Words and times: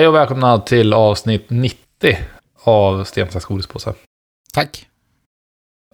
Hej 0.00 0.08
och 0.08 0.14
välkomna 0.14 0.58
till 0.58 0.92
avsnitt 0.92 1.46
90 1.48 1.76
av 2.64 3.04
Sten, 3.04 3.30
sax, 3.30 3.44
godispåse. 3.44 3.94
Tack. 4.54 4.86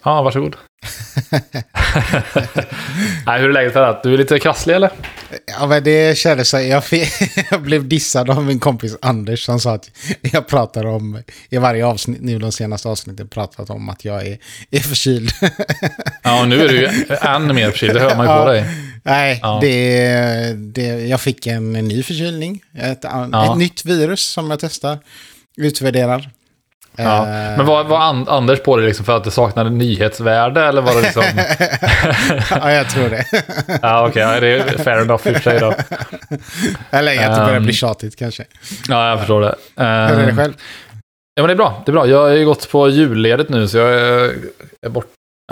Ja, 0.03 0.21
varsågod. 0.21 0.55
Nej, 3.25 3.41
hur 3.41 3.49
är 3.49 3.53
läget 3.53 3.73
för 3.73 3.99
Du 4.03 4.13
är 4.13 4.17
lite 4.17 4.39
krasslig 4.39 4.75
eller? 4.75 4.91
Ja, 5.59 5.67
men 5.67 5.83
det 5.83 6.17
kändes 6.17 6.49
så. 6.49 6.59
Jag, 6.59 6.83
jag 7.51 7.61
blev 7.61 7.87
dissad 7.87 8.29
av 8.29 8.45
min 8.45 8.59
kompis 8.59 8.97
Anders 9.01 9.45
som 9.45 9.59
sa 9.59 9.73
att 9.73 9.89
jag 10.21 10.47
pratar 10.47 10.85
om, 10.85 11.23
i 11.49 11.57
varje 11.57 11.85
avsnitt, 11.85 12.21
nu 12.21 12.39
de 12.39 12.51
senaste 12.51 12.89
avsnitten, 12.89 13.27
pratat 13.27 13.69
om 13.69 13.89
att 13.89 14.05
jag 14.05 14.27
är, 14.27 14.37
är 14.71 14.79
förkyld. 14.79 15.31
ja, 16.23 16.41
och 16.41 16.47
nu 16.47 16.61
är 16.61 16.67
du 16.67 16.75
ju 16.75 16.89
än 17.21 17.55
mer 17.55 17.71
förkyld, 17.71 17.93
det 17.93 17.99
hör 17.99 18.15
man 18.15 18.25
ju 18.25 18.31
ja, 18.31 18.43
på 18.43 18.51
dig. 18.51 18.65
Nej, 19.07 19.39
ja. 19.41 19.57
det, 19.61 20.53
det, 20.57 21.07
jag 21.07 21.21
fick 21.21 21.47
en 21.47 21.73
ny 21.73 22.03
förkylning. 22.03 22.61
Ett, 22.77 22.99
ja. 23.03 23.51
ett 23.51 23.57
nytt 23.57 23.85
virus 23.85 24.21
som 24.21 24.49
jag 24.49 24.59
testar, 24.59 24.97
utvärderar. 25.57 26.29
Ja. 26.95 27.25
Men 27.25 27.65
var, 27.65 27.83
var 27.83 27.99
Anders 28.27 28.59
på 28.59 28.77
det 28.77 28.85
liksom 28.85 29.05
för 29.05 29.17
att 29.17 29.23
det 29.23 29.31
saknade 29.31 29.69
nyhetsvärde 29.69 30.65
eller 30.65 30.81
var 30.81 30.95
det 30.95 31.01
liksom? 31.01 31.23
ja, 32.61 32.71
jag 32.71 32.89
tror 32.89 33.09
det. 33.09 33.25
ja, 33.81 34.07
okej, 34.07 34.25
okay, 34.25 34.39
det 34.39 34.47
är 34.47 34.83
fair 34.83 35.01
enough 35.01 35.27
i 35.27 35.31
och 35.31 35.35
för 35.35 35.41
sig 35.41 35.59
då. 35.59 35.73
Eller 36.91 37.29
att 37.29 37.35
det 37.35 37.45
börjar 37.45 37.59
bli 37.59 37.69
ehm. 37.69 37.73
tjatigt 37.73 38.15
kanske. 38.15 38.45
Ja, 38.87 39.09
jag 39.09 39.19
förstår 39.19 39.41
det. 39.41 39.55
Hur 39.75 39.85
är 39.85 40.15
det 40.15 40.23
ehm. 40.23 40.37
själv? 40.37 40.53
Ja, 41.35 41.43
men 41.43 41.47
det 41.47 41.53
är 41.53 41.55
bra. 41.55 41.83
Det 41.85 41.91
är 41.91 41.93
bra. 41.93 42.07
Jag 42.07 42.21
har 42.21 42.29
ju 42.29 42.45
gått 42.45 42.71
på 42.71 42.89
julledigt 42.89 43.49
nu, 43.49 43.67
så 43.67 43.77
jag 43.77 43.89
är 44.81 44.89
bort, 44.89 45.05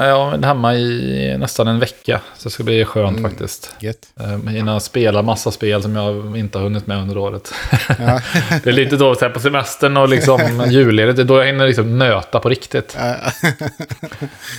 jag 0.03 0.33
är 0.33 0.47
hemma 0.47 0.75
i 0.75 1.37
nästan 1.37 1.67
en 1.67 1.79
vecka. 1.79 2.21
Så 2.37 2.43
det 2.43 2.53
ska 2.53 2.63
bli 2.63 2.85
skönt 2.85 3.17
mm, 3.17 3.31
faktiskt. 3.31 3.75
Get. 3.79 4.07
Hinna 4.49 4.79
spela 4.79 5.21
massa 5.21 5.51
spel 5.51 5.81
som 5.81 5.95
jag 5.95 6.37
inte 6.37 6.57
har 6.57 6.63
hunnit 6.63 6.87
med 6.87 6.97
under 6.97 7.17
året. 7.17 7.53
Ja. 7.87 7.95
det 8.63 8.69
är 8.69 8.73
lite 8.73 8.97
då 8.97 9.15
på 9.15 9.39
semestern 9.39 9.97
och 9.97 10.09
liksom 10.09 10.65
julledigt. 10.69 11.15
Det 11.15 11.21
är 11.21 11.25
då 11.25 11.37
jag 11.37 11.45
hinner 11.45 11.67
liksom 11.67 11.97
nöta 11.97 12.39
på 12.39 12.49
riktigt. 12.49 12.97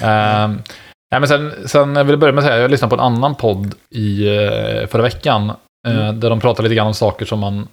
um, 0.02 0.62
ja, 1.10 1.18
men 1.20 1.28
sen, 1.28 1.52
sen 1.64 1.94
vill 1.94 2.10
jag 2.10 2.18
börja 2.18 2.32
med 2.32 2.44
att 2.44 2.48
säga, 2.48 2.62
jag 2.62 2.70
lyssnade 2.70 2.96
på 2.96 3.02
en 3.02 3.12
annan 3.12 3.34
podd 3.34 3.74
i 3.90 4.28
uh, 4.28 4.86
förra 4.86 5.02
veckan. 5.02 5.52
Uh, 5.88 5.96
mm. 5.96 6.20
Där 6.20 6.30
de 6.30 6.40
pratade 6.40 6.68
lite 6.68 6.76
grann 6.76 6.86
om 6.86 6.94
saker 6.94 7.26
som 7.26 7.38
man, 7.38 7.68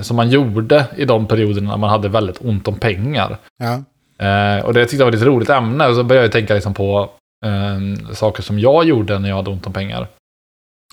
som 0.00 0.16
man 0.16 0.30
gjorde 0.30 0.84
i 0.96 1.04
de 1.04 1.26
perioderna 1.26 1.76
man 1.76 1.90
hade 1.90 2.08
väldigt 2.08 2.44
ont 2.44 2.68
om 2.68 2.78
pengar. 2.78 3.38
Ja. 3.58 3.82
Eh, 4.18 4.64
och 4.64 4.74
det 4.74 4.84
tyckte 4.84 4.96
jag 4.96 5.04
var 5.04 5.12
ett 5.12 5.18
lite 5.18 5.30
roligt 5.30 5.50
ämne. 5.50 5.86
Och 5.86 5.94
så 5.94 6.02
började 6.02 6.24
jag 6.24 6.32
tänka 6.32 6.54
liksom 6.54 6.74
på 6.74 7.10
eh, 7.46 8.12
saker 8.14 8.42
som 8.42 8.58
jag 8.58 8.84
gjorde 8.84 9.18
när 9.18 9.28
jag 9.28 9.36
hade 9.36 9.50
ont 9.50 9.66
om 9.66 9.72
pengar. 9.72 10.06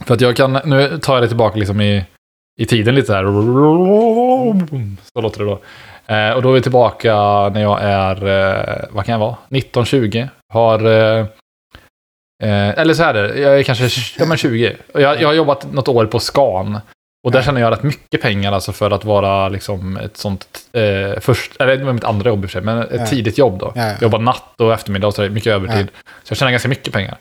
För 0.05 0.13
att 0.13 0.21
jag 0.21 0.35
kan, 0.35 0.59
nu 0.65 0.97
tar 0.97 1.13
jag 1.13 1.23
det 1.23 1.27
tillbaka 1.27 1.59
liksom 1.59 1.81
i, 1.81 2.05
i 2.61 2.65
tiden 2.65 2.95
lite 2.95 3.07
så 3.07 3.13
här. 3.13 3.23
Så 5.13 5.21
låter 5.21 5.39
det 5.39 5.45
då. 5.45 5.59
Eh, 6.07 6.31
och 6.31 6.41
då 6.41 6.49
är 6.49 6.53
vi 6.53 6.61
tillbaka 6.61 7.13
när 7.53 7.61
jag 7.61 7.79
är, 7.83 8.27
eh, 8.27 8.85
vad 8.91 9.05
kan 9.05 9.13
jag 9.13 9.19
vara, 9.19 9.37
19-20. 9.49 10.29
Har, 10.53 10.85
eh, 10.85 11.25
eh, 12.43 12.79
eller 12.79 12.93
så 12.93 13.03
här 13.03 13.13
är 13.13 13.23
det, 13.23 13.39
jag 13.39 13.59
är 13.59 13.63
kanske 13.63 13.89
ja, 14.19 14.25
men 14.25 14.37
20. 14.37 14.75
Jag, 14.93 15.21
jag 15.21 15.27
har 15.27 15.33
jobbat 15.33 15.73
något 15.73 15.87
år 15.87 16.05
på 16.05 16.19
Scan. 16.19 16.79
Och 17.25 17.31
där 17.31 17.41
tjänar 17.41 17.61
jag 17.61 17.71
rätt 17.71 17.83
mycket 17.83 18.21
pengar 18.21 18.51
alltså 18.51 18.71
för 18.71 18.91
att 18.91 19.05
vara 19.05 19.49
liksom 19.49 19.97
ett 19.97 20.17
sånt, 20.17 20.47
eh, 20.73 21.19
först, 21.19 21.55
eller 21.59 21.77
det 21.77 21.85
var 21.85 21.93
mitt 21.93 22.03
andra 22.03 22.29
jobb 22.29 22.43
i 22.43 22.45
och 22.45 22.49
för 22.49 22.59
sig, 22.59 22.61
men 22.61 22.77
ett 22.77 22.89
ja. 22.91 23.05
tidigt 23.05 23.37
jobb 23.37 23.59
då. 23.59 23.71
Ja, 23.75 23.87
ja. 23.87 23.95
Jobba 24.01 24.17
natt 24.17 24.61
och 24.61 24.73
eftermiddag 24.73 25.07
och 25.07 25.13
så 25.13 25.29
mycket 25.29 25.53
övertid. 25.53 25.87
Så 26.23 26.31
jag 26.31 26.37
tjänar 26.37 26.51
ganska 26.51 26.69
mycket 26.69 26.93
pengar. 26.93 27.17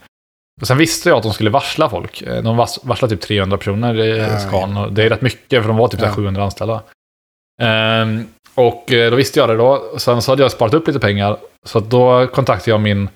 Och 0.60 0.66
sen 0.66 0.78
visste 0.78 1.08
jag 1.08 1.16
att 1.16 1.22
de 1.22 1.32
skulle 1.32 1.50
varsla 1.50 1.88
folk. 1.88 2.22
Eh, 2.22 2.42
de 2.42 2.56
varslade 2.56 3.16
typ 3.16 3.20
300 3.20 3.58
personer 3.58 4.00
i 4.00 4.18
ja, 4.18 4.38
Scan. 4.38 4.94
Det 4.94 5.02
är 5.02 5.08
rätt 5.08 5.22
mycket 5.22 5.62
för 5.62 5.68
de 5.68 5.76
var 5.76 5.88
typ 5.88 6.00
700 6.00 6.44
anställda. 6.44 6.82
Um, 7.62 8.26
och 8.54 8.92
eh, 8.92 9.10
då 9.10 9.16
visste 9.16 9.40
jag 9.40 9.48
det 9.48 9.56
då. 9.56 9.94
Sen 9.98 10.22
så 10.22 10.32
hade 10.32 10.42
jag 10.42 10.52
sparat 10.52 10.74
upp 10.74 10.86
lite 10.86 11.00
pengar. 11.00 11.36
Så 11.66 11.80
då 11.80 12.26
kontaktade 12.26 12.70
jag 12.70 12.80
min 12.80 13.08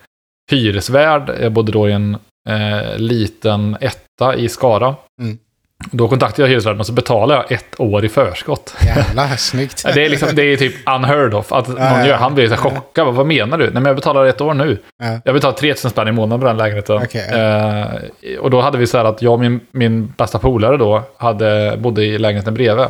hyresvärd. 0.51 1.31
Jag 1.41 1.51
bodde 1.51 1.71
då 1.71 1.89
i 1.89 1.91
en 1.91 2.17
eh, 2.49 2.97
liten 2.97 3.77
etta 3.81 4.35
i 4.35 4.49
Skara. 4.49 4.95
Mm. 5.21 5.37
Då 5.91 6.07
kontaktade 6.07 6.41
jag 6.41 6.49
hyresvärden 6.49 6.79
och 6.79 6.85
så 6.85 6.93
betalade 6.93 7.33
jag 7.33 7.51
ett 7.51 7.79
år 7.79 8.05
i 8.05 8.09
förskott. 8.09 8.75
Jävlar, 8.85 9.27
snyggt. 9.37 9.85
det, 9.93 10.05
är 10.05 10.09
liksom, 10.09 10.29
det 10.33 10.43
är 10.43 10.57
typ 10.57 10.75
unheard 10.95 11.33
of. 11.33 11.51
Att 11.51 11.67
ja, 11.67 11.73
någon 11.73 12.05
gör, 12.05 12.17
han 12.17 12.35
blir 12.35 12.49
så 12.49 12.55
chockad. 12.55 13.15
Vad 13.15 13.25
menar 13.25 13.57
du? 13.57 13.63
Nej, 13.63 13.73
men 13.73 13.85
jag 13.85 13.95
betalar 13.95 14.25
ett 14.25 14.41
år 14.41 14.53
nu. 14.53 14.77
Ja. 15.03 15.19
Jag 15.25 15.33
betalar 15.33 15.55
3000 15.55 15.91
spänn 15.91 16.07
i 16.07 16.11
månaden 16.11 16.39
på 16.39 16.47
den 16.47 16.57
lägenheten. 16.57 16.95
Okay, 16.95 17.21
ja. 17.31 17.85
eh, 18.25 18.39
och 18.39 18.51
då 18.51 18.61
hade 18.61 18.77
vi 18.77 18.87
så 18.87 18.97
här 18.97 19.05
att 19.05 19.21
jag 19.21 19.33
och 19.33 19.39
min, 19.39 19.59
min 19.71 20.13
bästa 20.17 20.39
polare 20.39 20.77
då 20.77 21.03
hade, 21.17 21.77
bodde 21.77 22.05
i 22.05 22.17
lägenheten 22.17 22.53
bredvid. 22.53 22.85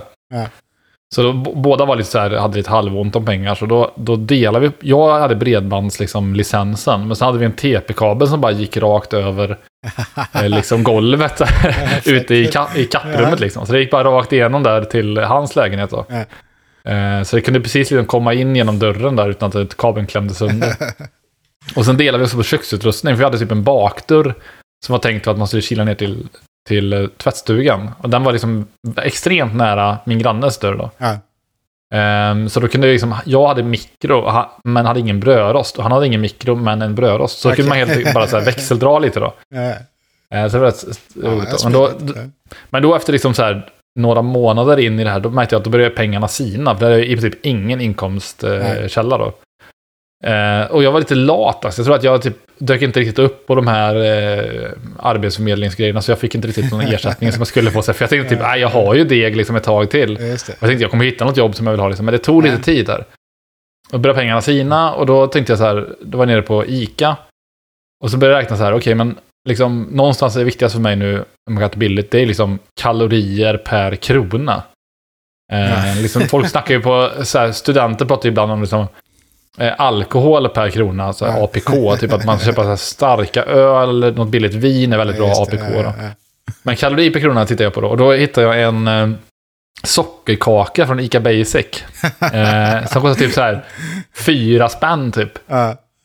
Så 1.16 1.24
då, 1.24 1.34
båda 1.34 1.86
var 1.86 1.96
lite 1.96 2.10
så 2.10 2.20
här, 2.20 2.30
hade 2.30 2.58
lite 2.58 2.70
halvont 2.70 3.16
om 3.16 3.26
pengar. 3.26 3.56
Så 3.56 3.66
då, 3.66 3.92
då 3.96 4.16
delade 4.16 4.60
vi. 4.68 4.90
Jag 4.90 5.20
hade 5.20 5.36
bredbandslicensen. 5.36 6.38
Liksom, 6.38 7.08
men 7.08 7.16
sen 7.16 7.26
hade 7.26 7.40
vi 7.40 7.46
en 7.46 7.52
TP-kabel 7.52 8.28
som 8.28 8.42
bara 8.42 8.52
gick 8.52 8.78
rakt 8.78 9.14
över 9.14 9.58
liksom 10.44 10.84
golvet 10.84 11.42
ute 12.06 12.36
i, 12.36 12.48
ka 12.48 12.70
i 12.76 12.86
kapprummet. 12.86 13.40
Liksom. 13.40 13.66
Så 13.66 13.74
det 13.74 13.80
gick 13.80 13.92
bara 13.92 14.04
rakt 14.04 14.34
igenom 14.34 14.64
där 14.64 14.84
till 14.84 15.18
hans 15.18 15.56
lägenhet. 15.56 15.90
Då. 15.90 16.06
Eh, 16.92 17.24
så 17.24 17.36
det 17.36 17.42
kunde 17.42 17.62
precis 17.62 17.92
liksom 17.92 18.06
komma 18.06 18.34
in 18.34 18.56
genom 18.56 18.80
dörren 18.80 19.16
där 19.16 19.30
utan 19.30 19.62
att 19.62 19.78
kabeln 19.78 20.08
klämdes 20.08 20.38
sönder. 20.38 20.74
Och 21.76 21.86
sen 21.86 21.98
delade 21.98 22.18
vi 22.18 22.28
oss 22.28 22.34
på 22.34 22.44
köksutrustning. 22.44 23.14
För 23.14 23.18
vi 23.18 23.24
hade 23.24 23.40
typ 23.40 23.52
en 23.52 23.64
bakdörr 23.64 24.34
som 24.86 24.94
var 24.94 25.00
tänkt 25.00 25.28
att 25.28 25.38
man 25.38 25.48
skulle 25.48 25.62
kila 25.62 25.84
ner 25.84 25.96
till 25.96 26.28
till 26.68 26.94
eh, 26.94 27.08
tvättstugan. 27.08 27.92
Och 27.98 28.10
den 28.10 28.24
var 28.24 28.32
liksom 28.32 28.68
extremt 28.98 29.56
nära 29.56 29.98
min 30.06 30.20
grannes 30.20 30.58
dörr 30.58 30.76
då. 30.76 30.92
Ja. 30.98 31.18
Um, 31.96 32.50
så 32.50 32.60
då 32.60 32.68
kunde 32.68 32.88
jag 32.88 32.92
liksom, 32.92 33.16
jag 33.26 33.48
hade 33.48 33.64
mikro 33.64 34.32
men 34.64 34.86
hade 34.86 35.00
ingen 35.00 35.20
brödrost. 35.20 35.78
Och 35.78 35.84
han 35.84 35.92
hade 35.92 36.06
ingen 36.06 36.22
mikro 36.22 36.56
men 36.56 36.82
en 36.82 36.96
brödrost. 36.96 37.40
Så 37.40 37.50
okay. 37.50 37.56
kunde 37.56 37.70
man 37.70 37.78
helt 37.78 38.14
bara 38.14 38.28
så 38.28 38.38
här 38.38 38.46
växeldra 38.46 39.00
lite 39.00 39.20
då. 39.20 39.34
Uh, 40.36 40.48
så 40.48 40.58
det 40.58 40.60
var 40.60 40.68
rätt 40.68 40.86
roligt. 41.24 41.50
Ja, 41.52 41.58
men, 41.64 41.74
då, 41.74 41.92
men 42.70 42.84
då 42.84 42.96
efter 42.96 43.14
liksom 43.14 43.34
så 43.34 43.44
här, 43.44 43.70
några 44.00 44.22
månader 44.22 44.80
in 44.80 45.00
i 45.00 45.04
det 45.04 45.10
här, 45.10 45.20
då 45.20 45.30
märkte 45.30 45.56
jag 45.56 45.60
att 45.60 45.64
då 45.64 45.70
började 45.70 45.96
pengarna 45.96 46.28
sina. 46.28 46.76
För 46.76 46.90
det 46.90 46.96
är 46.96 47.00
i 47.00 47.18
princip 47.18 47.46
ingen 47.46 47.82
inkomstkälla 47.82 49.16
uh, 49.16 49.26
då. 49.26 49.34
Uh, 50.28 50.72
och 50.72 50.84
jag 50.84 50.92
var 50.92 51.00
lite 51.00 51.16
lat. 51.16 51.66
Alltså. 51.66 51.82
Jag 51.82 51.86
tror 51.86 51.96
att 51.96 52.04
jag 52.04 52.22
typ 52.22 52.38
dök 52.58 52.82
inte 52.82 53.00
riktigt 53.00 53.20
upp 53.20 53.48
på 53.48 53.56
de 53.56 53.68
här 53.68 53.96
eh, 53.96 54.72
arbetsförmedlingsgrejerna. 55.00 56.02
Så 56.02 56.12
jag 56.12 56.20
fick 56.20 56.36
inte 56.36 56.48
riktigt 56.48 56.72
någon 56.72 56.82
ersättning 56.94 57.32
som 57.32 57.40
jag 57.40 57.48
skulle 57.48 57.72
få. 57.72 57.82
För 57.82 57.96
jag 58.00 58.10
tänkte 58.10 58.36
typ, 58.36 58.46
jag 58.58 58.70
har 58.70 58.96
ju 58.96 59.04
deg 59.04 59.36
liksom 59.36 59.56
ett 59.56 59.64
tag 59.64 59.90
till. 59.90 60.18
Jag 60.20 60.40
tänkte 60.40 60.76
jag 60.84 60.92
kommer 60.92 61.06
hitta 61.06 61.26
något 61.26 61.38
jobb 61.38 61.56
som 61.56 61.66
jag 61.66 61.74
vill 61.74 61.80
ha. 61.80 61.88
Liksom. 61.88 62.06
Men 62.06 62.12
det 62.12 62.20
tog 62.20 62.44
lite 62.44 62.58
tid 62.58 62.86
där. 62.86 63.06
Och 63.92 64.00
började 64.00 64.20
pengarna 64.20 64.42
sina. 64.42 64.94
Och 64.94 65.06
då 65.06 65.28
tänkte 65.28 65.52
jag 65.52 65.58
så 65.58 65.66
här, 65.66 65.96
då 66.02 66.18
var 66.18 66.26
jag 66.26 66.32
nere 66.32 66.42
på 66.42 66.66
ICA. 66.66 67.18
Och 68.04 68.12
så 68.12 68.18
började 68.18 68.38
jag 68.38 68.44
räkna 68.44 68.58
så 68.58 68.64
här, 68.64 68.72
okej 68.72 68.78
okay, 68.78 68.96
men 68.96 69.18
liksom 69.50 69.88
någonstans 69.92 70.36
är 70.36 70.40
det 70.40 70.46
viktigast 70.46 70.76
för 70.76 70.82
mig 70.82 70.96
nu, 70.96 71.24
om 71.50 71.58
kan 71.58 71.70
billigt, 71.76 72.12
det 72.12 72.20
är 72.20 72.26
liksom 72.26 72.60
kalorier 72.82 73.58
per 73.58 73.96
krona. 73.96 74.64
Eh, 75.52 76.02
liksom, 76.02 76.22
folk 76.22 76.50
snackar 76.50 76.74
ju 76.74 76.82
på, 76.82 77.12
så 77.24 77.40
här, 77.40 77.52
studenter 77.52 78.06
pratar 78.06 78.26
ju 78.26 78.30
ibland 78.30 78.52
om 78.52 78.62
liksom, 78.62 78.88
eh, 79.60 79.74
alkohol 79.78 80.50
per 80.50 80.70
krona, 80.70 81.06
alltså 81.06 81.26
ja. 81.26 81.44
APK. 81.44 82.00
typ 82.00 82.14
att 82.14 82.26
man 82.26 82.40
köper 82.40 82.64
så 82.64 82.78
starka 82.78 83.44
öl, 83.44 84.16
något 84.16 84.30
billigt 84.30 84.54
vin 84.54 84.94
är 84.94 84.98
väldigt 84.98 85.18
ja, 85.18 85.24
bra 85.24 85.44
APK. 85.44 85.52
Det, 85.52 85.84
ja, 85.84 85.94
Men 86.64 86.76
kalori 86.76 87.10
per 87.10 87.20
krona 87.20 87.46
tittar 87.46 87.64
jag 87.64 87.74
på 87.74 87.82
då. 87.82 87.88
Och 87.88 87.98
då 87.98 88.12
hittar 88.12 88.42
jag 88.42 88.62
en 88.62 88.88
eh, 88.88 89.10
sockerkaka 89.84 90.88
från 90.88 91.00
ICA 91.00 91.20
Basic. 91.20 91.66
eh, 92.34 92.88
som 92.88 93.02
kostar 93.02 93.16
typ 93.16 93.34
så 93.34 93.42
här 93.42 93.64
fyra 94.14 94.70
spänn 94.70 95.12
typ. 95.12 95.40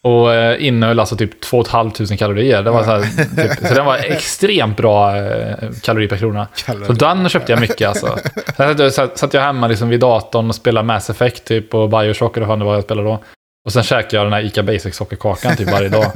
Och 0.04 0.34
eh, 0.34 0.66
innehöll 0.66 1.00
alltså 1.00 1.16
typ 1.16 1.40
2 1.40 1.64
500 1.64 2.16
kalorier. 2.18 2.62
Det 2.62 2.70
var 2.70 2.84
så, 2.84 2.90
här, 2.90 3.00
typ, 3.36 3.68
så 3.68 3.74
den 3.74 3.86
var 3.86 3.96
extremt 3.96 4.76
bra 4.76 5.16
eh, 5.16 5.70
kalori 5.82 6.08
per 6.08 6.16
krona. 6.16 6.48
Kalori. 6.66 6.86
Så 6.86 6.92
den 6.92 7.28
köpte 7.28 7.52
jag 7.52 7.60
mycket 7.60 7.88
alltså. 7.88 8.18
Sen 8.56 8.90
satt, 8.90 9.18
satt 9.18 9.34
jag 9.34 9.40
hemma 9.40 9.68
liksom 9.68 9.88
vid 9.88 10.00
datorn 10.00 10.48
och 10.48 10.54
spelade 10.54 10.86
Mass 10.86 11.10
Effect 11.10 11.44
typ, 11.44 11.74
och 11.74 11.88
Bioshock 11.88 12.36
eller 12.36 12.46
vad 12.46 12.58
det 12.58 12.64
var 12.64 12.74
jag 12.74 12.84
spelade 12.84 13.08
då. 13.08 13.18
Och 13.64 13.72
sen 13.72 13.82
käkar 13.82 14.18
jag 14.18 14.26
den 14.26 14.32
här 14.32 14.44
ICA 14.44 14.62
Basic 14.62 14.96
sockerkakan 14.96 15.56
typ 15.56 15.70
varje 15.70 15.88
dag. 15.88 16.12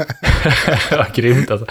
Grymt 1.14 1.50
alltså. 1.50 1.66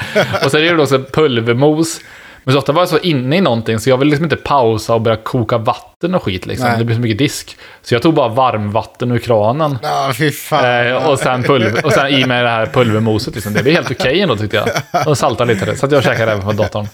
Och 0.46 0.52
sen 0.52 0.64
är 0.64 0.72
det 0.72 0.78
då 0.78 0.86
så 0.86 1.04
pulvermos. 1.04 2.00
Men 2.44 2.54
så 2.54 2.60
ofta 2.60 2.72
var 2.72 2.82
jag 2.82 2.90
så 2.90 3.00
inne 3.00 3.38
i 3.38 3.42
någonting 3.42 3.80
så 3.80 3.90
jag 3.90 3.98
vill 3.98 4.08
liksom 4.08 4.24
inte 4.24 4.36
pausa 4.36 4.94
och 4.94 5.02
börja 5.02 5.18
koka 5.18 5.58
vatten 5.58 6.16
och 6.16 6.24
skit 6.24 6.46
liksom. 6.46 6.70
Nej. 6.70 6.78
Det 6.78 6.86
blir 6.86 6.96
så 6.96 7.02
mycket 7.02 7.18
disk. 7.18 7.58
Så 7.82 7.96
jag 7.96 8.02
tog 8.02 8.14
bara 8.14 8.28
varmvatten 8.28 9.12
ur 9.12 9.20
kranen. 9.20 9.78
Ja, 9.84 10.12
fy 10.18 10.32
fan. 10.32 10.88
Eh, 10.88 11.10
och, 11.10 11.20
sen 11.20 11.44
pulver, 11.44 11.86
och 11.86 11.94
sen 11.94 12.08
i 12.08 12.26
med 12.26 12.46
det 12.46 12.50
här 12.50 12.66
pulvermoset 12.66 13.36
liksom. 13.36 13.54
Det 13.54 13.64
blev 13.64 13.76
helt 13.76 13.92
okej 13.92 14.12
okay 14.12 14.22
ändå 14.22 14.38
tyckte 14.38 14.58
jag. 14.58 15.08
Och 15.08 15.18
saltade 15.18 15.54
lite. 15.54 15.76
Så 15.76 15.86
att 15.86 15.92
jag 15.92 16.04
käkade 16.04 16.32
även 16.32 16.44
på 16.44 16.52
datorn. 16.52 16.88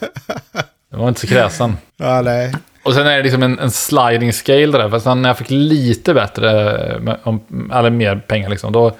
Det 0.91 0.97
var 0.97 1.07
inte 1.07 1.19
så 1.21 1.27
kräsen. 1.27 1.77
Ja, 1.97 2.21
nej. 2.21 2.53
Och 2.83 2.93
sen 2.93 3.07
är 3.07 3.17
det 3.17 3.23
liksom 3.23 3.43
en, 3.43 3.59
en 3.59 3.71
sliding 3.71 4.33
scale 4.33 4.77
där. 4.77 4.89
För 4.89 4.99
sen 4.99 5.21
när 5.21 5.29
jag 5.29 5.37
fick 5.37 5.49
lite 5.49 6.13
bättre, 6.13 6.49
eller 7.73 7.89
mer 7.89 8.15
pengar 8.15 8.49
liksom, 8.49 8.71
då, 8.71 8.91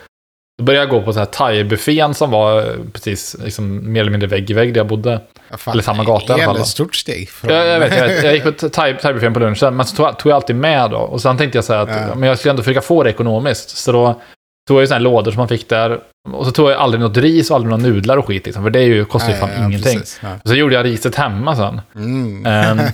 Då 0.58 0.64
började 0.64 0.86
jag 0.86 0.90
gå 0.90 1.06
på 1.06 1.14
så 1.14 1.20
här 1.20 1.26
thai-buffén 1.26 2.14
som 2.14 2.32
var 2.32 2.76
precis 2.94 3.36
liksom, 3.44 3.94
mer 3.94 4.02
eller 4.02 4.12
mindre 4.12 4.28
vägg 4.28 4.52
i 4.52 4.54
vägg 4.54 4.74
där 4.74 4.80
jag 4.80 4.88
bodde. 4.88 5.22
Fan, 5.58 5.72
eller 5.72 5.84
samma 5.84 6.04
gata 6.04 6.26
i 6.26 6.34
alla 6.34 6.44
fall. 6.44 6.54
Det 6.56 6.60
är 6.60 6.62
ett 6.62 6.68
stort 6.68 6.96
steg. 6.96 7.30
Från... 7.30 7.54
Jag, 7.54 7.68
jag, 7.68 7.80
vet, 7.80 7.98
jag, 7.98 8.08
vet, 8.08 8.24
jag 8.24 8.34
gick 8.34 8.44
på 8.44 8.52
thai-buffén 8.70 9.34
på 9.34 9.40
lunchen, 9.40 9.76
men 9.76 9.86
så 9.86 9.96
tog, 9.96 10.18
tog, 10.18 10.32
jag 10.32 10.36
alltid 10.36 10.56
med 10.56 10.92
då. 10.92 10.98
Och 10.98 11.22
sen 11.22 11.38
tänkte 11.38 11.58
jag 11.58 11.66
så 11.66 11.74
här 11.74 11.80
att 11.80 11.90
ja. 11.90 12.16
men 12.16 12.30
jag 12.30 12.40
skulle 12.40 12.50
ändå 12.50 12.64
försöka 12.64 12.82
få 12.82 13.04
det 13.04 13.10
ekonomiskt. 13.10 13.70
Så 13.70 13.92
då 13.92 14.22
tog 14.68 14.78
jag 14.78 14.82
ju 14.82 14.88
sådana 14.88 15.00
här 15.00 15.04
lådor 15.04 15.32
som 15.32 15.40
man 15.40 15.48
fick 15.48 15.70
där. 15.70 16.00
Och 16.34 16.46
så 16.46 16.52
tog 16.52 16.72
jag 16.72 16.78
aldrig 16.78 17.02
något 17.02 17.18
ris 17.18 17.50
och 17.50 17.56
aldrig 17.56 17.70
några 17.70 17.84
nudlar 17.84 18.18
och 18.18 18.28
skit 18.28 18.46
liksom, 18.46 18.64
för 18.64 18.70
det 18.70 18.80
är 18.80 18.84
ju, 18.84 19.06
kostar 19.06 19.30
ju 19.32 19.36
fan 19.36 19.50
ja, 19.58 19.66
ingenting. 19.66 20.00
Precis, 20.00 20.20
ja. 20.24 20.30
Så 20.46 20.56
gjorde 20.56 20.76
jag 20.76 20.86
riset 20.86 21.16
hemma 21.16 21.56
sen. 21.56 21.82
Mm. 21.96 22.80
Um, 22.80 22.86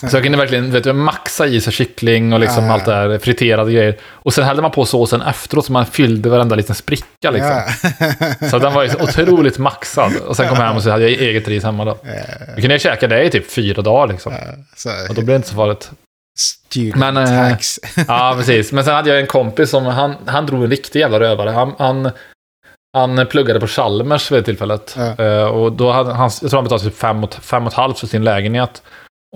så 0.10 0.16
jag 0.16 0.22
kunde 0.22 0.38
verkligen 0.38 0.72
vet 0.72 0.84
du, 0.84 0.92
maxa 0.92 1.46
i 1.46 1.60
sig 1.60 1.72
kyckling 1.72 2.32
och 2.32 2.40
liksom 2.40 2.70
allt 2.70 2.84
det 2.84 2.90
där, 2.90 3.18
friterade 3.18 3.72
grejer. 3.72 3.96
Och 4.02 4.34
sen 4.34 4.44
hällde 4.44 4.62
man 4.62 4.70
på 4.70 4.84
såsen 4.84 5.22
efteråt 5.22 5.66
så 5.66 5.72
man 5.72 5.86
fyllde 5.86 6.28
varenda 6.28 6.56
liten 6.56 6.74
spricka 6.74 7.30
liksom. 7.30 7.60
så 8.50 8.58
den 8.58 8.72
var 8.72 8.82
ju 8.82 8.90
otroligt 9.00 9.58
maxad. 9.58 10.16
Och 10.16 10.36
sen 10.36 10.48
kom 10.48 10.58
jag 10.58 10.66
hem 10.66 10.76
och 10.76 10.82
så 10.82 10.90
hade 10.90 11.08
jag 11.08 11.22
eget 11.22 11.48
ris 11.48 11.64
hemma 11.64 11.84
då. 11.84 11.98
Då 12.54 12.60
kunde 12.60 12.74
jag 12.74 12.80
käka 12.80 13.08
det 13.08 13.24
i 13.24 13.30
typ 13.30 13.50
fyra 13.50 13.82
dagar 13.82 14.12
liksom. 14.12 14.32
och 15.08 15.14
då 15.14 15.22
blev 15.22 15.26
det 15.26 15.36
inte 15.36 15.48
så 15.48 15.54
farligt. 15.54 15.90
Student 16.36 16.96
men, 16.96 17.16
eh, 17.16 17.50
tax. 17.50 17.80
ja, 18.08 18.34
precis. 18.38 18.72
Men 18.72 18.84
sen 18.84 18.94
hade 18.94 19.10
jag 19.10 19.20
en 19.20 19.26
kompis 19.26 19.70
som, 19.70 19.86
han, 19.86 20.14
han 20.26 20.46
drog 20.46 20.64
en 20.64 20.70
riktig 20.70 21.00
jävla 21.00 21.20
rövare. 21.20 21.50
Han, 21.50 21.74
han, 21.78 22.10
han 22.92 23.26
pluggade 23.26 23.60
på 23.60 23.66
Chalmers 23.66 24.32
vid 24.32 24.38
det 24.38 24.42
tillfället. 24.42 24.96
Ja. 24.98 25.24
Uh, 25.24 25.44
och 25.44 25.72
då 25.72 25.92
hade 25.92 26.12
han, 26.12 26.30
jag 26.42 26.50
tror 26.50 26.58
han 26.58 26.64
betalade 26.64 26.84
typ 26.84 26.98
fem 26.98 27.24
och, 27.24 27.34
fem 27.34 27.62
och 27.62 27.72
ett 27.72 27.76
halvt 27.76 27.98
för 27.98 28.06
sin 28.06 28.24
lägenhet. 28.24 28.82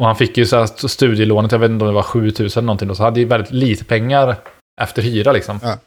Och 0.01 0.07
han 0.07 0.17
fick 0.17 0.39
ju 0.39 0.47
så 0.47 0.57
här 0.57 0.89
studielånet, 0.89 1.53
jag 1.53 1.59
vet 1.59 1.71
inte 1.71 1.85
om 1.85 1.89
det 1.89 1.95
var 1.95 2.03
7000 2.03 2.59
eller 2.59 2.67
någonting 2.67 2.89
då, 2.89 2.95
så 2.95 3.03
han 3.03 3.13
hade 3.13 3.21
ju 3.21 3.27
väldigt 3.27 3.53
lite 3.53 3.85
pengar 3.85 4.37
efter 4.81 5.03
hyra 5.03 5.33
liksom. 5.33 5.61
Ja. 5.63 5.79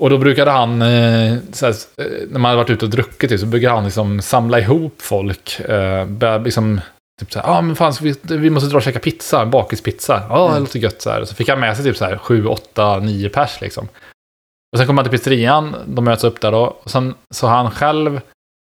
Och 0.00 0.10
då 0.10 0.18
brukade 0.18 0.50
han, 0.50 0.82
eh, 0.82 1.36
såhär, 1.52 1.74
när 2.30 2.38
man 2.38 2.44
hade 2.44 2.56
varit 2.56 2.70
ute 2.70 2.84
och 2.84 2.90
druckit, 2.90 3.30
typ, 3.30 3.40
så 3.40 3.46
brukade 3.46 3.74
han 3.74 3.84
liksom 3.84 4.22
samla 4.22 4.60
ihop 4.60 4.94
folk. 5.02 5.60
Eh, 5.60 6.42
liksom 6.44 6.80
Typ 7.20 7.32
såhär, 7.32 7.46
ja 7.46 7.58
ah, 7.58 7.62
men 7.62 7.76
fan 7.76 7.92
vi, 8.00 8.14
vi 8.22 8.50
måste 8.50 8.68
dra 8.68 8.76
och 8.76 8.82
käka 8.82 8.98
pizza, 8.98 9.46
bakispizza. 9.46 10.22
Ja, 10.28 10.42
mm. 10.42 10.54
det 10.54 10.60
låter 10.60 10.78
gött 10.78 11.02
så 11.02 11.10
här. 11.10 11.24
Så 11.24 11.34
fick 11.34 11.48
han 11.48 11.60
med 11.60 11.76
sig 11.76 11.84
typ 11.84 11.96
så 11.96 12.04
här 12.04 12.16
7, 12.16 12.46
8, 12.46 12.98
9 12.98 13.28
pers 13.28 13.60
liksom. 13.60 13.88
Och 14.72 14.78
sen 14.78 14.86
kommer 14.86 14.96
man 14.96 15.04
till 15.04 15.18
pizzerian, 15.18 15.76
de 15.86 16.04
möts 16.04 16.24
upp 16.24 16.40
där 16.40 16.52
då. 16.52 16.76
Och 16.82 16.90
sen 16.90 17.14
så 17.34 17.46
han 17.46 17.70
själv 17.70 18.20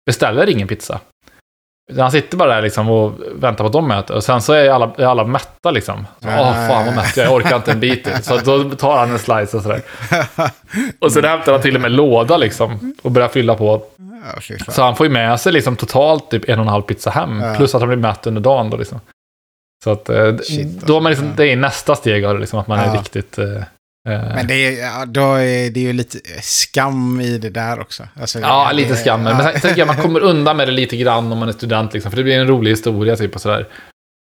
beställer 0.06 0.48
ingen 0.48 0.68
pizza. 0.68 1.00
Han 1.98 2.10
sitter 2.10 2.36
bara 2.36 2.54
där 2.54 2.62
liksom 2.62 2.90
och 2.90 3.12
väntar 3.34 3.64
på 3.64 3.66
att 3.66 3.72
de 3.72 3.88
möter. 3.88 4.14
Och 4.14 4.24
sen 4.24 4.42
så 4.42 4.52
är 4.52 4.70
alla, 4.70 4.94
är 4.98 5.04
alla 5.04 5.24
mätta 5.24 5.70
liksom. 5.70 6.06
Åh, 6.22 6.28
oh, 6.28 6.68
fan 6.68 6.86
vad 6.86 6.94
mätt 6.94 7.16
jag 7.16 7.26
Jag 7.26 7.34
orkar 7.34 7.56
inte 7.56 7.72
en 7.72 7.80
bit 7.80 8.04
till. 8.04 8.22
Så 8.22 8.36
då 8.36 8.70
tar 8.70 8.98
han 8.98 9.10
en 9.10 9.18
slice 9.18 9.56
och 9.56 9.62
sådär. 9.62 9.82
Och 10.98 11.12
sen 11.12 11.24
hämtar 11.24 11.52
han 11.52 11.60
till 11.60 11.74
och 11.74 11.80
med 11.80 11.92
låda 11.92 12.36
liksom. 12.36 12.94
Och 13.02 13.10
börjar 13.10 13.28
fylla 13.28 13.54
på. 13.54 13.82
Ja, 14.24 14.72
så 14.72 14.82
han 14.82 14.96
får 14.96 15.06
ju 15.06 15.12
med 15.12 15.40
sig 15.40 15.52
liksom 15.52 15.76
totalt 15.76 16.30
typ 16.30 16.48
en 16.48 16.58
och 16.58 16.64
en 16.64 16.70
halv 16.72 16.82
pizza 16.82 17.10
hem. 17.10 17.40
Ja. 17.40 17.54
Plus 17.54 17.74
att 17.74 17.80
han 17.80 17.88
blir 17.88 17.98
mätt 17.98 18.26
under 18.26 18.40
dagen 18.40 18.70
då 18.70 18.76
liksom. 18.76 19.00
Så 19.84 19.90
att 19.90 20.08
eh, 20.08 20.36
Shit, 20.36 20.80
då 20.80 20.96
är 20.96 21.00
man 21.00 21.10
liksom, 21.10 21.32
det 21.36 21.52
är 21.52 21.56
nästa 21.56 21.96
steg 21.96 22.24
av 22.24 22.34
det, 22.34 22.40
liksom, 22.40 22.58
att 22.58 22.66
man 22.66 22.78
är 22.78 22.92
riktigt... 22.98 23.38
Eh, 23.38 23.62
Eh. 24.08 24.34
Men 24.34 24.46
det 24.46 24.80
är, 24.80 25.06
då 25.06 25.34
är 25.34 25.70
det 25.70 25.80
ju 25.80 25.92
lite 25.92 26.18
skam 26.42 27.20
i 27.20 27.38
det 27.38 27.50
där 27.50 27.80
också. 27.80 28.08
Alltså, 28.20 28.40
ja, 28.40 28.68
det, 28.68 28.74
lite 28.74 28.96
skam. 28.96 29.22
Men 29.22 29.42
sen 29.42 29.60
tänker 29.60 29.78
jag 29.78 29.86
man 29.86 29.96
kommer 29.96 30.20
undan 30.30 30.56
med 30.56 30.68
det 30.68 30.72
lite 30.72 30.96
grann 30.96 31.32
om 31.32 31.38
man 31.38 31.48
är 31.48 31.52
student. 31.52 31.94
Liksom, 31.94 32.10
för 32.10 32.16
det 32.16 32.24
blir 32.24 32.38
en 32.38 32.46
rolig 32.46 32.70
historia 32.70 33.16
typ 33.16 33.34
och 33.34 33.40
sådär. 33.40 33.66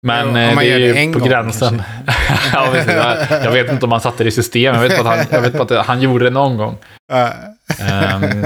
Men 0.06 0.28
jo, 0.28 0.36
eh, 0.36 0.58
det 0.58 0.72
är 0.72 1.04
ju 1.04 1.12
på 1.12 1.18
gång, 1.18 1.28
gränsen. 1.28 1.82
ja, 2.52 2.76
jag, 2.86 3.44
jag 3.44 3.52
vet 3.52 3.72
inte 3.72 3.84
om 3.84 3.92
han 3.92 4.00
satte 4.00 4.24
det 4.24 4.28
i 4.28 4.32
system. 4.32 4.74
Jag 4.74 4.82
vet 4.82 5.04
bara 5.04 5.12
att 5.12 5.18
han, 5.18 5.26
jag 5.30 5.40
vet 5.40 5.68
bara 5.68 5.80
att 5.80 5.86
han 5.86 6.00
gjorde 6.00 6.24
det 6.24 6.30
någon 6.30 6.56
gång. 6.56 6.78
um, 8.12 8.44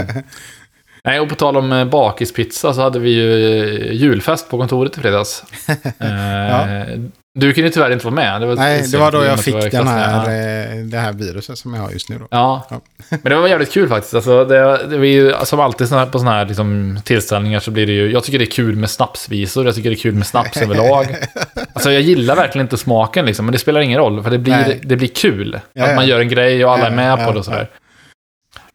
nej, 1.06 1.20
och 1.20 1.28
på 1.28 1.34
tal 1.34 1.56
om 1.56 1.72
eh, 1.72 1.84
bakispizza 1.84 2.74
så 2.74 2.80
hade 2.80 2.98
vi 2.98 3.10
ju 3.10 3.92
julfest 3.92 4.50
på 4.50 4.58
kontoret 4.58 4.98
i 4.98 5.00
fredags. 5.00 5.44
uh, 5.68 7.06
du 7.38 7.52
kunde 7.52 7.70
tyvärr 7.70 7.90
inte 7.90 8.04
vara 8.04 8.14
med. 8.14 8.40
Det 8.40 8.46
var 8.46 8.56
Nej, 8.56 8.82
det 8.92 8.98
var 8.98 9.12
då 9.12 9.24
jag 9.24 9.40
fick 9.40 9.70
den 9.70 9.88
här, 9.88 10.18
eh, 10.18 10.76
det 10.84 10.98
här 10.98 11.12
viruset 11.12 11.58
som 11.58 11.74
jag 11.74 11.82
har 11.82 11.90
just 11.90 12.08
nu. 12.08 12.18
Då. 12.18 12.26
Ja. 12.30 12.66
ja. 12.70 12.80
men 13.22 13.22
det 13.22 13.36
var 13.36 13.48
jävligt 13.48 13.72
kul 13.72 13.88
faktiskt. 13.88 14.14
Alltså, 14.14 14.44
det, 14.44 14.86
det 14.86 14.98
var 14.98 15.04
ju, 15.04 15.32
som 15.44 15.60
alltid 15.60 15.88
på 15.88 16.18
sådana 16.18 16.30
här 16.30 16.44
liksom, 16.44 17.00
tillställningar 17.04 17.60
så 17.60 17.70
blir 17.70 17.86
det 17.86 17.92
ju... 17.92 18.12
Jag 18.12 18.24
tycker 18.24 18.38
det 18.38 18.44
är 18.44 18.50
kul 18.50 18.76
med 18.76 18.90
snapsvisor, 18.90 19.66
jag 19.66 19.74
tycker 19.74 19.90
det 19.90 19.96
är 19.96 20.00
kul 20.00 20.14
med 20.14 20.26
snaps 20.26 20.56
överlag. 20.62 21.16
Alltså 21.72 21.92
jag 21.92 22.02
gillar 22.02 22.36
verkligen 22.36 22.64
inte 22.64 22.76
smaken 22.76 23.26
liksom, 23.26 23.46
men 23.46 23.52
det 23.52 23.58
spelar 23.58 23.80
ingen 23.80 23.98
roll. 23.98 24.22
För 24.22 24.30
det 24.30 24.38
blir, 24.38 24.80
det 24.82 24.96
blir 24.96 25.08
kul. 25.08 25.60
Ja, 25.72 25.84
att 25.84 25.96
man 25.96 26.06
gör 26.06 26.20
en 26.20 26.28
grej 26.28 26.64
och 26.64 26.72
alla 26.72 26.86
är 26.86 26.90
med 26.90 27.26
på 27.26 27.32
det 27.32 27.38
och 27.38 27.44
sådär. 27.44 27.68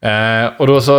Eh, 0.06 0.52
och 0.58 0.68
då 0.68 0.82
så... 0.82 0.92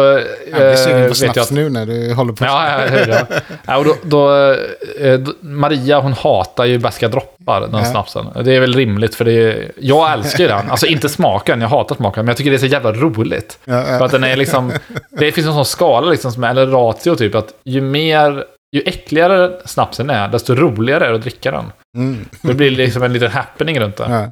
jag 0.50 0.60
blir 0.60 0.76
sugen 0.76 1.00
på 1.00 1.06
eh, 1.06 1.12
snaps 1.12 1.50
nu 1.50 1.70
när 1.70 1.86
du 1.86 2.14
håller 2.14 2.32
på. 2.32 2.44
Ja, 2.44 2.86
ja, 2.86 3.04
ja, 3.08 3.26
ja. 3.66 3.76
och 3.76 3.84
då, 3.84 3.96
då, 4.02 4.52
eh, 5.00 5.20
Maria 5.40 6.00
hon 6.00 6.12
hatar 6.12 6.64
ju 6.64 6.78
bäska 6.78 7.08
droppar, 7.08 7.60
den 7.60 7.74
ja. 7.74 7.84
snapsen. 7.84 8.26
Det 8.44 8.56
är 8.56 8.60
väl 8.60 8.74
rimligt 8.74 9.14
för 9.14 9.24
det 9.24 9.32
är, 9.32 9.72
Jag 9.76 10.12
älskar 10.12 10.48
den. 10.48 10.70
Alltså 10.70 10.86
inte 10.86 11.08
smaken, 11.08 11.60
jag 11.60 11.68
hatar 11.68 11.94
smaken. 11.94 12.24
Men 12.24 12.28
jag 12.28 12.36
tycker 12.36 12.50
det 12.50 12.56
är 12.56 12.58
så 12.58 12.66
jävla 12.66 12.92
roligt. 12.92 13.58
Ja. 13.64 13.82
För 13.84 14.04
att 14.04 14.12
den 14.12 14.24
är 14.24 14.36
liksom... 14.36 14.72
Det 15.10 15.32
finns 15.32 15.46
en 15.46 15.54
sån 15.54 15.64
skala 15.64 16.10
liksom, 16.10 16.32
som, 16.32 16.44
eller 16.44 16.66
ratio 16.66 17.14
typ, 17.14 17.34
att 17.34 17.54
ju 17.64 17.80
mer... 17.80 18.44
Ju 18.76 18.82
äckligare 18.86 19.50
snapsen 19.64 20.10
är, 20.10 20.28
desto 20.28 20.54
roligare 20.54 21.06
är 21.06 21.08
det 21.08 21.14
att 21.14 21.22
dricka 21.22 21.50
den. 21.50 21.72
Mm. 21.96 22.24
Det 22.42 22.54
blir 22.54 22.70
liksom 22.70 23.02
en 23.02 23.12
liten 23.12 23.30
happening 23.30 23.80
runt 23.80 23.96
det. 23.96 24.30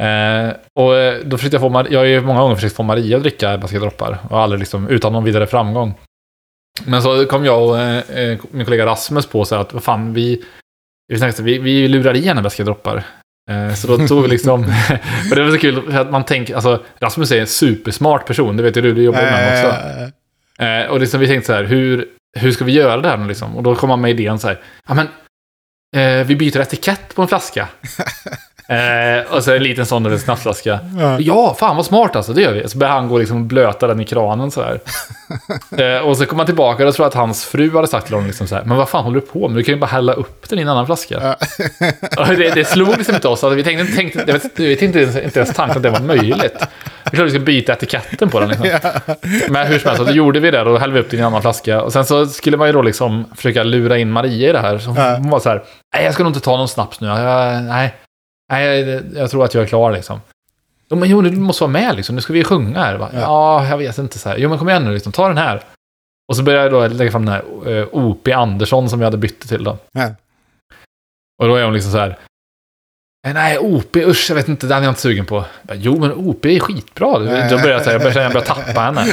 Eh, 0.00 0.56
och 0.74 0.96
eh, 0.96 1.24
då 1.24 1.38
försökte 1.38 1.56
jag 1.56 1.72
få, 1.72 1.86
jag 1.90 2.00
har 2.00 2.04
ju 2.04 2.20
många 2.20 2.40
gånger 2.40 2.54
försökt 2.54 2.76
få 2.76 2.82
Maria 2.82 3.16
att 3.16 3.22
dricka 3.22 3.58
basketdroppar. 3.58 4.18
Och 4.30 4.40
aldrig 4.40 4.58
liksom, 4.58 4.88
utan 4.88 5.12
någon 5.12 5.24
vidare 5.24 5.46
framgång. 5.46 5.94
Men 6.84 7.02
så 7.02 7.26
kom 7.26 7.44
jag 7.44 7.68
och 7.68 7.78
eh, 7.78 8.10
eh 8.10 8.38
min 8.50 8.64
kollega 8.64 8.86
Rasmus 8.86 9.26
på 9.26 9.44
så 9.44 9.54
att, 9.54 9.72
vad 9.72 9.82
fan, 9.82 10.14
vi, 10.14 10.44
vi, 11.08 11.32
vi, 11.42 11.58
vi 11.58 11.88
lurar 11.88 12.16
i 12.16 12.26
henne 12.26 12.42
basketdroppar. 12.42 13.04
Eh, 13.50 13.74
så 13.74 13.86
då 13.86 14.06
tog 14.06 14.22
vi 14.22 14.28
liksom, 14.28 14.64
för 15.28 15.36
det 15.36 15.42
var 15.44 15.50
så 15.50 15.58
kul, 15.58 15.92
för 15.92 16.00
att 16.00 16.10
man 16.10 16.24
tänker, 16.24 16.54
alltså 16.54 16.84
Rasmus 16.98 17.32
är 17.32 17.40
en 17.40 17.46
supersmart 17.46 18.26
person, 18.26 18.56
det 18.56 18.62
vet 18.62 18.76
ju 18.76 18.80
du, 18.80 18.94
du 18.94 19.02
jobbar 19.02 19.22
med 19.22 19.32
honom 19.32 19.72
också. 19.72 20.12
Eh, 20.64 20.86
och 20.90 21.00
liksom, 21.00 21.20
vi 21.20 21.26
tänkte 21.26 21.46
så 21.46 21.52
här, 21.52 21.64
hur, 21.64 22.08
hur 22.38 22.52
ska 22.52 22.64
vi 22.64 22.72
göra 22.72 23.00
det 23.00 23.08
här 23.08 23.16
nu 23.16 23.28
liksom? 23.28 23.56
Och 23.56 23.62
då 23.62 23.74
kom 23.74 23.90
han 23.90 24.00
med 24.00 24.10
idén 24.10 24.38
så 24.38 24.48
här, 24.48 24.60
ja 24.88 24.94
men, 24.94 25.08
eh, 25.96 26.26
vi 26.26 26.36
byter 26.36 26.60
etikett 26.60 27.14
på 27.14 27.22
en 27.22 27.28
flaska. 27.28 27.68
Eh, 28.68 29.32
och 29.32 29.44
så 29.44 29.52
en 29.52 29.62
liten 29.62 29.86
sån 29.86 30.06
en 30.06 30.18
snapsflaska. 30.18 30.78
Ja. 30.98 31.20
ja, 31.20 31.56
fan 31.58 31.76
vad 31.76 31.86
smart 31.86 32.16
alltså, 32.16 32.32
det 32.32 32.42
gör 32.42 32.52
vi. 32.52 32.68
Så 32.68 32.78
börjar 32.78 32.92
han 32.92 33.08
gå 33.08 33.18
liksom 33.18 33.36
och 33.36 33.42
blöta 33.42 33.86
den 33.86 34.00
i 34.00 34.04
kranen 34.04 34.50
så 34.50 34.62
här. 34.62 34.80
eh, 35.96 36.06
och 36.06 36.16
så 36.16 36.26
kommer 36.26 36.40
han 36.40 36.46
tillbaka 36.46 36.88
och 36.88 36.94
tror 36.94 37.06
att 37.06 37.14
hans 37.14 37.44
fru 37.44 37.74
hade 37.74 37.86
sagt 37.86 38.06
till 38.06 38.14
honom 38.14 38.26
liksom 38.26 38.46
så 38.46 38.54
här, 38.54 38.64
men 38.64 38.76
vad 38.76 38.88
fan 38.88 39.04
håller 39.04 39.20
du 39.20 39.26
på 39.26 39.48
med? 39.48 39.56
Du 39.56 39.62
kan 39.62 39.74
ju 39.74 39.80
bara 39.80 39.86
hälla 39.86 40.12
upp 40.12 40.48
den 40.48 40.58
i 40.58 40.62
en 40.62 40.68
annan 40.68 40.86
flaska. 40.86 41.36
Ja. 42.16 42.24
det, 42.36 42.54
det 42.54 42.64
slog 42.64 42.98
liksom 42.98 43.14
inte 43.14 43.28
oss. 43.28 43.44
Alltså, 43.44 43.56
vi 43.56 43.64
tänkte, 43.64 43.96
tänkte, 43.96 44.24
jag 44.26 44.32
vet, 44.32 44.60
vi 44.60 44.76
tänkte 44.76 45.02
inte, 45.02 45.24
inte 45.24 45.38
ens 45.38 45.54
tanken 45.54 45.76
att 45.76 45.82
det 45.82 45.90
var 45.90 46.00
möjligt. 46.00 46.56
Vi 47.04 47.10
trodde 47.10 47.24
vi 47.24 47.30
skulle 47.30 47.44
byta 47.44 47.72
etiketten 47.72 48.30
på 48.30 48.40
den. 48.40 48.48
Liksom. 48.48 48.66
Ja. 48.66 48.78
Men 49.48 49.66
hur 49.66 49.78
som 49.78 49.90
helst, 49.90 50.06
så 50.06 50.12
gjorde 50.12 50.40
vi 50.40 50.50
det. 50.50 50.64
Då 50.64 50.78
hällde 50.78 50.94
vi 50.94 51.00
upp 51.00 51.10
den 51.10 51.20
i 51.20 51.22
en 51.22 51.26
annan 51.26 51.42
flaska. 51.42 51.82
Och 51.82 51.92
sen 51.92 52.04
så 52.04 52.26
skulle 52.26 52.56
man 52.56 52.66
ju 52.66 52.72
då 52.72 52.82
liksom 52.82 53.24
försöka 53.36 53.62
lura 53.62 53.98
in 53.98 54.10
Maria 54.10 54.48
i 54.48 54.52
det 54.52 54.58
här. 54.58 54.78
Så 54.78 54.90
hon, 54.90 54.96
hon 54.96 55.30
var 55.30 55.40
så 55.40 55.48
här, 55.48 55.62
nej 55.94 56.04
jag 56.04 56.14
ska 56.14 56.22
nog 56.22 56.30
inte 56.30 56.40
ta 56.40 56.56
någon 56.56 56.68
snaps 56.68 57.00
nu. 57.00 57.06
Jag, 57.06 57.62
nej, 57.62 57.94
Nej, 58.52 58.80
jag, 58.80 59.02
jag 59.14 59.30
tror 59.30 59.44
att 59.44 59.54
jag 59.54 59.62
är 59.62 59.68
klar 59.68 59.92
liksom. 59.92 60.20
Jo, 60.88 60.96
men 60.96 61.08
jo, 61.08 61.22
du 61.22 61.30
måste 61.30 61.62
vara 61.62 61.72
med 61.72 61.96
liksom. 61.96 62.14
Nu 62.14 62.20
ska 62.20 62.32
vi 62.32 62.44
sjunga 62.44 62.78
här. 62.78 62.96
Va? 62.96 63.10
Ja. 63.12 63.20
ja, 63.20 63.68
jag 63.68 63.78
vet 63.78 63.98
inte 63.98 64.18
så 64.18 64.28
här. 64.28 64.36
Jo, 64.36 64.48
men 64.48 64.58
kom 64.58 64.68
igen 64.68 64.84
nu 64.84 64.92
liksom. 64.94 65.12
Ta 65.12 65.28
den 65.28 65.38
här. 65.38 65.62
Och 66.28 66.36
så 66.36 66.42
började 66.42 66.64
jag 66.76 66.90
då 66.90 66.96
lägga 66.96 67.10
fram 67.10 67.26
den 67.26 67.34
här 67.34 67.70
eh, 67.78 67.88
O.P. 67.92 68.32
Andersson 68.32 68.88
som 68.88 68.98
vi 68.98 69.04
hade 69.04 69.16
bytt 69.16 69.48
till 69.48 69.64
då. 69.64 69.78
Ja. 69.92 70.10
Och 71.42 71.48
då 71.48 71.56
är 71.56 71.64
hon 71.64 71.74
liksom 71.74 71.92
så 71.92 71.98
här. 71.98 72.18
Eh, 73.26 73.34
nej, 73.34 73.58
OP, 73.58 73.96
usch, 73.96 74.26
jag 74.28 74.36
vet 74.36 74.48
inte, 74.48 74.66
den 74.66 74.78
är 74.78 74.82
jag 74.82 74.90
inte 74.90 75.00
sugen 75.00 75.26
på. 75.26 75.44
jo, 75.72 75.98
men 76.00 76.12
OP 76.12 76.44
är 76.46 76.60
skitbra. 76.60 77.18
Då 77.18 77.24
börjar 77.24 77.40
jag, 77.48 77.60
jag 77.60 78.06
att 78.06 78.14
jag 78.14 78.32
börjar 78.32 78.40
tappa 78.40 78.80
henne. 78.80 79.04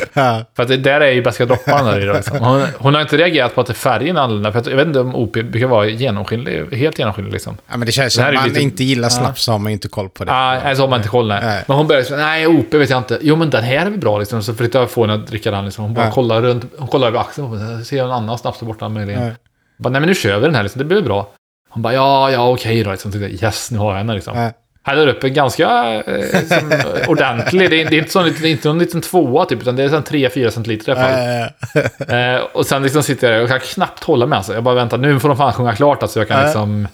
För 0.55 0.63
att 0.63 0.67
det 0.67 0.77
där 0.77 1.01
är 1.01 1.11
ju 1.11 1.21
bästa 1.21 1.45
där 1.45 1.99
i. 1.99 2.13
Liksom. 2.13 2.37
Hon, 2.37 2.65
hon, 2.77 2.93
har 2.93 3.01
inte 3.01 3.17
reagerat 3.17 3.55
på 3.55 3.61
att 3.61 3.67
det 3.67 3.73
är 3.73 3.75
färgen 3.75 4.17
annorlunda. 4.17 4.51
För 4.51 4.59
att, 4.59 4.67
jag 4.67 4.75
vet 4.75 4.87
inte 4.87 4.99
om 4.99 5.15
OP 5.15 5.33
brukar 5.33 5.67
vara 5.67 5.87
genomskinlig, 5.87 6.77
helt 6.77 6.99
genomskinlig 6.99 7.33
liksom. 7.33 7.57
Ja, 7.67 7.77
men 7.77 7.85
det 7.85 7.91
känns 7.91 8.13
som 8.13 8.25
att 8.25 8.33
man 8.33 8.47
lite... 8.47 8.61
inte 8.61 8.83
gillar 8.83 9.09
snaps 9.09 9.43
så 9.43 9.51
har 9.51 9.59
man 9.59 9.71
inte 9.71 9.87
koll 9.87 10.09
på 10.09 10.23
det. 10.23 10.31
Ja, 10.31 10.59
nej, 10.63 10.75
så 10.75 10.81
har 10.81 10.87
man 10.87 10.99
inte 10.99 11.09
koll, 11.09 11.27
nej. 11.27 11.39
nej. 11.43 11.63
Men 11.67 11.77
hon 11.77 11.87
börjar 11.87 12.03
säga, 12.03 12.17
nej, 12.17 12.47
OP 12.47 12.73
vet 12.73 12.89
jag 12.89 12.97
inte. 12.97 13.19
Jo, 13.21 13.35
men 13.35 13.49
den 13.49 13.63
här 13.63 13.85
är 13.85 13.89
väl 13.89 13.99
bra 13.99 14.19
liksom. 14.19 14.43
Så 14.43 14.53
försökte 14.53 14.77
jag 14.77 14.91
få 14.91 15.01
henne 15.01 15.13
att 15.13 15.27
dricka 15.27 15.51
den 15.51 15.65
liksom. 15.65 15.83
Hon 15.83 15.93
bara 15.93 16.11
kollar 16.11 16.41
runt, 16.41 16.65
hon 16.77 16.87
kollar 16.87 17.07
över 17.07 17.19
axeln. 17.19 17.85
Ser 17.85 18.03
en 18.03 18.11
annan 18.11 18.37
snaps 18.37 18.59
där 18.59 18.65
borta 18.65 18.89
möjligen. 18.89 19.21
Nej. 19.21 19.33
Bara, 19.77 19.89
nej, 19.89 20.01
men 20.01 20.09
nu 20.09 20.15
kör 20.15 20.39
vi 20.39 20.45
den 20.45 20.55
här 20.55 20.63
liksom. 20.63 20.79
Det 20.79 20.85
blir 20.85 21.01
bra. 21.01 21.27
Hon 21.73 21.83
bara, 21.83 21.93
ja, 21.93 22.31
ja, 22.31 22.49
okej 22.49 22.83
då. 22.83 22.91
Liksom. 22.91 23.23
Yes, 23.23 23.71
nu 23.71 23.77
har 23.77 23.91
jag 23.91 23.97
henne 23.97 24.13
liksom. 24.13 24.35
Nej. 24.35 24.51
Häller 24.83 25.07
upp 25.07 25.23
en 25.23 25.33
ganska 25.33 25.93
eh, 26.07 26.47
som, 26.59 26.71
ordentlig. 27.07 27.69
Det 27.69 27.81
är, 27.81 27.89
det 27.89 27.95
är, 27.95 27.99
inte, 27.99 28.11
sån, 28.11 28.23
det 28.23 28.47
är 28.47 28.51
inte 28.51 28.67
någon 28.67 28.79
liten 28.79 29.01
tvåa 29.01 29.45
typ, 29.45 29.61
utan 29.61 29.75
det 29.75 29.83
är 29.83 29.89
3-4 29.89 30.49
centiliter 30.49 30.91
i 30.91 30.95
alla 30.95 31.01
fall. 31.01 32.35
eh, 32.35 32.41
och 32.53 32.65
sen 32.65 32.83
liksom 32.83 33.03
sitter 33.03 33.31
jag 33.33 33.43
och 33.43 33.49
kan 33.49 33.59
knappt 33.59 34.03
hålla 34.03 34.25
med. 34.25 34.37
Alltså. 34.37 34.53
Jag 34.53 34.63
bara 34.63 34.75
väntar, 34.75 34.97
nu 34.97 35.19
får 35.19 35.27
de 35.27 35.37
fan 35.37 35.53
sjunga 35.53 35.75
klart 35.75 36.01
alltså, 36.03 36.19
jag 36.19 36.27
kan 36.27 36.45
liksom, 36.45 36.87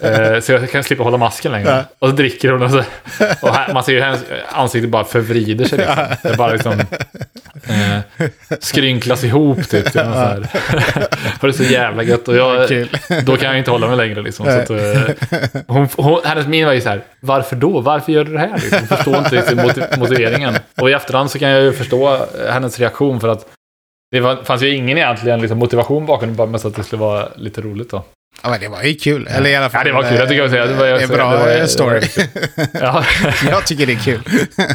eh, 0.00 0.40
så 0.40 0.52
jag 0.52 0.70
kan 0.70 0.84
slippa 0.84 1.02
hålla 1.02 1.16
masken 1.16 1.52
längre. 1.52 1.84
Och 1.98 2.08
så 2.08 2.14
dricker 2.14 2.52
hon 2.52 2.62
och, 2.62 2.70
så, 2.70 2.78
och 3.42 3.54
här, 3.54 3.74
man 3.74 3.84
ser 3.84 3.92
ju 3.92 4.00
hennes 4.00 4.24
ansikte 4.52 4.88
bara 4.88 5.04
förvrider 5.04 5.64
sig. 5.64 5.78
Liksom. 5.78 5.96
Det 6.22 6.28
är 6.28 6.36
bara 6.36 6.52
liksom 6.52 6.80
eh, 7.68 8.28
skrynklas 8.60 9.24
ihop 9.24 9.68
typ. 9.68 9.86
Till 9.92 10.00
här. 10.00 10.42
För 11.40 11.48
det 11.48 11.50
är 11.50 11.64
så 11.64 11.72
jävla 11.72 12.02
gött. 12.02 12.28
Och 12.28 12.36
jag, 12.36 12.68
då 13.24 13.36
kan 13.36 13.48
jag 13.48 13.58
inte 13.58 13.70
hålla 13.70 13.86
mig 13.88 13.96
längre 13.96 14.22
liksom. 14.22 14.46
Så 14.46 14.50
att, 14.52 14.70
eh, 14.70 15.02
hon, 15.66 15.88
hon, 15.96 16.20
hennes 16.24 16.46
min 16.46 16.66
var 16.66 16.72
ju 16.72 16.80
så 16.80 16.88
här, 16.88 17.02
varför 17.20 17.56
då? 17.56 17.80
Varför 17.80 18.12
gör 18.12 18.24
du 18.24 18.32
det 18.32 18.38
här? 18.38 18.54
Liksom? 18.54 18.78
Hon 18.78 18.88
förstår 18.88 19.18
inte 19.18 19.34
liksom, 19.34 20.00
motiveringen. 20.00 20.54
Och 20.80 20.90
i 20.90 20.92
efterhand 20.92 21.30
så 21.30 21.38
kan 21.38 21.48
jag 21.48 21.62
ju 21.62 21.72
förstå 21.72 22.26
hennes 22.50 22.78
reaktion 22.78 23.20
för 23.20 23.28
att 23.28 23.46
det 24.10 24.44
fanns 24.44 24.62
ju 24.62 24.74
ingen 24.74 24.98
egentligen 24.98 25.40
liksom, 25.40 25.58
motivation 25.58 26.06
bakom 26.06 26.28
det, 26.28 26.34
bara 26.34 26.46
mest 26.46 26.64
att 26.64 26.74
det 26.74 26.82
skulle 26.84 27.00
vara 27.00 27.28
lite 27.36 27.60
roligt 27.60 27.90
då. 27.90 28.04
Ja, 28.42 28.50
men 28.50 28.60
det 28.60 28.68
var 28.68 28.82
ju 28.82 28.94
kul. 28.94 29.26
Eller 29.26 29.50
i 29.50 29.56
alla 29.56 29.70
fall. 29.70 29.80
Ja, 29.80 29.84
det 29.84 29.92
var 29.92 30.02
kul. 30.10 30.18
Jag 30.18 30.28
tycker 30.28 30.42
jag 30.42 30.50
säga. 30.50 30.66
Det 30.66 30.74
var, 30.74 30.86
det 30.86 31.02
är 31.02 31.08
bra 31.08 31.32
det 31.32 31.60
var, 31.60 31.66
story. 31.66 32.00
ja. 32.72 33.04
jag 33.50 33.66
tycker 33.66 33.86
det 33.86 33.92
är 33.92 33.98
kul. 33.98 34.20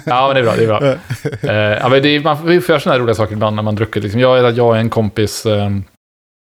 ja, 0.05 0.27
men 0.27 0.35
det 0.35 0.41
är 0.41 0.43
bra. 0.43 0.55
Det 0.55 0.63
är 0.63 0.67
bra. 0.67 1.77
ja, 1.81 1.89
men 1.89 2.03
det 2.03 2.09
är, 2.09 2.19
man 2.19 2.37
får 2.37 2.51
göra 2.53 2.61
sådana 2.79 2.93
här 2.93 2.99
roliga 2.99 3.15
saker 3.15 3.33
ibland 3.33 3.55
när 3.55 3.63
man 3.63 3.75
druckit. 3.75 4.03
Liksom. 4.03 4.21
Jag, 4.21 4.57
jag 4.57 4.67
och 4.67 4.77
en 4.77 4.89
kompis, 4.89 5.45
um, 5.45 5.83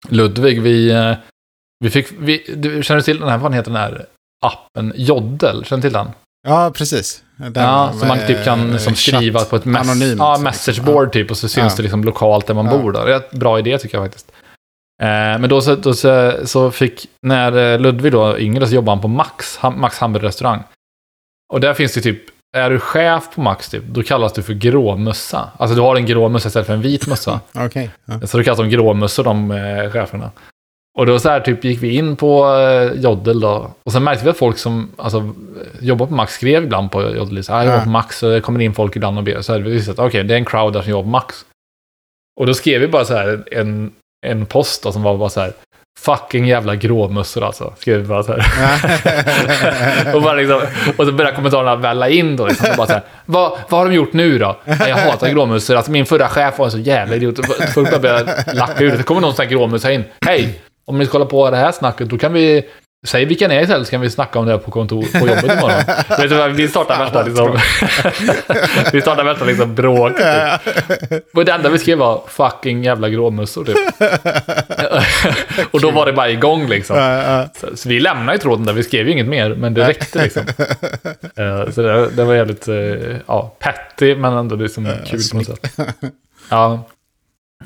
Ludvig, 0.09 0.62
vi, 0.62 0.93
uh, 0.93 1.15
vi 1.85 1.91
fick... 1.91 2.07
Vi, 2.19 2.55
du 2.57 2.83
känner 2.83 3.00
till 3.00 3.21
den 3.21 3.29
här, 3.29 3.39
vad 3.39 3.55
heter 3.55 3.71
den 3.71 3.81
här 3.81 4.07
appen? 4.43 4.93
Joddel, 4.97 5.65
känner 5.65 5.83
du 5.83 5.89
till 5.89 5.93
den? 5.93 6.09
Ja, 6.49 6.73
precis. 6.75 7.23
Den, 7.37 7.53
ja, 7.55 7.93
så 8.00 8.07
man 8.07 8.19
typ 8.27 8.45
kan 8.45 8.73
liksom 8.73 8.95
skriva 8.95 9.45
på 9.45 9.57
ett 9.57 9.65
mess 9.65 9.91
anonymt, 9.91 10.19
ja, 10.19 10.39
messageboard 10.39 11.07
ja. 11.07 11.11
typ 11.11 11.31
och 11.31 11.37
så 11.37 11.49
syns 11.49 11.73
ja. 11.73 11.77
det 11.77 11.83
liksom 11.83 12.05
lokalt 12.05 12.47
där 12.47 12.55
man 12.55 12.67
ja. 12.67 12.79
bor. 12.79 12.93
Där. 12.93 13.07
Det 13.07 13.15
är 13.15 13.23
en 13.33 13.39
bra 13.39 13.59
idé 13.59 13.79
tycker 13.79 13.99
jag 13.99 14.05
faktiskt. 14.05 14.33
Eh, 15.00 15.38
men 15.38 15.49
då, 15.49 15.61
så, 15.61 15.76
då 15.76 15.95
så, 15.95 16.33
så, 16.45 16.71
fick, 16.71 17.07
när 17.23 17.73
eh, 17.73 17.78
Ludvig 17.78 18.12
då 18.12 18.38
yngre 18.38 18.66
så 18.66 18.75
jobbade 18.75 18.90
han 18.90 19.02
på 19.02 19.09
Max, 19.09 19.59
Max 19.76 19.99
hamburgerrestaurang. 19.99 20.62
Och 21.52 21.61
där 21.61 21.75
finns 21.75 21.95
det 21.95 22.00
typ, 22.00 22.23
är 22.57 22.71
du 22.71 22.80
chef 22.80 23.35
på 23.35 23.40
Max 23.40 23.69
typ, 23.69 23.85
då 23.85 24.02
kallas 24.02 24.33
du 24.33 24.42
för 24.42 24.52
gråmössa. 24.52 25.50
Alltså 25.57 25.76
du 25.76 25.80
har 25.80 25.97
en 25.97 26.07
grå 26.07 26.28
mössa 26.28 26.49
istället 26.49 26.66
för 26.66 26.75
en 26.75 26.83
vit 26.83 27.07
mössa. 27.07 27.40
okay, 27.66 27.88
ja. 28.04 28.26
Så 28.26 28.38
då 28.38 28.45
kallas 28.45 28.59
de 28.59 28.71
gråmössor 28.71 29.25
de 29.25 29.50
eh, 29.50 29.90
cheferna. 29.90 30.30
Och 30.99 31.07
då 31.07 31.19
så 31.19 31.28
här 31.28 31.40
typ 31.40 31.64
gick 31.64 31.83
vi 31.83 31.95
in 31.95 32.16
på 32.16 32.57
eh, 32.57 33.00
Joddel 33.00 33.40
då. 33.40 33.71
Och 33.83 33.92
sen 33.92 34.04
märkte 34.04 34.25
vi 34.25 34.30
att 34.30 34.37
folk 34.37 34.59
som 34.59 34.90
alltså, 34.97 35.35
jobbar 35.80 36.07
på 36.07 36.14
Max 36.14 36.35
skrev 36.35 36.64
ibland 36.64 36.90
på 36.90 37.02
Joddel. 37.02 37.45
Så 37.45 37.52
här, 37.52 37.64
jag 37.64 37.73
jobbar 37.73 37.85
på 37.85 37.90
Max 37.90 38.23
och 38.23 38.30
det 38.30 38.40
kommer 38.40 38.61
in 38.61 38.75
folk 38.75 38.97
ibland 38.97 39.19
och 39.19 39.25
ber. 39.25 39.40
Så 39.40 39.52
här, 39.52 39.61
vi 39.61 39.71
visste 39.71 39.90
att 39.90 39.99
okej, 39.99 40.09
okay, 40.09 40.23
det 40.23 40.35
är 40.35 40.38
en 40.38 40.45
crowd 40.45 40.73
där 40.73 40.83
som 40.83 40.90
jobbar 40.90 41.02
på 41.02 41.09
Max. 41.09 41.45
Och 42.40 42.47
då 42.47 42.54
skrev 42.54 42.80
vi 42.80 42.88
bara 42.88 43.04
så 43.04 43.14
här 43.14 43.45
en, 43.50 43.92
en 44.27 44.47
post 44.47 44.83
då, 44.83 44.93
som 44.93 45.03
var 45.03 45.17
bara 45.17 45.29
så 45.29 45.41
här. 45.41 45.53
Fucking 46.00 46.47
jävla 46.47 46.77
gråmössor 46.77 47.45
alltså. 47.45 47.75
Skrev 47.79 48.09
bara 48.09 48.23
så 48.23 48.37
här. 48.37 50.15
och, 50.15 50.23
bara 50.23 50.35
liksom, 50.35 50.61
och 50.97 51.07
så 51.07 51.12
började 51.12 51.37
kommentarerna 51.37 51.77
välla 51.77 52.09
in 52.09 52.37
då. 52.37 52.47
Liksom, 52.47 52.69
bara 52.77 52.87
så 52.87 52.93
här, 52.93 53.03
vad, 53.27 53.59
vad 53.69 53.81
har 53.81 53.89
de 53.89 53.95
gjort 53.95 54.12
nu 54.12 54.39
då? 54.39 54.57
Jag 54.65 54.97
hatar 54.97 55.29
gråmössor. 55.29 55.77
Alltså 55.77 55.93
min 55.93 56.07
förra 56.07 56.29
chef 56.29 56.59
var 56.59 56.67
en 56.67 56.73
så 56.73 56.79
jävla 56.79 57.17
idiot. 57.17 57.47
Folk 57.75 58.00
började 58.03 58.45
lacka 58.55 58.85
ur. 58.85 58.97
Det 58.97 59.03
kommer 59.03 59.21
någon 59.21 59.35
sån 59.35 59.43
här 59.43 59.50
gråmössa 59.50 59.93
in. 59.93 60.05
Hej! 60.27 60.61
om 60.91 60.99
ni 60.99 61.07
ska 61.07 61.19
hålla 61.19 61.31
på 61.31 61.50
det 61.50 61.57
här 61.57 61.73
snacket, 61.73 62.09
då 62.09 62.19
kan 62.19 62.33
vi... 62.33 62.69
Säg 63.07 63.25
vilka 63.25 63.49
ni 63.49 63.54
är 63.54 63.62
istället 63.62 63.87
så 63.87 63.90
kan 63.90 64.00
vi 64.00 64.11
snacka 64.11 64.38
om 64.38 64.47
det 64.47 64.59
på 64.59 64.71
kontor 64.71 65.21
på 65.21 65.26
jobbet 65.26 65.45
imorgon. 65.45 65.83
Vet 66.19 66.30
du, 66.30 66.49
vi 66.52 66.69
startar 66.69 66.99
värsta 66.99 67.23
liksom... 67.23 67.59
vi 68.92 69.00
startar 69.00 69.25
värsta 69.25 69.45
liksom 69.45 69.75
bråk. 69.75 70.12
Typ. 70.16 71.37
Och 71.37 71.45
det 71.45 71.52
enda 71.52 71.69
vi 71.69 71.78
skrev 71.78 71.99
var 71.99 72.23
fucking 72.28 72.85
jävla 72.85 73.09
gråmössor 73.09 73.64
typ. 73.64 73.76
och 75.71 75.80
då 75.80 75.90
var 75.90 76.07
det 76.07 76.12
bara 76.12 76.30
igång 76.30 76.69
liksom. 76.69 76.97
Så, 77.61 77.76
så 77.76 77.88
vi 77.88 78.00
lämnade 78.00 78.33
ju 78.33 78.38
tråden 78.38 78.66
där, 78.66 78.73
vi 78.73 78.83
skrev 78.83 79.07
ju 79.07 79.12
inget 79.12 79.28
mer, 79.28 79.54
men 79.54 79.75
det 79.75 79.88
räckte 79.88 80.23
liksom. 80.23 80.42
Uh, 80.42 81.71
så 81.71 81.83
det, 81.83 82.11
det, 82.11 82.25
var 82.25 82.35
jävligt, 82.35 82.69
uh, 82.69 83.16
ja, 83.26 83.57
petty 83.59 84.14
men 84.14 84.33
ändå 84.33 84.57
liksom 84.57 84.88
kul 85.07 85.21
på 85.30 85.37
något 85.37 85.47
sätt. 85.47 85.78
Ja. 86.50 86.85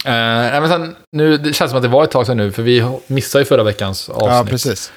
Uh, 0.07 0.61
men 0.61 0.69
sen, 0.69 0.97
nu, 1.13 1.37
det 1.37 1.53
känns 1.53 1.71
som 1.71 1.77
att 1.77 1.83
det 1.83 1.89
var 1.89 2.05
ett 2.05 2.11
tag 2.11 2.27
sedan 2.27 2.37
nu, 2.37 2.53
för 2.53 2.63
vi 2.63 2.87
missade 3.07 3.43
ju 3.43 3.47
förra 3.47 3.63
veckans 3.63 4.09
avsnitt. 4.09 4.31
Ja, 4.31 4.45
precis. 4.51 4.93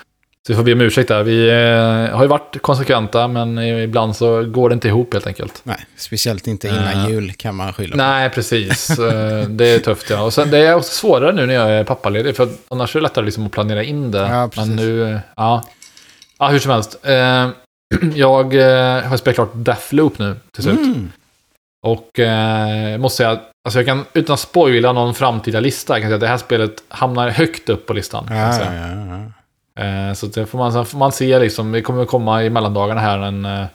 Så 0.47 0.53
vi 0.53 0.57
får 0.57 0.63
be 0.63 0.73
om 0.73 0.81
ursäkt 0.81 1.07
där. 1.07 1.23
Vi 1.23 1.51
uh, 1.51 2.15
har 2.15 2.23
ju 2.23 2.27
varit 2.27 2.61
konsekventa, 2.61 3.27
men 3.27 3.59
ibland 3.59 4.15
så 4.15 4.43
går 4.43 4.69
det 4.69 4.73
inte 4.73 4.87
ihop 4.87 5.13
helt 5.13 5.27
enkelt. 5.27 5.61
Nej, 5.63 5.85
speciellt 5.97 6.47
inte 6.47 6.67
innan 6.67 7.05
uh, 7.05 7.09
jul 7.09 7.33
kan 7.33 7.55
man 7.55 7.73
skylla 7.73 7.91
på. 7.91 7.97
Nej, 7.97 8.29
precis. 8.29 8.87
det 9.47 9.65
är 9.65 9.79
tufft, 9.79 10.09
ja. 10.09 10.21
Och 10.21 10.33
sen, 10.33 10.51
det 10.51 10.57
är 10.57 10.75
också 10.75 10.91
svårare 10.91 11.31
nu 11.31 11.45
när 11.45 11.53
jag 11.53 11.71
är 11.71 11.83
pappaledig, 11.83 12.35
för 12.35 12.49
annars 12.69 12.95
är 12.95 12.99
det 12.99 13.03
lättare 13.03 13.25
liksom 13.25 13.45
att 13.45 13.51
planera 13.51 13.83
in 13.83 14.11
det. 14.11 14.19
Ja, 14.19 14.49
precis. 14.53 14.67
Men 14.67 14.75
nu, 14.75 15.19
ja. 15.35 15.63
Ja, 16.39 16.47
hur 16.47 16.59
som 16.59 16.71
helst. 16.71 16.99
jag 18.15 18.53
har 19.03 19.17
spelat 19.17 19.35
klart 19.35 19.51
Deathloop 19.53 20.19
nu 20.19 20.35
till 20.51 20.63
slut. 20.63 20.79
Mm. 20.79 21.11
Och 21.85 22.19
eh, 22.19 22.97
måste 22.97 23.17
säga, 23.17 23.29
alltså 23.29 23.79
jag 23.79 23.85
kan 23.85 24.05
utan 24.13 24.33
att 24.33 24.39
spoila 24.39 24.93
någon 24.93 25.13
framtida 25.13 25.59
lista, 25.59 25.93
kan 25.93 26.09
säga 26.09 26.15
att 26.15 26.21
det 26.21 26.27
här 26.27 26.37
spelet 26.37 26.83
hamnar 26.87 27.29
högt 27.29 27.69
upp 27.69 27.85
på 27.85 27.93
listan. 27.93 28.27
Ja, 28.29 28.35
ja, 28.35 28.73
ja, 28.73 29.15
eh, 29.15 29.23
så 30.13 30.25
det 30.25 30.45
får 30.45 30.57
man, 30.57 30.73
så 30.73 30.85
får 30.85 30.97
man 30.97 31.11
se 31.11 31.39
liksom, 31.39 31.71
det 31.71 31.81
kommer 31.81 32.05
komma 32.05 32.43
i 32.43 32.49
mellandagarna 32.49 33.01
här 33.01 33.19
en 33.19 33.45
eh, 33.45 33.65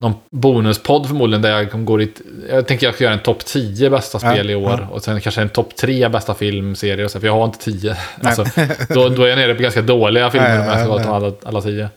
någon 0.00 0.14
bonuspodd 0.30 1.06
förmodligen 1.06 1.42
där 1.42 1.50
jag 1.50 1.84
går 1.84 1.98
dit. 1.98 2.20
Jag 2.50 2.66
tänker 2.66 2.86
jag 2.86 2.94
ska 2.94 3.04
göra 3.04 3.14
en 3.14 3.20
topp 3.20 3.44
10 3.44 3.90
bästa 3.90 4.18
spel 4.18 4.50
i 4.50 4.54
år. 4.54 4.88
Och 4.90 5.02
sen 5.02 5.20
kanske 5.20 5.42
en 5.42 5.48
topp 5.48 5.76
3 5.76 6.08
bästa 6.08 6.34
filmserier. 6.34 7.08
För 7.08 7.26
jag 7.26 7.32
har 7.32 7.44
inte 7.44 7.58
10. 7.58 7.96
Alltså, 8.22 8.44
då, 8.88 9.08
då 9.08 9.22
är 9.22 9.28
jag 9.28 9.38
nere 9.38 9.54
på 9.54 9.62
ganska 9.62 9.82
dåliga 9.82 10.30
filmer 10.30 10.60
om 10.60 10.66
jag 10.66 10.80
ska 10.80 11.04
ta 11.04 11.14
alla, 11.14 11.32
alla 11.42 11.60
10. 11.60 11.82
Eh, 11.82 11.88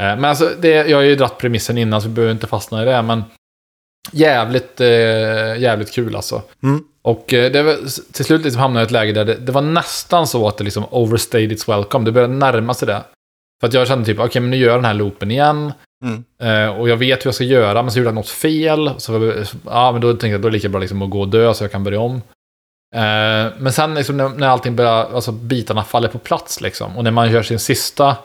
men 0.00 0.24
alltså, 0.24 0.50
det, 0.60 0.68
jag 0.68 0.96
har 0.96 1.02
ju 1.02 1.16
dratt 1.16 1.38
premissen 1.38 1.78
innan 1.78 2.02
så 2.02 2.08
vi 2.08 2.14
behöver 2.14 2.32
inte 2.32 2.46
fastna 2.46 2.82
i 2.82 2.84
det. 2.84 3.02
Men 3.02 3.24
jävligt, 4.12 4.80
eh, 4.80 5.58
jävligt 5.58 5.92
kul 5.92 6.16
alltså. 6.16 6.42
Mm. 6.62 6.84
Och 7.02 7.34
eh, 7.34 7.52
det 7.52 7.62
var, 7.62 7.76
till 8.12 8.24
slut 8.24 8.44
liksom 8.44 8.60
hamnade 8.60 8.80
jag 8.80 8.84
i 8.84 8.88
ett 8.88 8.92
läge 8.92 9.12
där 9.12 9.24
det, 9.24 9.34
det, 9.34 9.52
var 9.52 9.62
nästan 9.62 10.26
så 10.26 10.48
att 10.48 10.58
det 10.58 10.64
liksom 10.64 10.84
overstayed 10.90 11.52
its 11.52 11.68
welcome. 11.68 12.04
Det 12.04 12.12
började 12.12 12.34
närma 12.34 12.74
sig 12.74 12.88
det. 12.88 13.02
För 13.60 13.68
att 13.68 13.74
jag 13.74 13.88
kände 13.88 14.04
typ, 14.04 14.18
okej 14.18 14.28
okay, 14.28 14.40
men 14.40 14.50
nu 14.50 14.56
gör 14.56 14.68
jag 14.68 14.78
den 14.78 14.84
här 14.84 14.94
loopen 14.94 15.30
igen. 15.30 15.72
Mm. 16.04 16.24
Eh, 16.42 16.80
och 16.80 16.88
jag 16.88 16.96
vet 16.96 17.24
hur 17.24 17.28
jag 17.28 17.34
ska 17.34 17.44
göra, 17.44 17.82
men 17.82 17.90
så 17.90 17.98
gjorde 17.98 18.08
jag 18.08 18.14
något 18.14 18.28
fel. 18.28 18.90
Så 18.98 19.34
ja, 19.64 19.92
men 19.92 20.00
då 20.00 20.08
tänkte 20.10 20.28
jag 20.28 20.40
då 20.40 20.48
är 20.48 20.50
det 20.50 20.56
lika 20.56 20.68
bra 20.68 20.80
liksom 20.80 21.02
att 21.02 21.10
gå 21.10 21.20
och 21.20 21.28
dö 21.28 21.54
så 21.54 21.64
jag 21.64 21.72
kan 21.72 21.84
börja 21.84 22.00
om. 22.00 22.22
Eh, 22.94 23.52
men 23.58 23.72
sen 23.72 23.94
liksom, 23.94 24.16
när, 24.16 24.28
när 24.28 24.48
allting 24.48 24.76
börjar, 24.76 25.14
alltså 25.14 25.32
bitarna 25.32 25.84
faller 25.84 26.08
på 26.08 26.18
plats 26.18 26.60
liksom. 26.60 26.96
Och 26.96 27.04
när 27.04 27.10
man 27.10 27.32
gör 27.32 27.42
sin 27.42 27.58
sista, 27.58 28.16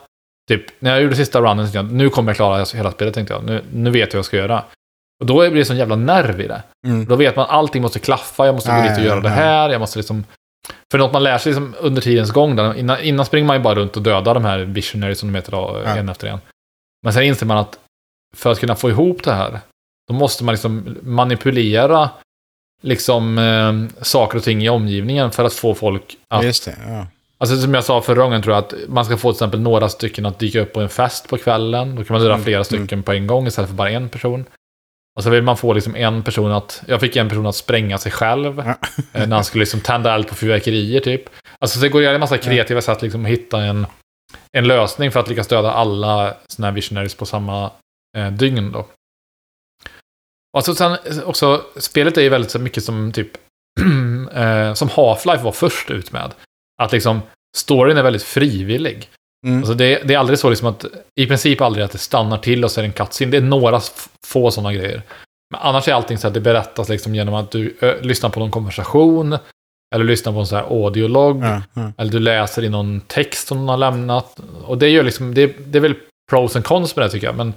typ, 0.50 0.66
när 0.80 0.92
jag 0.92 1.02
gjorde 1.02 1.16
sista 1.16 1.42
runnen, 1.42 1.58
tänkte 1.58 1.78
jag, 1.78 1.92
nu 1.92 2.10
kommer 2.10 2.30
jag 2.30 2.36
klara 2.36 2.66
hela 2.66 2.92
spelet, 2.92 3.14
tänkte 3.14 3.34
jag. 3.34 3.44
Nu, 3.44 3.62
nu 3.74 3.90
vet 3.90 4.00
jag 4.00 4.14
vad 4.14 4.18
jag 4.18 4.26
ska 4.26 4.38
göra. 4.38 4.64
Och 5.22 5.28
då 5.28 5.40
blir 5.40 5.52
det 5.52 5.66
sån 5.66 5.78
jävla 5.78 5.96
nerv 5.96 6.42
i 6.42 6.48
det. 6.48 6.64
Mm. 6.88 7.06
Då 7.06 7.16
vet 7.16 7.36
man 7.36 7.46
att 7.46 7.52
allting 7.52 7.82
måste 7.82 8.00
klaffa, 8.00 8.46
jag 8.46 8.56
måste 8.56 8.72
gå 8.72 8.82
dit 8.82 8.98
och 8.98 9.04
göra 9.04 9.20
det 9.20 9.30
här, 9.30 9.70
jag 9.70 9.80
måste 9.80 10.00
liksom... 10.00 10.26
För 10.92 10.98
något 10.98 11.14
man 11.14 11.24
lär 11.24 11.38
sig 11.38 11.52
liksom 11.52 11.76
under 11.80 12.02
tidens 12.02 12.32
gång, 12.32 12.56
där, 12.56 12.78
innan, 12.78 13.02
innan 13.02 13.26
springer 13.26 13.48
man 13.48 13.58
ju 13.58 13.64
bara 13.64 13.76
runt 13.76 13.98
och 13.98 14.04
dödar 14.04 14.34
de 14.34 14.46
här 14.46 14.60
visionaries 14.60 15.20
som 15.20 15.32
de 15.32 15.36
heter 15.36 15.52
då, 15.52 15.82
ja. 15.86 15.98
en 15.98 16.10
efter 16.10 16.28
en. 16.28 16.40
Men 17.04 17.14
sen 17.14 17.24
inser 17.24 17.46
man 17.46 17.58
att 17.58 17.80
för 18.36 18.52
att 18.52 18.60
kunna 18.60 18.76
få 18.76 18.90
ihop 18.90 19.24
det 19.24 19.34
här, 19.34 19.60
då 20.08 20.14
måste 20.14 20.44
man 20.44 20.54
liksom 20.54 20.98
manipulera 21.02 22.10
liksom 22.82 23.38
eh, 23.38 24.04
saker 24.04 24.38
och 24.38 24.44
ting 24.44 24.64
i 24.64 24.70
omgivningen 24.70 25.32
för 25.32 25.46
att 25.46 25.54
få 25.54 25.74
folk 25.74 26.18
att... 26.28 26.44
Just 26.44 26.66
det, 26.66 26.76
ja. 26.88 27.08
Alltså 27.38 27.58
som 27.58 27.74
jag 27.74 27.84
sa 27.84 28.02
förra 28.02 28.24
gången 28.24 28.42
tror 28.42 28.56
jag 28.56 28.64
att 28.64 28.74
man 28.88 29.06
ska 29.06 29.18
få 29.18 29.32
till 29.32 29.36
exempel 29.36 29.60
några 29.60 29.90
stycken 29.90 30.26
att 30.26 30.40
dyka 30.40 30.62
upp 30.62 30.74
på 30.74 30.82
en 30.82 30.90
fest 30.90 31.30
på 31.30 31.38
kvällen. 31.38 31.96
Då 31.96 32.04
kan 32.04 32.14
man 32.14 32.22
döda 32.22 32.34
mm. 32.34 32.44
flera 32.44 32.58
mm. 32.58 32.66
stycken 32.66 32.88
mm. 32.98 33.04
på 33.04 33.12
en 33.12 33.28
gång 33.28 33.48
istället 33.48 33.70
för 33.70 33.76
bara 33.76 33.90
en 33.90 34.10
person. 34.10 34.46
Och 35.16 35.24
så 35.24 35.30
vill 35.30 35.44
man 35.44 35.58
få 35.58 35.74
liksom 35.74 35.96
en 35.96 36.24
person 36.24 36.52
att, 36.52 36.84
jag 36.88 37.00
fick 37.00 37.16
en 37.16 37.30
person 37.30 37.46
att 37.46 37.56
spränga 37.56 37.98
sig 37.98 38.12
själv. 38.12 38.64
Ja. 38.66 38.76
Eh, 39.14 39.28
när 39.28 39.36
han 39.36 39.46
skulle 39.46 39.62
liksom 39.62 39.82
tända 39.82 40.16
eld 40.16 40.28
på 40.28 40.36
fyrverkerier 40.36 41.00
typ. 41.00 41.30
Alltså 41.60 41.80
så 41.80 41.84
det 41.84 41.90
går 41.90 42.00
att 42.00 42.04
göra 42.04 42.16
en 42.16 42.20
massa 42.20 42.38
kreativa 42.38 42.78
ja. 42.78 42.82
sätt 42.82 43.02
liksom 43.02 43.26
att 43.26 43.32
hitta 43.32 43.62
en, 43.62 43.86
en 44.58 44.68
lösning 44.68 45.12
för 45.12 45.20
att 45.20 45.30
lyckas 45.30 45.48
döda 45.48 45.72
alla 45.72 46.36
sådana 46.48 46.68
här 46.68 46.76
visionaries 46.76 47.16
på 47.16 47.26
samma 47.26 47.72
eh, 48.18 48.32
dygn 48.32 48.72
då. 48.72 48.88
Och 50.58 50.66
så 50.66 50.76
sen 50.76 50.98
också, 51.26 51.66
spelet 51.76 52.18
är 52.18 52.22
ju 52.22 52.30
väldigt 52.30 52.52
så 52.52 52.60
mycket 52.60 52.84
som 52.84 53.12
typ, 53.12 53.32
eh, 54.34 54.74
som 54.74 54.90
Half-Life 54.90 55.44
var 55.44 55.52
först 55.52 55.92
ut 55.92 56.12
med. 56.12 56.34
Att 56.82 56.92
liksom, 56.92 57.22
storyn 57.58 57.98
är 57.98 58.04
väldigt 58.04 58.24
frivillig. 58.24 59.10
Mm. 59.46 59.58
Alltså 59.58 59.74
det, 59.74 60.02
det, 60.08 60.14
är 60.14 60.18
aldrig 60.18 60.40
så 60.40 60.50
liksom 60.50 60.68
att, 60.68 60.86
i 61.16 61.28
princip 61.28 61.62
aldrig 61.62 61.86
att 61.86 61.92
det 61.92 61.98
stannar 61.98 62.38
till 62.38 62.64
och 62.64 62.72
så 62.72 62.80
är 62.80 62.84
det 62.84 62.88
en 62.88 62.94
cutscene. 62.94 63.32
Det 63.32 63.38
är 63.38 63.42
några 63.42 63.82
få 64.26 64.52
sådana 64.52 64.74
grejer. 64.74 65.02
Men 65.52 65.62
annars 65.62 65.88
är 65.88 65.94
allting 65.94 66.18
så 66.18 66.28
att 66.28 66.34
det 66.34 66.40
berättas 66.40 66.90
liksom 66.90 67.16
genom 67.16 67.34
att 67.34 67.52
du 67.52 67.78
ö, 67.80 68.02
lyssnar 68.02 68.30
på 68.30 68.40
någon 68.40 68.52
konversation. 68.52 69.38
Eller 69.96 70.06
lyssnar 70.06 70.34
på 70.34 70.40
en 70.40 70.46
sån 70.46 70.58
här 70.58 70.66
audiolog. 70.66 71.36
Mm, 71.36 71.62
mm. 71.76 71.94
Eller 71.98 72.12
du 72.12 72.20
läser 72.20 72.64
i 72.64 72.70
någon 72.70 73.02
text 73.02 73.48
som 73.48 73.58
någon 73.58 73.70
har 73.70 73.78
lämnat. 73.78 74.40
Och 74.64 74.78
det, 74.78 74.90
gör 74.90 75.04
liksom, 75.04 75.34
det, 75.34 75.56
det 75.66 75.78
är 75.78 75.82
väl 75.82 75.96
pros 76.30 76.56
and 76.56 76.66
cons 76.66 76.96
med 76.96 77.06
det 77.06 77.10
tycker 77.10 77.28
jag. 77.28 77.36
Men 77.36 77.54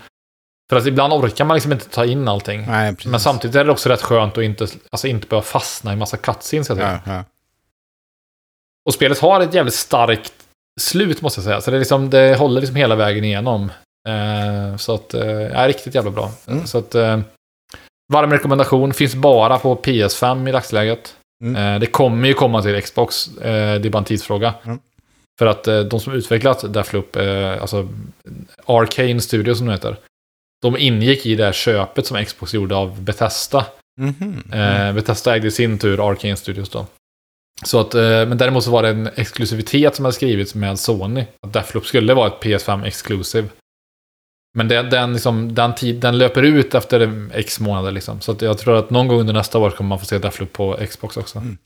för 0.71 0.77
att 0.77 0.87
ibland 0.87 1.13
orkar 1.13 1.45
man 1.45 1.55
liksom 1.55 1.73
inte 1.73 1.89
ta 1.89 2.05
in 2.05 2.29
allting. 2.29 2.67
Nej, 2.67 2.97
men 3.05 3.21
samtidigt 3.21 3.57
är 3.57 3.65
det 3.65 3.73
också 3.73 3.89
rätt 3.89 4.03
skönt 4.03 4.39
att 4.39 4.45
inte, 4.45 4.67
alltså 4.91 5.09
inte 5.09 5.27
behöva 5.27 5.45
fastna 5.45 5.93
i 5.93 5.97
massa 5.97 6.17
cutscenes. 6.17 6.69
Ja, 6.69 6.99
ja. 7.07 7.25
Och 8.87 8.95
spelet 8.95 9.19
har 9.19 9.41
ett 9.41 9.55
jävligt 9.55 9.75
starkt 9.75 10.33
slut 10.81 11.23
måste 11.23 11.39
jag 11.39 11.45
säga. 11.45 11.61
Så 11.61 11.71
det, 11.71 11.79
liksom, 11.79 12.11
det 12.11 12.39
håller 12.39 12.61
liksom 12.61 12.77
hela 12.77 12.95
vägen 12.95 13.25
igenom. 13.25 13.73
Eh, 14.09 14.77
så 14.77 14.95
att, 14.95 15.15
eh, 15.15 15.61
är 15.61 15.69
riktigt 15.69 15.95
jävla 15.95 16.11
bra. 16.11 16.31
Mm. 16.47 16.67
Så 16.67 16.79
att, 16.79 16.95
eh, 16.95 17.21
varm 18.13 18.31
rekommendation. 18.31 18.93
Finns 18.93 19.15
bara 19.15 19.59
på 19.59 19.77
PS5 19.77 20.49
i 20.49 20.53
dagsläget. 20.53 21.17
Mm. 21.45 21.75
Eh, 21.75 21.81
det 21.81 21.87
kommer 21.87 22.29
ju 22.29 22.35
komma 22.35 22.63
till 22.63 22.83
Xbox. 22.83 23.29
Eh, 23.39 23.81
det 23.81 23.89
är 23.89 23.91
bara 23.91 23.99
en 23.99 24.05
tidsfråga. 24.05 24.55
Mm. 24.65 24.79
För 25.39 25.47
att 25.47 25.69
eh, 25.69 25.81
de 25.81 26.01
som 26.01 26.13
utvecklat 26.13 26.73
Deathloop, 26.73 27.17
eh, 27.17 27.63
alltså 27.63 27.89
Arcane 28.67 29.21
Studios 29.21 29.59
som 29.59 29.67
det 29.67 29.73
heter, 29.73 29.97
de 30.63 30.77
ingick 30.77 31.27
i 31.27 31.35
det 31.35 31.45
här 31.45 31.53
köpet 31.53 32.07
som 32.07 32.25
Xbox 32.25 32.55
gjorde 32.55 32.77
av 32.77 33.03
Bethesda. 33.03 33.67
Mm 34.01 34.15
-hmm. 34.15 34.93
Bethesda 34.93 35.37
ägde 35.37 35.49
i 35.49 35.51
sin 35.51 35.79
tur 35.79 36.11
Arcane 36.11 36.37
Studios 36.37 36.71
då. 36.71 36.87
Så 37.65 37.81
att, 37.81 37.95
eh, 37.95 38.01
men 38.03 38.39
däremot 38.39 38.65
så 38.65 38.71
var 38.71 38.83
det 38.83 38.89
en 38.89 39.09
exklusivitet 39.17 39.97
som 39.97 40.05
hade 40.05 40.15
skrivits 40.15 40.55
med 40.55 40.79
Sony. 40.79 41.25
Att 41.47 41.53
Deathloop 41.53 41.87
skulle 41.87 42.15
vara 42.15 42.27
ett 42.27 42.41
PS5 42.43 42.85
Exclusive. 42.85 43.49
Men 44.57 44.69
det, 44.69 44.83
den, 44.83 45.13
liksom, 45.13 45.55
den, 45.55 45.75
tid, 45.75 46.01
den 46.01 46.19
löper 46.19 46.43
ut 46.43 46.75
efter 46.75 47.29
X 47.35 47.61
månader 47.61 47.93
liksom. 47.93 48.21
Så 48.21 48.33
att 48.33 48.43
jag 48.43 48.59
tror 48.59 48.77
att 48.77 48.91
någon 48.91 49.09
gång 49.09 49.21
under 49.21 49.33
nästa 49.33 49.59
år 49.59 49.71
kommer 49.71 49.89
man 49.89 49.99
få 49.99 50.05
se 50.05 50.19
Deathloop 50.19 50.53
på 50.53 50.79
Xbox 50.91 51.17
också. 51.17 51.39
Mm. 51.39 51.59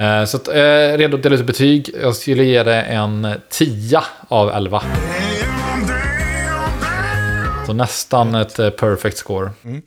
Eh, 0.00 0.24
så 0.24 0.36
att, 0.36 0.48
eh, 0.48 0.98
redo 0.98 1.16
att 1.16 1.22
dela 1.22 1.34
ut 1.34 1.46
betyg. 1.46 1.90
Jag 2.02 2.16
skulle 2.16 2.44
ge 2.44 2.62
det 2.62 2.82
en 2.82 3.34
10 3.48 4.02
av 4.28 4.50
11. 4.50 4.82
Så 7.66 7.72
nästan 7.72 8.34
ett 8.34 8.58
eh, 8.58 8.70
perfect 8.70 9.16
score. 9.16 9.50
Mm. 9.64 9.82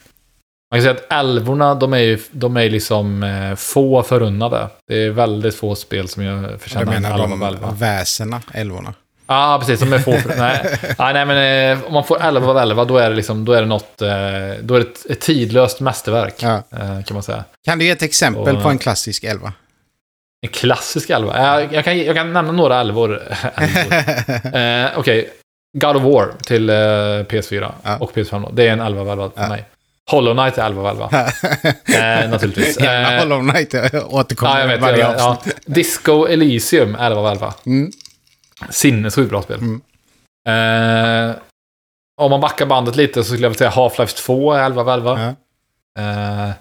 Man 0.71 0.79
kan 0.79 0.81
säga 0.81 0.93
att 0.93 1.19
älvorna, 1.19 1.75
de 1.75 1.93
är 1.93 1.97
ju 1.97 2.19
de 2.31 2.57
är 2.57 2.69
liksom 2.69 3.23
eh, 3.23 3.55
få 3.55 4.03
förunnade. 4.03 4.67
Det 4.87 5.03
är 5.03 5.09
väldigt 5.09 5.55
få 5.55 5.75
spel 5.75 6.07
som 6.07 6.23
jag 6.23 6.61
förtjänar 6.61 6.93
en 6.93 7.05
11 7.05 7.23
av 7.23 7.43
11. 7.43 7.71
väsena, 7.79 8.41
älvorna? 8.53 8.93
Ja, 9.27 9.53
ah, 9.53 9.59
precis. 9.59 9.79
De 9.79 9.93
är 9.93 9.99
få. 9.99 10.11
För, 10.17 10.35
nej. 10.37 10.79
Ah, 10.97 11.13
nej, 11.13 11.25
men 11.25 11.71
eh, 11.71 11.85
om 11.87 11.93
man 11.93 12.03
får 12.03 12.21
11 12.21 12.49
av 12.49 12.57
11, 12.57 12.85
då 12.85 12.97
är 12.97 13.09
det, 13.09 13.15
liksom, 13.15 13.45
då 13.45 13.53
är 13.53 13.61
det 13.61 13.67
något... 13.67 14.01
Eh, 14.01 14.07
då 14.61 14.75
är 14.75 14.79
det 14.79 14.85
ett, 14.85 15.05
ett 15.09 15.21
tidlöst 15.21 15.79
mästerverk, 15.79 16.35
ja. 16.37 16.55
eh, 16.55 17.03
kan 17.03 17.13
man 17.13 17.23
säga. 17.23 17.43
Kan 17.65 17.79
du 17.79 17.85
ge 17.85 17.91
ett 17.91 18.01
exempel 18.01 18.55
Och, 18.55 18.63
på 18.63 18.69
en 18.69 18.77
klassisk 18.77 19.23
11? 19.23 19.53
En 20.41 20.49
klassisk 20.49 21.09
11? 21.09 21.41
Jag, 21.41 21.73
jag, 21.73 21.83
kan, 21.83 21.97
jag 21.97 22.15
kan 22.15 22.33
nämna 22.33 22.51
några 22.51 22.79
11 22.79 23.01
eh, 23.05 23.19
Okej. 24.95 24.95
Okay. 24.97 25.25
God 25.77 25.95
of 25.95 26.03
War 26.03 26.31
till 26.43 26.69
eh, 26.69 26.73
PS4 26.73 27.71
ja. 27.83 27.97
och 27.97 28.11
PS5. 28.13 28.49
Det 28.53 28.67
är 28.67 28.73
en 28.73 28.79
11 28.79 29.01
av 29.01 29.09
11 29.09 29.31
för 29.35 29.41
ja. 29.41 29.49
mig. 29.49 29.65
Hollow 30.11 30.33
Knight 30.33 30.57
är 30.57 30.65
11 30.65 30.81
av 30.81 30.87
11. 30.87 31.09
eh, 32.23 32.29
naturligtvis. 32.29 32.77
Eh, 32.77 33.19
Hollow 33.19 33.49
Knight 33.49 33.73
återkommer 34.09 34.53
ja, 34.53 34.59
jag 34.59 34.67
vet, 34.67 34.81
varje 34.81 35.07
avsnitt. 35.07 35.55
Ja. 35.65 35.73
Disco 35.73 36.27
Elysium 36.27 36.95
11 36.95 37.19
av 37.19 37.27
11. 37.27 37.53
Mm. 37.65 37.91
Sinnessjukt 38.69 39.29
bra 39.29 39.41
spel. 39.41 39.59
Mm. 39.59 39.81
Eh, 41.29 41.35
om 42.21 42.31
man 42.31 42.41
backar 42.41 42.65
bandet 42.65 42.95
lite 42.95 43.23
så 43.23 43.33
skulle 43.33 43.47
jag 43.47 43.55
säga 43.55 43.69
Half-Life 43.69 44.17
2 44.17 44.53
är 44.53 44.63
11 44.63 44.81
av 44.81 44.89
11. 44.89 45.35
Ja. 45.95 46.01
Eh, 46.01 46.51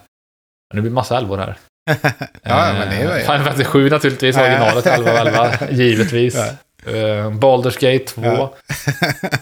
nu 0.73 0.81
blir 0.81 0.91
det 0.91 0.95
massa 0.95 1.17
11 1.17 1.37
här. 1.37 1.57
ja, 2.41 2.73
men 2.73 2.89
det 2.89 2.95
är 2.95 3.17
ju... 3.17 3.21
Final 3.21 3.43
Fantasy 3.43 3.63
7 3.63 3.89
naturligtvis, 3.89 4.37
originalet 4.37 4.85
11 4.85 5.11
av 5.11 5.17
11, 5.27 5.51
givetvis. 5.71 6.37
Ja. 6.85 6.91
Uh, 6.91 7.31
Baldur's 7.31 7.79
Gate 7.79 8.05
2. 8.05 8.21
Ja. 8.23 8.53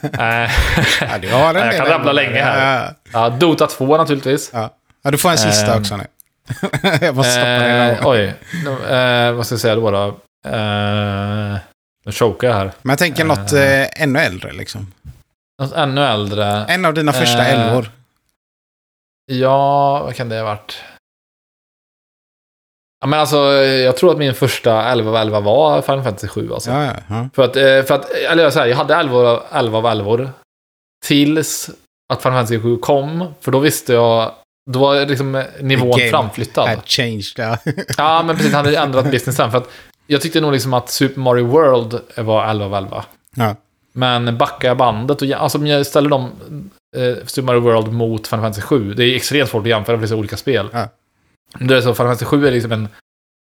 uh, 0.02 0.52
ja, 1.02 1.18
du 1.22 1.32
har 1.32 1.56
en 1.56 1.66
jag 1.66 1.78
kan 1.78 1.86
rabbla 1.86 2.12
länge 2.12 2.42
här. 2.44 2.94
Ja. 3.14 3.28
Uh, 3.28 3.38
Dota 3.38 3.68
2 3.68 3.98
naturligtvis. 3.98 4.50
Ja. 4.54 4.70
ja, 5.04 5.12
du 5.12 5.18
får 5.18 5.30
en 5.30 5.38
sista 5.38 5.78
också 5.78 5.98
nu. 5.98 6.04
jag 7.02 7.16
måste 7.16 7.32
stoppa 7.32 7.48
ner 7.48 8.00
Oj, 8.04 8.34
vad 9.36 9.46
ska 9.46 9.54
jag 9.54 9.60
säga 9.60 9.76
då? 9.76 9.92
då? 9.92 10.08
Uh, 10.50 11.58
nu 12.06 12.12
chokar 12.12 12.48
jag 12.48 12.56
här. 12.56 12.72
Men 12.82 12.90
jag 12.90 13.00
tänker 13.00 13.26
något 13.26 13.54
uh, 13.54 14.02
ännu 14.04 14.20
äldre 14.20 14.54
liksom. 14.54 14.92
Något 15.62 15.74
ännu 15.74 16.06
äldre. 16.06 16.46
En 16.46 16.86
av 16.86 16.94
dina 16.94 17.14
första 17.14 17.46
älvor. 17.46 17.92
Ja, 19.26 20.04
vad 20.04 20.16
kan 20.16 20.30
det 20.30 20.38
ha 20.38 20.44
varit? 20.44 20.84
Ja, 23.04 23.08
men 23.08 23.20
alltså, 23.20 23.38
jag 23.64 23.98
tror 23.98 24.12
att 24.12 24.18
min 24.18 24.34
första 24.34 24.84
11 24.84 25.10
av 25.10 25.16
11 25.16 25.40
var 25.40 25.82
Final 25.82 26.04
Fantasy 26.04 26.28
7. 26.28 26.54
Alltså. 26.54 26.72
Ja, 26.72 26.86
ja, 26.86 26.94
ja. 27.08 27.30
För 27.34 27.44
att, 27.44 27.56
eh, 27.56 27.64
för 27.64 27.92
att 27.94 28.10
eller 28.10 28.44
jag, 28.44 28.54
säger, 28.54 28.68
jag 28.68 28.78
hade 28.78 28.96
11, 28.96 29.42
11 29.52 29.78
av 29.78 29.86
11 29.86 30.30
tills 31.06 31.70
att 32.14 32.22
Final 32.22 32.34
Fantasy 32.34 32.60
7 32.60 32.78
kom. 32.78 33.34
För 33.42 33.52
då 33.52 33.60
visste 33.60 33.94
jag, 33.94 34.32
då 34.72 34.80
var 34.80 35.06
liksom 35.06 35.44
nivån 35.60 36.00
framflyttad. 36.12 36.70
Had 36.70 36.86
changed, 36.86 37.34
ja. 37.38 37.58
ja, 37.98 38.24
men 38.24 38.36
precis. 38.36 38.54
Han 38.54 38.66
hade 38.66 38.78
ändrat 38.78 39.12
businessen. 39.12 39.52
För 39.52 39.58
att 39.58 39.70
jag 40.08 40.22
tyckte 40.22 40.42
nog 40.42 40.52
liksom 40.52 40.74
att 40.74 40.90
Super 40.90 41.20
Mario 41.20 41.46
World 41.46 42.00
var 42.18 42.50
11 42.50 42.66
av 42.66 42.74
11. 42.74 43.06
Ja. 43.36 43.56
Men 43.94 44.38
backar 44.38 44.68
jag 44.68 44.78
bandet 44.78 45.22
och 45.22 45.28
alltså, 45.32 45.58
om 45.58 45.68
jag 45.68 45.86
ställer 45.86 46.10
dem, 46.10 46.32
eh, 46.98 47.26
Super 47.26 47.46
Mario 47.46 47.60
World 47.60 47.94
mot 47.94 48.28
Final 48.28 48.44
Fantasy 48.44 48.62
7, 48.62 48.94
det 48.94 49.04
är 49.04 49.16
extremt 49.16 49.50
svårt 49.50 49.62
att 49.62 49.70
jämföra 49.70 49.98
för 49.98 50.08
det 50.08 50.14
är 50.14 50.18
olika 50.18 50.38
spel. 50.38 50.70
Ja. 50.74 50.88
Det 51.60 51.78
är 51.78 51.82
så, 51.82 51.94
Final 51.94 52.08
Fantasy 52.08 52.26
7 52.26 52.48
är 52.48 52.52
liksom 52.52 52.72
en... 52.72 52.88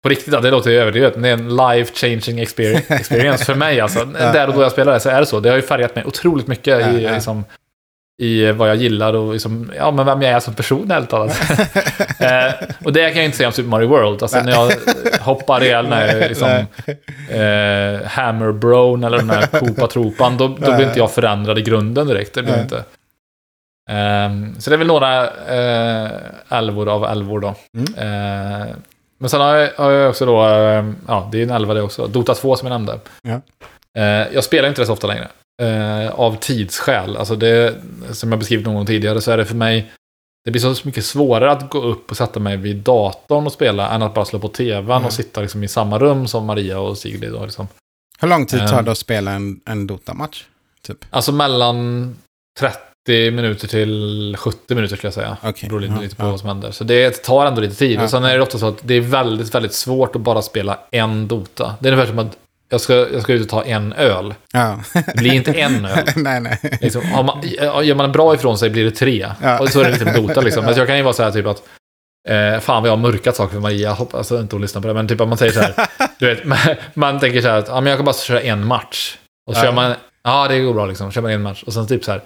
På 0.02 0.08
riktigt, 0.08 0.42
det 0.42 0.50
låter 0.50 0.70
ju 0.70 0.78
överdrivet, 0.78 1.14
men 1.14 1.22
det 1.22 1.28
är 1.28 1.32
en 1.32 1.50
life-changing 1.50 2.42
experience 2.88 3.44
för 3.44 3.54
mig. 3.54 3.80
Alltså. 3.80 4.04
Där 4.04 4.48
och 4.48 4.54
då 4.54 4.62
jag 4.62 4.72
spelar 4.72 4.92
det 4.92 5.00
så 5.00 5.08
är 5.08 5.20
det 5.20 5.26
så. 5.26 5.40
Det 5.40 5.48
har 5.48 5.56
ju 5.56 5.62
färgat 5.62 5.94
mig 5.94 6.04
otroligt 6.04 6.46
mycket 6.46 6.86
i. 6.86 7.10
Liksom, 7.14 7.44
i 8.22 8.52
vad 8.52 8.68
jag 8.68 8.76
gillar 8.76 9.14
och 9.14 9.32
liksom, 9.32 9.72
ja, 9.76 9.90
men 9.90 10.06
vem 10.06 10.22
jag 10.22 10.32
är 10.32 10.40
som 10.40 10.54
person 10.54 10.90
helt 10.90 11.10
talat. 11.10 11.50
eh, 12.18 12.68
och 12.84 12.92
det 12.92 13.08
kan 13.08 13.16
jag 13.16 13.24
inte 13.24 13.36
säga 13.36 13.46
om 13.46 13.52
Super 13.52 13.68
Mario 13.70 13.88
World. 13.88 14.22
Alltså 14.22 14.40
när 14.40 14.52
jag 14.52 14.72
hoppar 15.20 15.64
i 15.64 15.68
den 15.68 15.92
här 15.92 16.28
liksom, 16.28 16.48
eh, 17.30 18.08
Hammer 18.08 18.52
Brown 18.52 19.04
eller 19.04 19.18
den 19.18 19.30
här 19.30 19.46
Koopa 19.46 19.86
Tropan, 19.86 20.36
då, 20.36 20.48
då 20.48 20.74
blir 20.74 20.86
inte 20.86 20.98
jag 20.98 21.10
förändrad 21.10 21.58
i 21.58 21.62
grunden 21.62 22.06
direkt. 22.06 22.34
Det 22.34 22.42
blir 22.42 22.62
inte. 22.62 22.84
Um, 23.90 24.60
så 24.60 24.70
det 24.70 24.76
är 24.76 24.78
väl 24.78 24.86
några 24.86 25.24
uh, 25.26 26.12
älvor 26.48 26.88
av 26.88 27.04
älvor 27.04 27.40
då. 27.40 27.54
Mm. 27.76 27.94
Uh, 27.94 28.74
men 29.18 29.30
sen 29.30 29.40
har 29.40 29.54
jag, 29.54 29.70
har 29.76 29.90
jag 29.90 30.10
också 30.10 30.26
då, 30.26 30.46
uh, 30.46 30.92
ja 31.08 31.28
det 31.32 31.38
är 31.38 31.42
en 31.42 31.50
älva 31.50 31.74
det 31.74 31.82
också, 31.82 32.06
Dota 32.06 32.34
2 32.34 32.56
som 32.56 32.68
jag 32.68 32.74
nämnde. 32.74 33.00
Ja. 33.22 33.40
Jag 34.32 34.44
spelar 34.44 34.68
inte 34.68 34.82
det 34.82 34.86
så 34.86 34.92
ofta 34.92 35.06
längre. 35.06 35.28
av 36.12 36.36
tidsskäl. 36.36 37.16
Alltså 37.16 37.36
det, 37.36 37.74
som 38.10 38.32
jag 38.32 38.38
beskrivit 38.38 38.66
någon 38.66 38.74
gång 38.74 38.86
tidigare 38.86 39.20
så 39.20 39.30
är 39.30 39.36
det 39.36 39.44
för 39.44 39.54
mig, 39.54 39.92
det 40.44 40.50
blir 40.50 40.74
så 40.74 40.86
mycket 40.88 41.04
svårare 41.04 41.52
att 41.52 41.70
gå 41.70 41.82
upp 41.82 42.10
och 42.10 42.16
sätta 42.16 42.40
mig 42.40 42.56
vid 42.56 42.76
datorn 42.76 43.46
och 43.46 43.52
spela 43.52 43.90
än 43.90 44.02
att 44.02 44.14
bara 44.14 44.24
slå 44.24 44.38
på 44.38 44.48
tvn 44.48 44.90
mm. 44.90 45.04
och 45.04 45.12
sitta 45.12 45.40
liksom 45.40 45.64
i 45.64 45.68
samma 45.68 45.98
rum 45.98 46.26
som 46.26 46.46
Maria 46.46 46.80
och 46.80 46.98
Sigrid. 46.98 47.32
Då, 47.32 47.44
liksom. 47.44 47.68
Hur 48.18 48.28
lång 48.28 48.46
tid 48.46 48.68
tar 48.68 48.82
det 48.82 48.90
att 48.90 48.98
spela 48.98 49.30
en, 49.30 49.60
en 49.64 49.86
Dota-match? 49.86 50.44
Typ? 50.82 51.04
Alltså 51.10 51.32
mellan 51.32 52.16
30 52.60 52.78
30 52.78 52.93
minuter 53.08 53.68
till 53.68 54.36
70 54.38 54.74
minuter 54.74 54.96
skulle 54.96 55.06
jag 55.06 55.14
säga. 55.14 55.36
Okay. 55.40 55.52
Det 55.60 55.68
beror 55.68 55.80
lite, 55.80 55.94
ja, 55.94 56.00
lite 56.00 56.16
på 56.16 56.24
ja. 56.24 56.30
vad 56.30 56.40
som 56.40 56.48
händer. 56.48 56.70
Så 56.70 56.84
det 56.84 57.22
tar 57.22 57.46
ändå 57.46 57.60
lite 57.60 57.74
tid. 57.74 57.98
Ja. 57.98 58.04
Och 58.04 58.10
sen 58.10 58.24
är 58.24 58.36
det 58.36 58.42
ofta 58.42 58.58
så 58.58 58.68
att 58.68 58.78
det 58.82 58.94
är 58.94 59.00
väldigt, 59.00 59.54
väldigt 59.54 59.72
svårt 59.72 60.16
att 60.16 60.22
bara 60.22 60.42
spela 60.42 60.78
en 60.90 61.28
Dota. 61.28 61.74
Det 61.80 61.88
är 61.88 61.92
ungefär 61.92 62.10
som 62.10 62.18
att 62.18 62.36
jag 62.68 62.80
ska, 62.80 62.94
jag 62.94 63.22
ska 63.22 63.32
ut 63.32 63.42
och 63.42 63.48
ta 63.48 63.64
en 63.64 63.92
öl. 63.92 64.34
Ja. 64.52 64.80
Det 64.92 65.16
blir 65.16 65.32
inte 65.32 65.52
en 65.52 65.84
öl. 65.84 66.04
nej, 66.16 66.40
nej. 66.40 66.78
Liksom, 66.80 67.02
man, 67.10 67.42
gör 67.84 67.94
man 67.94 68.06
en 68.06 68.12
bra 68.12 68.34
ifrån 68.34 68.58
sig 68.58 68.70
blir 68.70 68.84
det 68.84 68.90
tre. 68.90 69.30
Ja. 69.42 69.58
Och 69.58 69.68
så 69.68 69.80
är 69.80 69.84
det 69.84 69.90
lite 69.90 70.04
med 70.04 70.14
Dota 70.14 70.40
liksom. 70.40 70.64
Men 70.66 70.74
jag 70.74 70.86
kan 70.86 70.96
ju 70.96 71.02
vara 71.02 71.14
så 71.14 71.22
här 71.22 71.30
typ 71.30 71.46
att 71.46 71.62
Eh, 72.28 72.60
fan 72.60 72.82
vad 72.82 72.88
jag 72.90 72.96
har 72.96 73.02
mörkat 73.02 73.36
saker 73.36 73.52
för 73.52 73.60
Maria. 73.60 73.92
Hoppas 73.92 74.18
alltså, 74.18 74.40
inte 74.40 74.56
hon 74.56 74.62
lyssnar 74.62 74.82
på 74.82 74.88
det. 74.88 74.94
Men 74.94 75.08
typ 75.08 75.20
att 75.20 75.28
man 75.28 75.38
säger 75.38 75.52
så 75.52 75.60
här. 75.60 75.74
du 76.18 76.26
vet, 76.26 76.44
man, 76.44 76.58
man 76.94 77.20
tänker 77.20 77.40
så 77.40 77.48
här 77.48 77.58
att 77.58 77.68
ja, 77.68 77.80
men 77.80 77.90
jag 77.90 77.98
kan 77.98 78.04
bara 78.04 78.14
köra 78.14 78.40
en 78.40 78.66
match. 78.66 79.16
Och 79.46 79.54
så 79.54 79.60
ja. 79.60 79.64
kör 79.64 79.72
man, 79.72 79.94
ja 80.22 80.48
det 80.48 80.60
går 80.60 80.74
bra 80.74 80.86
liksom. 80.86 81.12
Kör 81.12 81.22
man 81.22 81.30
en 81.30 81.42
match. 81.42 81.62
Och 81.62 81.72
sen 81.72 81.86
typ 81.86 82.04
så 82.04 82.12
här 82.12 82.22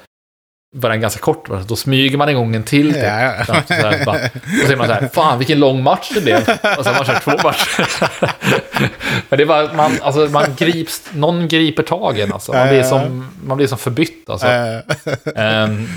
var 0.76 0.90
den 0.90 1.00
ganska 1.00 1.20
kort. 1.20 1.48
Då 1.68 1.76
smyger 1.76 2.18
man 2.18 2.28
igång 2.28 2.54
en 2.54 2.62
till. 2.62 2.94
Typ. 2.94 3.02
Ja, 3.02 3.20
ja. 3.20 3.44
Så 3.44 3.74
här, 3.74 4.04
bara, 4.04 4.16
och 4.16 4.30
så 4.60 4.66
säger 4.66 4.76
man 4.76 4.86
så 4.86 4.92
här, 4.92 5.08
fan 5.12 5.38
vilken 5.38 5.60
lång 5.60 5.82
match 5.82 6.10
det 6.14 6.20
blev. 6.20 6.36
Och 6.78 6.84
så 6.84 6.90
har 6.90 6.94
man 6.94 7.04
kört 7.04 7.24
två 7.24 7.30
matcher. 7.30 8.10
Men 9.28 9.36
det 9.36 9.42
är 9.42 9.46
bara, 9.46 9.72
man, 9.72 9.92
alltså, 10.02 10.20
man 10.20 10.54
grips, 10.56 11.10
någon 11.12 11.48
griper 11.48 11.82
tag 11.82 12.18
i 12.18 12.22
en 12.22 12.32
alltså. 12.32 12.52
Man 12.52 12.68
blir 12.68 12.82
som, 12.82 13.30
man 13.44 13.56
blir 13.56 13.66
som 13.66 13.78
förbytt 13.78 14.30
alltså. 14.30 14.46
um, 15.24 15.88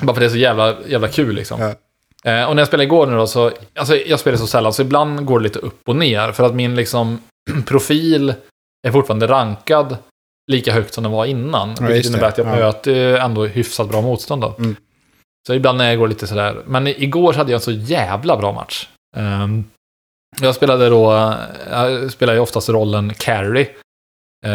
bara 0.00 0.14
för 0.14 0.20
det 0.20 0.26
är 0.26 0.30
så 0.30 0.36
jävla, 0.36 0.74
jävla 0.86 1.08
kul 1.08 1.34
liksom. 1.34 1.60
Uh, 1.60 2.44
och 2.44 2.56
när 2.56 2.58
jag 2.58 2.66
spelade 2.66 2.84
igår 2.84 3.06
nu 3.06 3.16
då 3.16 3.26
så, 3.26 3.52
alltså 3.78 3.96
jag 3.96 4.20
spelar 4.20 4.38
så 4.38 4.46
sällan 4.46 4.72
så 4.72 4.82
ibland 4.82 5.24
går 5.24 5.38
det 5.38 5.42
lite 5.42 5.58
upp 5.58 5.88
och 5.88 5.96
ner. 5.96 6.32
För 6.32 6.46
att 6.46 6.54
min 6.54 6.74
liksom 6.74 7.20
profil 7.66 8.34
är 8.86 8.92
fortfarande 8.92 9.26
rankad 9.26 9.96
lika 10.52 10.72
högt 10.72 10.94
som 10.94 11.02
den 11.02 11.12
var 11.12 11.24
innan. 11.24 11.74
Ja, 11.80 11.86
vilket 11.86 12.10
innebär 12.10 12.28
att 12.28 12.38
jag 12.38 12.46
ja. 12.46 12.56
möter 12.56 13.16
ändå 13.16 13.46
hyfsat 13.46 13.88
bra 13.88 14.00
motstånd 14.00 14.42
då. 14.42 14.54
Mm. 14.58 14.76
Så 15.46 15.54
ibland 15.54 15.78
när 15.78 15.88
jag 15.88 15.98
går 15.98 16.08
lite 16.08 16.26
sådär. 16.26 16.62
Men 16.66 16.86
igår 16.86 17.32
hade 17.32 17.50
jag 17.50 17.58
en 17.58 17.62
så 17.62 17.72
jävla 17.72 18.36
bra 18.36 18.52
match. 18.52 18.88
Um, 19.16 19.64
jag 20.40 20.54
spelade 20.54 20.88
då, 20.88 21.34
jag 21.70 22.12
spelar 22.12 22.34
ju 22.34 22.40
oftast 22.40 22.68
rollen 22.68 23.14
carry. 23.14 23.66
Uh, 24.46 24.52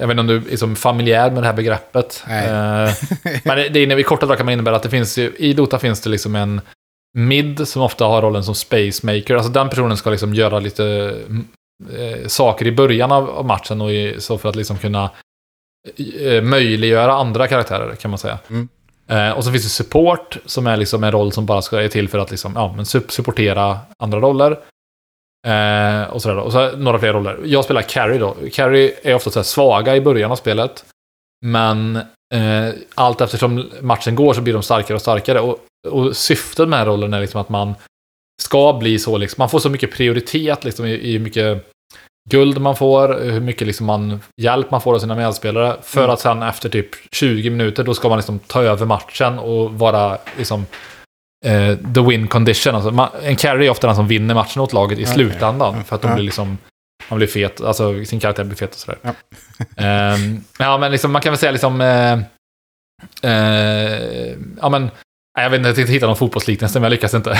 jag 0.00 0.06
vet 0.06 0.10
inte 0.10 0.20
om 0.20 0.26
du 0.26 0.36
är 0.36 0.40
liksom 0.40 0.76
familjär 0.76 1.30
med 1.30 1.42
det 1.42 1.46
här 1.46 1.54
begreppet. 1.54 2.24
Uh, 2.26 2.32
men 3.44 3.56
det, 3.56 3.68
det 3.68 4.00
i 4.00 4.02
korta 4.02 4.26
drag 4.26 4.36
kan 4.36 4.46
man 4.46 4.52
innebära 4.52 4.76
att 4.76 4.82
det 4.82 4.90
finns 4.90 5.18
ju, 5.18 5.32
i 5.38 5.52
Dota 5.52 5.78
finns 5.78 6.00
det 6.00 6.10
liksom 6.10 6.36
en 6.36 6.60
mid 7.16 7.68
som 7.68 7.82
ofta 7.82 8.04
har 8.04 8.22
rollen 8.22 8.44
som 8.44 8.54
space 8.54 9.06
maker. 9.06 9.34
Alltså 9.34 9.52
den 9.52 9.68
personen 9.68 9.96
ska 9.96 10.10
liksom 10.10 10.34
göra 10.34 10.58
lite 10.58 11.14
eh, 11.98 12.26
saker 12.26 12.66
i 12.66 12.72
början 12.72 13.12
av, 13.12 13.46
matchen 13.46 13.80
och 13.80 13.92
i, 13.92 14.20
så 14.20 14.38
för 14.38 14.48
att 14.48 14.56
liksom 14.56 14.78
kunna 14.78 15.10
eh, 16.20 16.42
möjliggöra 16.42 17.12
andra 17.12 17.48
karaktärer 17.48 17.94
kan 17.94 18.10
man 18.10 18.18
säga. 18.18 18.38
Mm. 18.50 18.68
Eh, 19.08 19.30
och 19.30 19.44
så 19.44 19.50
finns 19.50 19.64
det 19.64 19.68
support, 19.68 20.36
som 20.44 20.66
är 20.66 20.76
liksom 20.76 21.04
en 21.04 21.12
roll 21.12 21.32
som 21.32 21.46
bara 21.46 21.62
ska 21.62 21.82
är 21.82 21.88
till 21.88 22.08
för 22.08 22.18
att 22.18 22.30
liksom, 22.30 22.52
ja, 22.56 22.72
men 22.76 22.86
supportera 22.86 23.78
andra 23.98 24.20
roller. 24.20 24.58
Eh, 25.46 26.02
och 26.10 26.22
sådär 26.22 26.36
då. 26.36 26.42
Och 26.42 26.52
så 26.52 26.76
några 26.76 26.98
fler 26.98 27.12
roller. 27.12 27.40
Jag 27.44 27.64
spelar 27.64 27.82
Carry 27.82 28.18
då. 28.18 28.36
Carry 28.52 28.94
är 29.02 29.14
ofta 29.14 29.30
så 29.30 29.44
svaga 29.44 29.96
i 29.96 30.00
början 30.00 30.32
av 30.32 30.36
spelet. 30.36 30.84
Men 31.44 31.96
eh, 32.34 32.74
allt 32.94 33.20
eftersom 33.20 33.70
matchen 33.80 34.14
går 34.14 34.34
så 34.34 34.40
blir 34.40 34.54
de 34.54 34.62
starkare 34.62 34.94
och 34.94 35.00
starkare. 35.00 35.40
Och, 35.40 35.58
och 35.88 36.16
syftet 36.16 36.68
med 36.68 36.78
den 36.78 36.78
här 36.78 36.86
rollen 36.86 37.14
är 37.14 37.20
liksom 37.20 37.40
att 37.40 37.48
man 37.48 37.74
ska 38.42 38.72
bli 38.72 38.98
så, 38.98 39.18
liksom, 39.18 39.42
man 39.42 39.50
får 39.50 39.58
så 39.58 39.70
mycket 39.70 39.92
prioritet 39.92 40.64
liksom, 40.64 40.86
i, 40.86 40.92
i 40.92 41.12
hur 41.12 41.20
mycket 41.20 41.66
guld 42.30 42.60
man 42.60 42.76
får, 42.76 43.20
hur 43.22 43.40
mycket 43.40 43.66
liksom 43.66 43.86
man, 43.86 44.20
hjälp 44.42 44.70
man 44.70 44.80
får 44.80 44.94
av 44.94 44.98
sina 44.98 45.14
medspelare. 45.14 45.76
För 45.82 46.00
mm. 46.00 46.10
att 46.10 46.20
sen 46.20 46.42
efter 46.42 46.68
typ 46.68 46.88
20 47.12 47.50
minuter, 47.50 47.84
då 47.84 47.94
ska 47.94 48.08
man 48.08 48.18
liksom 48.18 48.38
ta 48.38 48.62
över 48.62 48.86
matchen 48.86 49.38
och 49.38 49.72
vara 49.72 50.18
liksom 50.38 50.66
eh, 51.44 51.76
the 51.94 52.00
win 52.00 52.28
condition. 52.28 52.74
Alltså, 52.74 52.90
man, 52.90 53.08
en 53.22 53.36
carry 53.36 53.66
är 53.66 53.70
ofta 53.70 53.86
den 53.86 53.96
som 53.96 54.08
vinner 54.08 54.34
matchen 54.34 54.62
åt 54.62 54.72
laget 54.72 54.98
i 54.98 55.02
okay. 55.02 55.14
slutändan. 55.14 55.84
För 55.84 55.96
att 55.96 56.02
de 56.02 56.14
blir 56.14 56.24
liksom, 56.24 56.58
man 57.08 57.16
blir 57.16 57.28
fet, 57.28 57.60
alltså 57.60 58.04
sin 58.04 58.20
karaktär 58.20 58.44
blir 58.44 58.56
fet 58.56 58.74
och 58.74 58.80
sådär. 58.80 58.98
Ja, 59.02 59.12
eh, 59.84 60.18
ja 60.58 60.78
men 60.78 60.92
liksom, 60.92 61.12
man 61.12 61.22
kan 61.22 61.32
väl 61.32 61.38
säga 61.38 61.52
liksom, 61.52 61.80
eh, 61.80 62.12
eh 63.22 64.36
ja 64.60 64.68
men, 64.68 64.90
jag 65.42 65.50
vet 65.50 65.58
inte, 65.58 65.68
jag 65.68 65.76
tänkte 65.76 65.92
hitta 65.92 66.06
någon 66.06 66.16
fotbollsliknelse, 66.16 66.80
men 66.80 66.82
jag 66.82 66.90
lyckas 66.90 67.14
inte. 67.14 67.30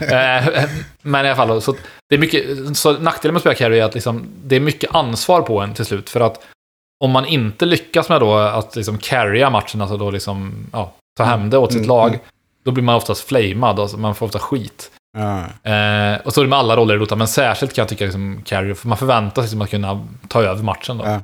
Eh, 0.00 0.64
men 1.02 1.26
i 1.26 1.28
alla 1.28 1.36
fall, 1.36 1.62
så 1.62 1.74
det 2.08 2.14
är 2.14 2.18
mycket, 2.18 2.76
så 2.76 2.92
nackdelen 2.92 3.32
med 3.32 3.36
att 3.36 3.42
spela 3.42 3.54
carry 3.54 3.78
är 3.78 3.84
att 3.84 3.94
liksom, 3.94 4.26
det 4.44 4.56
är 4.56 4.60
mycket 4.60 4.94
ansvar 4.94 5.42
på 5.42 5.60
en 5.60 5.74
till 5.74 5.84
slut. 5.84 6.10
För 6.10 6.20
att 6.20 6.44
om 7.04 7.10
man 7.10 7.26
inte 7.26 7.66
lyckas 7.66 8.08
med 8.08 8.20
då 8.20 8.34
att 8.34 8.76
liksom 8.76 8.98
carrya 8.98 9.50
matchen, 9.50 9.80
alltså 9.80 9.96
då 9.96 10.10
liksom, 10.10 10.66
ja, 10.72 10.92
ta 11.16 11.24
hem 11.24 11.50
det 11.50 11.58
åt 11.58 11.72
sitt 11.72 11.78
mm, 11.78 11.88
lag, 11.88 12.08
mm. 12.08 12.20
då 12.64 12.70
blir 12.70 12.84
man 12.84 12.94
oftast 12.94 13.28
flamad, 13.28 13.80
alltså 13.80 13.96
man 13.96 14.14
får 14.14 14.26
ofta 14.26 14.38
skit. 14.38 14.90
Mm. 15.18 15.38
Eh, 15.38 16.20
och 16.20 16.34
så 16.34 16.40
är 16.40 16.44
det 16.44 16.48
med 16.48 16.58
alla 16.58 16.76
roller 16.76 16.94
i 16.94 16.98
Dota, 16.98 17.16
men 17.16 17.28
särskilt 17.28 17.74
kan 17.74 17.82
jag 17.82 17.88
tycka 17.88 18.04
liksom 18.04 18.42
carry, 18.44 18.74
för 18.74 18.88
man 18.88 18.98
förväntar 18.98 19.42
sig 19.42 19.42
liksom 19.42 19.62
att 19.62 19.70
kunna 19.70 20.06
ta 20.28 20.42
över 20.42 20.62
matchen 20.62 20.98
då. 20.98 21.04
Eh, 21.04 21.18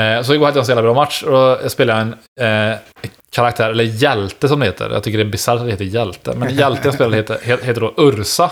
Eh, 0.00 0.22
så 0.22 0.34
igår 0.34 0.46
hade 0.46 0.56
jag 0.56 0.62
en 0.62 0.66
så 0.66 0.70
jävla 0.70 0.82
bra 0.82 0.94
match 0.94 1.22
och 1.22 1.30
då 1.30 1.68
spelade 1.68 1.98
jag 1.98 2.08
en 2.40 2.72
eh, 2.72 2.78
karaktär, 3.30 3.70
eller 3.70 3.84
hjälte 3.84 4.48
som 4.48 4.60
det 4.60 4.66
heter. 4.66 4.90
Jag 4.90 5.02
tycker 5.02 5.18
det 5.18 5.24
är 5.24 5.30
bisarrt 5.30 5.60
att 5.60 5.64
det 5.64 5.70
heter 5.70 5.84
hjälte. 5.84 6.34
Men 6.36 6.54
hjälten 6.54 6.84
jag 6.84 6.94
spelade 6.94 7.16
heter, 7.16 7.38
heter 7.62 7.80
då 7.80 7.94
Ursa. 7.96 8.50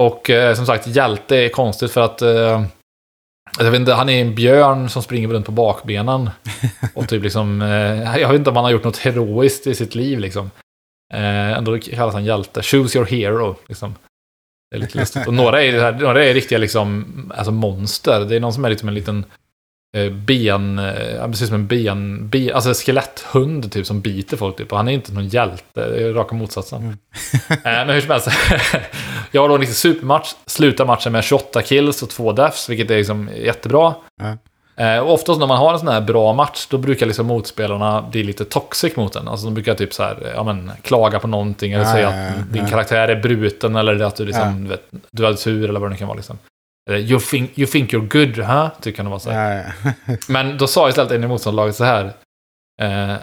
Och 0.00 0.30
eh, 0.30 0.54
som 0.54 0.66
sagt, 0.66 0.86
hjälte 0.86 1.36
är 1.36 1.48
konstigt 1.48 1.90
för 1.90 2.00
att 2.00 2.22
eh, 2.22 2.64
jag 3.58 3.70
vet 3.70 3.80
inte, 3.80 3.92
han 3.92 4.08
är 4.08 4.20
en 4.20 4.34
björn 4.34 4.88
som 4.88 5.02
springer 5.02 5.28
runt 5.28 5.46
på 5.46 5.52
bakbenen. 5.52 6.30
Och 6.94 7.08
typ 7.08 7.22
liksom, 7.22 7.62
eh, 7.62 8.18
jag 8.20 8.28
vet 8.28 8.38
inte 8.38 8.50
om 8.50 8.56
han 8.56 8.64
har 8.64 8.72
gjort 8.72 8.84
något 8.84 8.98
heroiskt 8.98 9.66
i 9.66 9.74
sitt 9.74 9.94
liv 9.94 10.18
liksom. 10.18 10.50
Eh, 11.14 11.58
ändå 11.58 11.78
kallas 11.78 12.14
han 12.14 12.24
hjälte. 12.24 12.62
Choose 12.62 12.98
your 12.98 13.06
hero, 13.06 13.56
liksom. 13.68 13.94
Det 14.70 14.76
är 14.76 14.80
lite 14.80 14.98
lustigt. 14.98 15.26
Och 15.26 15.34
några 15.34 15.62
är, 15.62 15.92
några 15.92 16.24
är 16.24 16.34
riktiga 16.34 16.58
liksom, 16.58 17.06
alltså 17.36 17.52
monster. 17.52 18.20
Det 18.20 18.36
är 18.36 18.40
någon 18.40 18.52
som 18.52 18.64
är 18.64 18.70
liksom 18.70 18.88
en 18.88 18.94
liten 18.94 19.24
ben, 20.10 20.78
eh, 20.78 21.26
precis 21.26 21.48
som 21.48 21.54
en 21.54 21.66
ben, 21.66 22.28
ben, 22.28 22.54
alltså 22.54 22.74
skeletthund 22.74 23.72
typ 23.72 23.86
som 23.86 24.00
biter 24.00 24.36
folk 24.36 24.56
typ. 24.56 24.72
Och 24.72 24.78
han 24.78 24.88
är 24.88 24.92
inte 24.92 25.12
någon 25.12 25.28
hjälte, 25.28 25.64
det 25.74 26.02
är 26.02 26.12
raka 26.12 26.34
motsatsen. 26.34 26.82
Mm. 26.82 26.96
Eh, 27.50 27.56
men 27.64 27.88
hur 27.88 28.00
som 28.00 28.10
helst, 28.10 28.28
jag 29.30 29.40
har 29.40 29.48
då 29.48 29.54
en 29.54 29.60
riktig 29.60 29.76
supermatch, 29.76 30.34
slutar 30.46 30.86
matchen 30.86 31.12
med 31.12 31.24
28 31.24 31.62
kills 31.62 32.02
och 32.02 32.10
2 32.10 32.32
deaths, 32.32 32.68
vilket 32.68 32.90
är 32.90 32.96
liksom 32.96 33.30
jättebra. 33.36 33.94
Mm. 34.22 34.38
Och 35.04 35.12
oftast 35.12 35.40
när 35.40 35.46
man 35.46 35.58
har 35.58 35.72
en 35.72 35.78
sån 35.78 35.88
här 35.88 36.00
bra 36.00 36.32
match, 36.32 36.66
då 36.70 36.78
brukar 36.78 37.06
liksom 37.06 37.26
motspelarna 37.26 38.02
bli 38.02 38.22
lite 38.22 38.44
toxic 38.44 38.96
mot 38.96 39.16
en. 39.16 39.28
Alltså 39.28 39.46
de 39.46 39.54
brukar 39.54 39.74
typ 39.74 39.94
så 39.94 40.02
här, 40.02 40.32
ja 40.34 40.42
men, 40.42 40.72
klaga 40.82 41.18
på 41.18 41.28
någonting, 41.28 41.72
eller 41.72 41.84
ja, 41.84 41.92
säga 41.92 42.10
ja, 42.16 42.40
att 42.40 42.52
din 42.52 42.66
karaktär 42.66 43.08
är 43.08 43.22
bruten, 43.22 43.76
eller 43.76 44.00
att 44.00 44.16
du 44.16 44.24
liksom, 44.24 44.68
vet, 44.68 44.82
du 45.10 45.24
hade 45.24 45.36
tur, 45.36 45.68
eller 45.68 45.80
vad 45.80 45.88
det 45.88 45.92
nu 45.92 45.98
kan 45.98 46.08
vara 46.08 46.16
liksom. 46.16 46.38
You 46.98 47.20
think, 47.20 47.58
you 47.58 47.66
think 47.66 47.92
you're 47.92 48.08
good, 48.08 48.44
huh? 48.44 48.68
Tycker 48.80 49.02
han 49.02 49.12
det 49.12 49.18
var. 49.26 49.32
Ja, 49.34 49.54
ja. 49.54 49.92
Men 50.28 50.58
då 50.58 50.66
sa 50.66 50.88
istället 50.88 51.12
en 51.12 51.24
i 51.24 51.26
motståndarlaget 51.26 51.76
så 51.76 51.84
här. 51.84 52.04
Uh, 52.82 53.16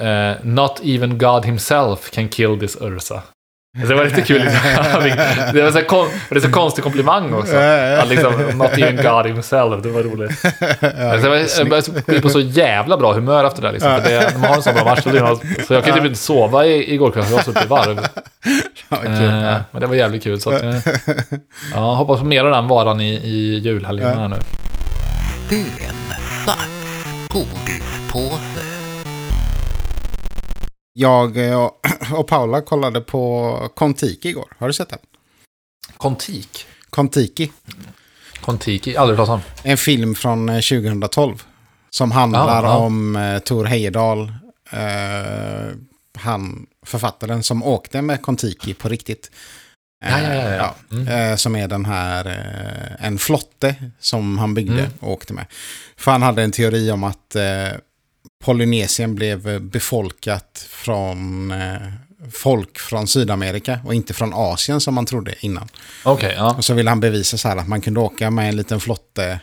uh, 0.00 0.36
Not 0.42 0.80
even 0.84 1.18
God 1.18 1.44
himself 1.44 2.10
can 2.10 2.28
kill 2.28 2.58
this 2.60 2.76
Ursa. 2.80 3.22
Det 3.86 3.94
var 3.94 4.04
lite 4.04 4.22
kul. 4.22 4.42
Liksom. 4.42 4.60
det, 5.52 5.62
var 5.62 5.70
så 5.70 5.82
kon, 5.82 6.08
det 6.28 6.36
är 6.36 6.40
så 6.40 6.50
konstig 6.50 6.84
komplimang 6.84 7.34
också. 7.34 7.56
Att 7.56 8.08
liksom, 8.08 8.32
not 8.54 8.78
even 8.78 8.96
God 8.96 9.26
himself. 9.26 9.82
Det 9.82 9.88
var 9.88 10.02
roligt. 10.02 10.44
jag 11.58 11.68
började 11.68 12.02
bli 12.06 12.20
på 12.20 12.28
så 12.28 12.40
jävla 12.40 12.96
bra 12.96 13.12
humör 13.12 13.44
efter 13.44 13.62
det. 13.62 13.72
Liksom. 13.72 14.02
För 14.02 14.10
det 14.10 14.32
man 14.38 14.48
har 14.48 14.56
en 14.56 14.62
sån 14.62 14.74
bra 14.74 14.84
match 14.84 15.02
så, 15.02 15.74
jag 15.74 15.84
kunde 15.84 15.98
typ 15.98 16.06
inte 16.06 16.18
sova 16.18 16.66
i, 16.66 16.94
igår 16.94 17.10
kväll. 17.10 17.24
Jag 17.24 17.36
var 17.36 17.42
så 17.42 17.50
uppe 17.50 17.64
i 17.64 17.66
varv. 17.66 18.06
Eh, 18.90 19.60
men 19.70 19.80
det 19.80 19.86
var 19.86 19.94
jävligt 19.94 20.22
kul. 20.22 20.40
Så 20.40 20.50
att, 20.50 20.62
eh, 20.62 20.76
ja, 21.74 21.94
hoppas 21.94 22.18
på 22.20 22.26
mer 22.26 22.44
av 22.44 22.50
den 22.50 22.68
varan 22.68 23.00
i, 23.00 23.14
i 23.14 23.58
julhelgen 23.58 24.18
här 24.18 24.28
nu. 24.28 24.36
Jag 30.92 31.50
eh, 31.50 31.70
och 32.12 32.26
Paula 32.26 32.60
kollade 32.60 33.00
på 33.00 33.54
Kontiki 33.74 34.28
igår. 34.28 34.52
Har 34.58 34.66
du 34.66 34.72
sett 34.72 34.88
den? 34.88 34.98
Kontik? 35.96 36.66
Kontiki. 36.90 37.52
Kontiki, 38.40 38.96
aldrig 38.96 39.18
hört 39.18 39.28
om. 39.28 39.40
En 39.62 39.76
film 39.76 40.14
från 40.14 40.46
2012. 40.46 41.32
Eh, 41.32 41.38
som 41.90 42.10
handlar 42.10 42.64
ja, 42.64 42.70
ja. 42.70 42.76
om 42.76 43.40
Tor 43.44 43.64
Heyerdahl. 43.64 44.32
Uh, 44.72 45.74
han, 46.20 46.66
författaren 46.86 47.42
som 47.42 47.62
åkte 47.62 48.02
med 48.02 48.22
Kontiki 48.22 48.74
på 48.74 48.88
riktigt. 48.88 49.30
Ja, 50.04 50.20
ja, 50.22 50.34
ja, 50.34 50.74
ja. 50.90 50.96
Mm. 50.96 51.38
som 51.38 51.56
är 51.56 51.68
den 51.68 51.84
här, 51.84 52.26
en 53.00 53.18
flotte 53.18 53.74
som 54.00 54.38
han 54.38 54.54
byggde 54.54 54.80
mm. 54.80 54.90
och 55.00 55.12
åkte 55.12 55.32
med. 55.32 55.46
För 55.96 56.10
han 56.10 56.22
hade 56.22 56.42
en 56.42 56.52
teori 56.52 56.90
om 56.90 57.04
att 57.04 57.36
Polynesien 58.44 59.14
blev 59.14 59.60
befolkat 59.60 60.66
från 60.68 61.50
eh, 61.50 61.76
folk 62.32 62.78
från 62.78 63.06
Sydamerika 63.06 63.80
och 63.84 63.94
inte 63.94 64.14
från 64.14 64.32
Asien 64.34 64.80
som 64.80 64.94
man 64.94 65.06
trodde 65.06 65.34
innan. 65.40 65.68
Okay, 66.04 66.34
ja. 66.34 66.54
Och 66.54 66.64
så 66.64 66.74
ville 66.74 66.90
han 66.90 67.00
bevisa 67.00 67.36
så 67.36 67.48
här 67.48 67.56
att 67.56 67.68
man 67.68 67.80
kunde 67.80 68.00
åka 68.00 68.30
med 68.30 68.48
en 68.48 68.56
liten 68.56 68.80
flotte 68.80 69.40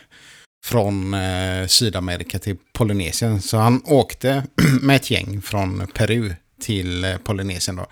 från 0.64 1.14
eh, 1.14 1.66
Sydamerika 1.66 2.38
till 2.38 2.56
Polynesien. 2.72 3.42
Så 3.42 3.56
han 3.56 3.82
åkte 3.84 4.42
med 4.82 4.96
ett 4.96 5.10
gäng 5.10 5.42
från 5.42 5.86
Peru 5.94 6.34
till 6.60 7.04
eh, 7.04 7.16
Polynesien 7.16 7.76
då. 7.76 7.86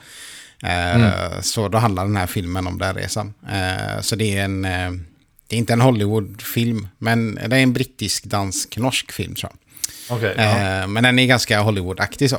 Eh, 0.63 0.95
mm. 0.95 1.43
Så 1.43 1.69
då 1.69 1.79
handlar 1.79 2.05
den 2.05 2.17
här 2.17 2.27
filmen 2.27 2.67
om 2.67 2.79
den 2.79 2.95
resan. 2.95 3.35
Eh, 3.49 4.01
så 4.01 4.17
det 4.17 4.39
är 4.39 4.45
en, 4.45 4.63
det 5.47 5.57
är 5.57 5.59
inte 5.59 5.73
en 5.73 5.81
Hollywood-film, 5.81 6.89
men 6.99 7.35
det 7.35 7.57
är 7.57 7.61
en 7.61 7.73
brittisk, 7.73 8.25
dansk, 8.25 8.77
norsk 8.77 9.13
film 9.13 9.35
tror 9.35 9.51
jag. 9.53 9.59
Okay, 10.17 10.35
ja. 10.37 10.87
men 10.87 11.03
den 11.03 11.19
är 11.19 11.27
ganska 11.27 11.61
Hollywood-aktig. 11.61 12.31
Så. 12.31 12.37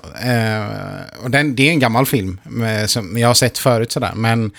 Och 1.24 1.32
den, 1.32 1.56
det 1.56 1.68
är 1.68 1.72
en 1.72 1.80
gammal 1.80 2.06
film 2.06 2.40
som 2.88 3.18
jag 3.18 3.28
har 3.28 3.34
sett 3.34 3.58
förut 3.58 3.92
sådär. 3.92 4.12
Men 4.16 4.52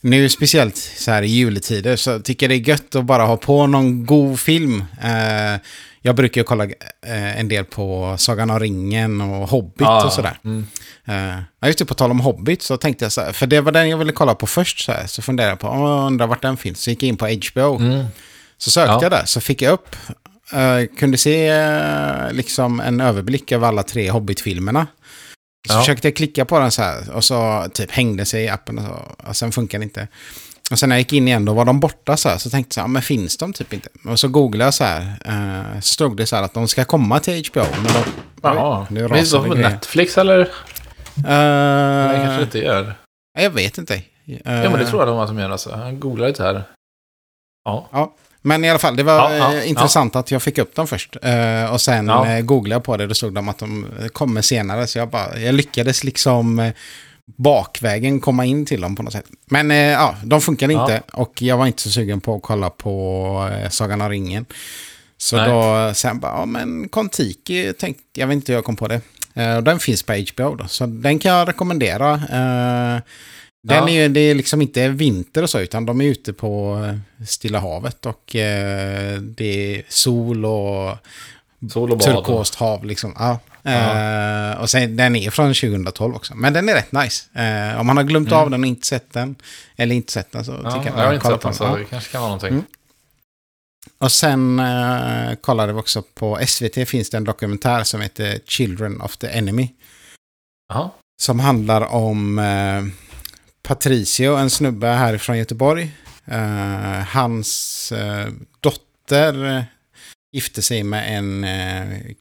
nu 0.00 0.28
speciellt 0.28 0.76
så 0.76 1.10
här 1.10 1.22
i 1.22 1.26
juletider 1.26 1.96
så 1.96 2.20
tycker 2.20 2.46
jag 2.46 2.50
det 2.50 2.64
är 2.64 2.68
gött 2.68 2.94
att 2.94 3.04
bara 3.04 3.22
ha 3.22 3.36
på 3.36 3.66
någon 3.66 4.06
god 4.06 4.40
film. 4.40 4.84
Jag 6.08 6.16
brukar 6.16 6.40
ju 6.40 6.44
kolla 6.44 6.64
eh, 6.64 7.40
en 7.40 7.48
del 7.48 7.64
på 7.64 8.14
Sagan 8.18 8.50
om 8.50 8.60
ringen 8.60 9.20
och 9.20 9.48
Hobbit 9.48 9.86
ah, 9.86 10.06
och 10.06 10.12
sådär. 10.12 10.38
Mm. 10.44 10.66
Uh, 11.08 11.66
just 11.66 11.78
det, 11.78 11.84
på 11.84 11.94
tal 11.94 12.10
om 12.10 12.20
Hobbit 12.20 12.62
så 12.62 12.76
tänkte 12.76 13.04
jag 13.04 13.12
så 13.12 13.20
här, 13.20 13.32
för 13.32 13.46
det 13.46 13.60
var 13.60 13.72
den 13.72 13.88
jag 13.88 13.98
ville 13.98 14.12
kolla 14.12 14.34
på 14.34 14.46
först 14.46 14.84
så 14.84 14.92
här, 14.92 15.06
så 15.06 15.22
funderade 15.22 15.52
jag 15.52 15.58
på, 15.58 15.68
oh, 15.68 16.06
undrar 16.06 16.26
vart 16.26 16.42
den 16.42 16.56
finns. 16.56 16.80
Så 16.80 16.90
gick 16.90 17.02
jag 17.02 17.08
in 17.08 17.16
på 17.16 17.26
HBO. 17.26 17.76
Mm. 17.76 18.04
Så 18.58 18.70
sökte 18.70 18.92
ja. 18.92 19.02
jag 19.02 19.10
där, 19.10 19.24
så 19.24 19.40
fick 19.40 19.62
jag 19.62 19.72
upp 19.72 19.96
Uh, 20.54 20.96
kunde 20.98 21.18
se 21.18 21.52
uh, 21.52 22.32
liksom 22.32 22.80
en 22.80 23.00
överblick 23.00 23.52
över 23.52 23.68
alla 23.68 23.82
tre 23.82 24.10
Hobbit-filmerna. 24.10 24.86
Så 25.68 25.74
ja. 25.74 25.80
försökte 25.80 26.08
jag 26.08 26.16
klicka 26.16 26.44
på 26.44 26.58
den 26.58 26.70
så 26.70 26.82
här 26.82 27.10
och 27.10 27.24
så 27.24 27.66
typ 27.74 27.90
hängde 27.90 28.24
sig 28.24 28.44
i 28.44 28.48
appen 28.48 28.78
och, 28.78 28.84
så, 28.84 29.28
och 29.28 29.36
sen 29.36 29.52
funkar 29.52 29.78
det 29.78 29.84
inte. 29.84 30.08
Och 30.70 30.78
sen 30.78 30.88
när 30.88 30.96
jag 30.96 31.00
gick 31.00 31.12
in 31.12 31.28
igen 31.28 31.44
då 31.44 31.52
var 31.52 31.64
de 31.64 31.80
borta 31.80 32.16
så 32.16 32.28
här. 32.28 32.38
Så 32.38 32.50
tänkte 32.50 32.68
jag 32.68 32.74
så 32.74 32.80
här, 32.80 32.88
men 32.88 33.02
finns 33.02 33.36
de 33.36 33.52
typ 33.52 33.72
inte? 33.72 33.88
Och 34.04 34.20
så 34.20 34.28
googlade 34.28 34.64
jag 34.64 34.74
så 34.74 34.84
här. 34.84 35.00
Uh, 35.28 35.80
så 35.80 35.92
stod 35.92 36.16
det 36.16 36.26
så 36.26 36.36
här 36.36 36.42
att 36.42 36.54
de 36.54 36.68
ska 36.68 36.84
komma 36.84 37.20
till 37.20 37.44
HBO. 37.50 37.64
Men 37.82 37.92
de, 37.92 38.04
Jaha, 38.42 38.86
finns 39.14 39.30
de 39.30 39.48
på 39.48 39.54
Netflix 39.54 40.18
eller? 40.18 40.40
Uh, 40.40 40.46
Nej, 41.16 42.24
kanske 42.24 42.42
inte 42.42 42.58
gör. 42.58 42.94
Jag 43.38 43.50
vet 43.50 43.78
inte. 43.78 43.94
Uh, 43.94 44.02
ja, 44.44 44.70
men 44.70 44.72
det 44.72 44.86
tror 44.86 45.00
jag 45.00 45.08
de 45.08 45.18
att 45.18 45.28
de 45.28 45.38
gör. 45.38 45.50
Alltså. 45.50 45.70
Jag 45.70 45.98
googlade 45.98 46.28
lite 46.28 46.42
här. 46.42 46.62
Ja. 47.64 47.88
ja. 47.92 48.14
Men 48.42 48.64
i 48.64 48.70
alla 48.70 48.78
fall, 48.78 48.96
det 48.96 49.02
var 49.02 49.14
ja, 49.14 49.36
ja, 49.36 49.54
eh, 49.54 49.68
intressant 49.68 50.14
ja. 50.14 50.20
att 50.20 50.30
jag 50.30 50.42
fick 50.42 50.58
upp 50.58 50.74
dem 50.74 50.86
först. 50.86 51.16
Uh, 51.16 51.72
och 51.72 51.80
sen 51.80 52.08
ja. 52.08 52.40
googlade 52.40 52.74
jag 52.74 52.84
på 52.84 52.96
det, 52.96 53.06
då 53.06 53.14
stod 53.14 53.34
de 53.34 53.48
att 53.48 53.58
de 53.58 53.86
kommer 54.12 54.42
senare. 54.42 54.86
Så 54.86 54.98
jag, 54.98 55.08
bara, 55.08 55.38
jag 55.38 55.54
lyckades 55.54 56.04
liksom 56.04 56.58
uh, 56.58 56.72
bakvägen 57.36 58.20
komma 58.20 58.44
in 58.44 58.66
till 58.66 58.80
dem 58.80 58.96
på 58.96 59.02
något 59.02 59.12
sätt. 59.12 59.26
Men 59.46 59.70
ja, 59.70 60.16
de 60.24 60.40
funkade 60.40 60.72
inte. 60.72 61.02
Och 61.12 61.42
jag 61.42 61.56
var 61.56 61.66
inte 61.66 61.82
så 61.82 61.90
sugen 61.90 62.20
på 62.20 62.34
att 62.34 62.42
kolla 62.42 62.70
på 62.70 63.50
Sagan 63.70 64.00
om 64.00 64.08
ringen. 64.08 64.46
Så 65.16 65.36
Nej. 65.36 65.48
då 65.48 65.94
sen 65.94 66.20
bara, 66.20 66.32
ja 66.32 66.46
men 66.46 66.88
Kontiki 66.88 67.72
tänkte, 67.72 68.20
jag 68.20 68.26
vet 68.26 68.34
inte 68.34 68.52
hur 68.52 68.56
jag 68.56 68.64
kom 68.64 68.76
på 68.76 68.88
det. 68.88 69.00
Och 69.56 69.62
den 69.62 69.78
finns 69.78 70.02
på 70.02 70.12
HBO 70.12 70.54
då, 70.54 70.68
så 70.68 70.86
den 70.86 71.18
kan 71.18 71.32
jag 71.32 71.48
rekommendera. 71.48 72.14
Uh, 72.14 73.02
den 73.62 73.76
ja. 73.76 73.88
är 73.88 74.02
ju, 74.02 74.08
det 74.08 74.20
är 74.20 74.34
liksom 74.34 74.62
inte 74.62 74.88
vinter 74.88 75.42
och 75.42 75.50
så, 75.50 75.58
utan 75.60 75.86
de 75.86 76.00
är 76.00 76.04
ute 76.04 76.32
på 76.32 76.78
Stilla 77.26 77.58
havet 77.58 78.06
och 78.06 78.22
det 79.20 79.76
är 79.76 79.82
sol 79.88 80.44
och, 80.44 80.96
sol 81.70 81.92
och 81.92 82.00
turkost 82.00 82.54
hav 82.54 82.84
liksom. 82.84 83.14
Ja. 83.18 83.38
Uh, 83.68 84.60
och 84.60 84.70
sen, 84.70 84.96
den 84.96 85.16
är 85.16 85.30
från 85.30 85.54
2012 85.54 86.14
också. 86.14 86.34
Men 86.34 86.52
den 86.52 86.68
är 86.68 86.74
rätt 86.74 86.92
nice. 86.92 87.24
Uh, 87.36 87.80
om 87.80 87.86
man 87.86 87.96
har 87.96 88.04
glömt 88.04 88.28
mm. 88.28 88.40
av 88.40 88.50
den 88.50 88.60
och 88.60 88.66
inte 88.66 88.86
sett 88.86 89.12
den, 89.12 89.36
eller 89.76 89.94
inte 89.94 90.12
sett 90.12 90.32
den 90.32 90.44
så 90.44 90.60
ja, 90.64 90.70
tycker 90.70 90.88
jag 90.88 90.98
jag 90.98 91.06
har 91.06 91.14
inte 91.14 91.26
sett 91.26 91.40
den, 91.40 91.54
så 91.54 91.76
det 91.76 91.84
kanske 91.84 92.12
kan 92.12 92.20
vara 92.20 92.28
någonting. 92.28 92.48
Mm. 92.48 92.64
Och 93.98 94.12
sen 94.12 94.60
uh, 94.60 95.34
kollade 95.34 95.72
vi 95.72 95.80
också 95.80 96.02
på 96.14 96.38
SVT 96.46 96.88
finns 96.88 97.10
det 97.10 97.16
en 97.16 97.24
dokumentär 97.24 97.84
som 97.84 98.00
heter 98.00 98.38
Children 98.46 99.00
of 99.00 99.16
the 99.16 99.26
Enemy. 99.26 99.68
Aha. 100.72 100.94
Som 101.22 101.40
handlar 101.40 101.80
om 101.80 102.38
uh, 102.38 102.84
Patricio, 103.62 104.36
en 104.36 104.50
snubbe 104.50 104.86
härifrån 104.86 105.38
Göteborg. 105.38 105.90
Hans 107.06 107.92
dotter 108.60 109.66
gifte 110.32 110.62
sig 110.62 110.82
med 110.82 111.18
en 111.18 111.46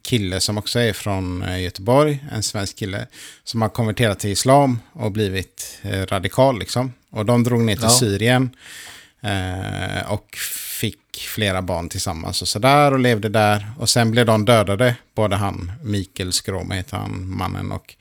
kille 0.02 0.40
som 0.40 0.58
också 0.58 0.80
är 0.80 0.94
från 0.94 1.46
Göteborg, 1.62 2.26
en 2.32 2.44
svensk 2.44 2.78
kille, 2.78 3.08
som 3.44 3.62
har 3.62 3.70
konverterat 3.70 4.20
till 4.20 4.30
islam 4.30 4.80
och 4.94 5.12
blivit 5.12 5.80
radikal 5.84 6.60
liksom. 6.60 6.94
Och 7.12 7.26
de 7.26 7.44
drog 7.44 7.62
ner 7.62 7.76
till 7.76 7.84
ja. 7.84 7.90
Syrien 7.90 8.50
och 10.08 10.38
fick 10.80 11.00
flera 11.18 11.62
barn 11.62 11.90
tillsammans 11.90 12.42
och 12.42 12.48
sådär 12.48 12.92
och 12.92 13.00
levde 13.00 13.30
där. 13.30 13.72
Och 13.80 13.90
sen 13.90 14.12
blev 14.12 14.26
de 14.26 14.46
dödade, 14.46 14.96
både 15.16 15.36
han, 15.36 15.72
Mikael 15.84 16.34
Skråme 16.34 16.76
heter 16.76 16.98
han, 16.98 17.38
mannen 17.38 17.72
och 17.72 17.96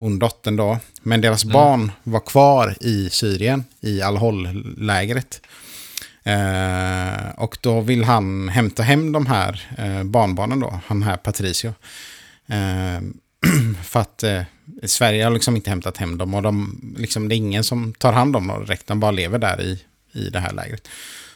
hon 0.00 0.18
dottern 0.18 0.56
då. 0.56 0.78
Men 1.02 1.20
deras 1.20 1.44
mm. 1.44 1.52
barn 1.52 1.92
var 2.02 2.20
kvar 2.20 2.76
i 2.80 3.10
Syrien, 3.10 3.64
i 3.80 4.02
Al-Hol-lägret. 4.02 5.40
Eh, 6.26 7.28
och 7.36 7.58
då 7.60 7.80
vill 7.80 8.04
han 8.04 8.48
hämta 8.48 8.82
hem 8.82 9.12
de 9.12 9.26
här 9.26 9.66
eh, 9.78 10.02
barnbarnen 10.02 10.60
då, 10.60 10.80
han 10.86 11.02
här 11.02 11.16
Patricio. 11.16 11.74
Eh, 12.46 13.00
för 13.82 14.00
att 14.00 14.22
eh, 14.22 14.42
Sverige 14.82 15.24
har 15.24 15.30
liksom 15.30 15.56
inte 15.56 15.70
hämtat 15.70 15.96
hem 15.96 16.18
dem 16.18 16.34
och 16.34 16.42
de, 16.42 16.80
liksom, 16.98 17.28
det 17.28 17.34
är 17.34 17.36
ingen 17.36 17.64
som 17.64 17.94
tar 17.94 18.12
hand 18.12 18.36
om 18.36 18.46
dem 18.46 18.64
direkt, 18.64 18.86
de 18.86 19.00
bara 19.00 19.10
lever 19.10 19.38
där 19.38 19.60
i, 19.60 19.82
i 20.12 20.30
det 20.30 20.40
här 20.40 20.52
lägret. 20.52 20.88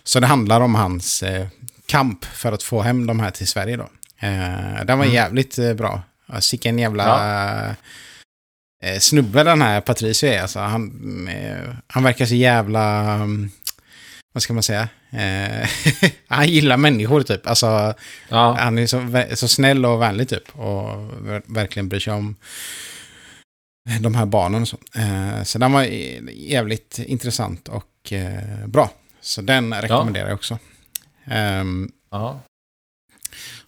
Så 0.04 0.20
det 0.20 0.26
handlar 0.26 0.60
om 0.60 0.74
hans 0.74 1.22
eh, 1.22 1.46
kamp 1.86 2.24
för 2.24 2.52
att 2.52 2.62
få 2.62 2.82
hem 2.82 3.06
de 3.06 3.20
här 3.20 3.30
till 3.30 3.48
Sverige 3.48 3.76
då. 3.76 3.88
Eh, 4.18 4.84
den 4.84 4.98
var 4.98 5.04
mm. 5.04 5.14
jävligt 5.14 5.76
bra. 5.76 6.02
Vilken 6.50 6.78
jävla 6.78 7.76
ja. 8.80 9.00
snubbe 9.00 9.44
den 9.44 9.62
här 9.62 9.80
Patricio 9.80 10.28
är. 10.28 10.42
Alltså, 10.42 10.58
han, 10.58 11.28
han 11.86 12.02
verkar 12.02 12.26
så 12.26 12.34
jävla... 12.34 13.16
Vad 14.32 14.42
ska 14.42 14.52
man 14.52 14.62
säga? 14.62 14.88
Eh, 15.10 15.68
han 16.28 16.48
gillar 16.48 16.76
människor 16.76 17.22
typ. 17.22 17.46
Alltså, 17.46 17.94
ja. 18.28 18.56
Han 18.58 18.78
är 18.78 18.86
så, 18.86 19.36
så 19.36 19.48
snäll 19.48 19.86
och 19.86 20.02
vänlig 20.02 20.28
typ. 20.28 20.58
Och 20.58 21.10
verkligen 21.46 21.88
bryr 21.88 22.00
sig 22.00 22.12
om 22.12 22.36
de 24.00 24.14
här 24.14 24.26
barnen 24.26 24.62
och 24.62 24.68
så. 24.68 24.78
Eh, 24.94 25.42
så 25.42 25.58
den 25.58 25.72
var 25.72 25.82
jävligt 26.32 26.98
intressant 26.98 27.68
och 27.68 28.12
eh, 28.12 28.66
bra. 28.66 28.90
Så 29.20 29.42
den 29.42 29.74
rekommenderar 29.74 30.28
jag 30.28 30.34
också. 30.34 30.58
Um, 31.24 31.92
ja. 32.10 32.40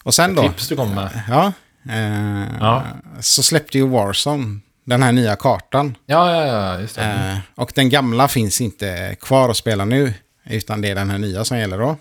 Och 0.03 0.14
sen 0.14 0.35
då. 0.35 0.42
Tips 0.42 0.68
du 0.68 0.77
kommer 0.77 0.94
med. 0.94 1.22
Ja, 1.29 1.53
uh, 1.87 2.57
ja. 2.61 2.87
Så 3.20 3.42
släppte 3.42 3.79
ju 3.79 3.88
Warzone 3.88 4.61
den 4.85 5.03
här 5.03 5.12
nya 5.12 5.37
kartan. 5.37 5.96
Ja, 6.07 6.31
ja, 6.31 6.46
ja, 6.46 6.81
just 6.81 6.96
det. 6.96 7.33
Uh, 7.33 7.38
och 7.55 7.72
den 7.75 7.88
gamla 7.88 8.29
finns 8.29 8.61
inte 8.61 9.16
kvar 9.20 9.48
att 9.48 9.57
spela 9.57 9.85
nu. 9.85 10.14
Utan 10.45 10.81
det 10.81 10.89
är 10.89 10.95
den 10.95 11.11
här 11.11 11.19
nya 11.19 11.45
som 11.45 11.59
gäller 11.59 11.79
då. 11.79 11.97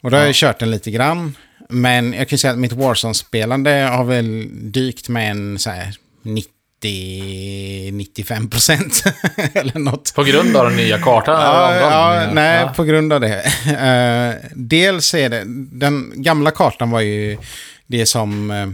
Och 0.00 0.10
då 0.10 0.16
har 0.16 0.22
ja. 0.22 0.26
jag 0.26 0.34
kört 0.34 0.58
den 0.58 0.70
lite 0.70 0.90
grann. 0.90 1.36
Men 1.68 2.12
jag 2.12 2.28
kan 2.28 2.38
säga 2.38 2.52
att 2.52 2.58
mitt 2.58 2.72
Warzone-spelande 2.72 3.70
har 3.70 4.04
väl 4.04 4.48
dykt 4.72 5.08
med 5.08 5.30
en 5.30 5.58
så 5.58 5.70
här 5.70 5.94
90 6.22 6.50
90-95 6.82 8.50
procent. 8.50 9.04
eller 9.54 9.78
något. 9.78 10.14
På 10.14 10.22
grund 10.22 10.56
av 10.56 10.64
den 10.64 10.76
nya 10.76 10.98
kartan? 10.98 11.34
Ja, 11.34 11.74
ja 11.74 12.30
nej, 12.32 12.60
ja. 12.60 12.72
på 12.76 12.84
grund 12.84 13.12
av 13.12 13.20
det. 13.20 13.44
Uh, 13.66 14.50
dels 14.54 15.14
är 15.14 15.28
det, 15.28 15.42
den 15.78 16.12
gamla 16.14 16.50
kartan 16.50 16.90
var 16.90 17.00
ju 17.00 17.38
det 17.86 18.06
som 18.06 18.50
uh, 18.50 18.70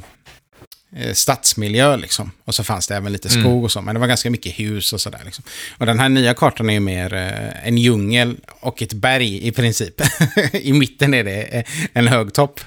stadsmiljö 1.12 1.96
liksom. 1.96 2.30
Och 2.44 2.54
så 2.54 2.64
fanns 2.64 2.86
det 2.86 2.96
även 2.96 3.12
lite 3.12 3.28
skog 3.28 3.46
mm. 3.46 3.64
och 3.64 3.72
så, 3.72 3.80
men 3.80 3.94
det 3.94 4.00
var 4.00 4.06
ganska 4.06 4.30
mycket 4.30 4.58
hus 4.58 4.92
och 4.92 5.00
sådär. 5.00 5.20
Liksom. 5.24 5.44
Och 5.78 5.86
den 5.86 5.98
här 5.98 6.08
nya 6.08 6.34
kartan 6.34 6.70
är 6.70 6.74
ju 6.74 6.80
mer 6.80 7.14
uh, 7.14 7.66
en 7.66 7.78
djungel 7.78 8.36
och 8.60 8.82
ett 8.82 8.92
berg 8.92 9.46
i 9.46 9.52
princip. 9.52 10.02
I 10.52 10.72
mitten 10.72 11.14
är 11.14 11.24
det 11.24 11.64
en 11.92 12.08
hög 12.08 12.32
topp. 12.32 12.60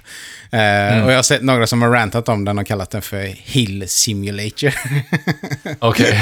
Mm. 0.52 1.04
Och 1.04 1.12
jag 1.12 1.16
har 1.16 1.24
sett 1.24 1.42
några 1.42 1.68
som 1.68 1.82
har 1.82 1.90
rantat 1.90 2.30
om 2.30 2.46
den 2.46 2.60
och 2.60 2.68
kallat 2.68 2.90
den 2.90 3.02
för 3.02 3.24
Hill 3.24 3.90
Simulator. 3.90 4.74
Okej. 5.80 6.14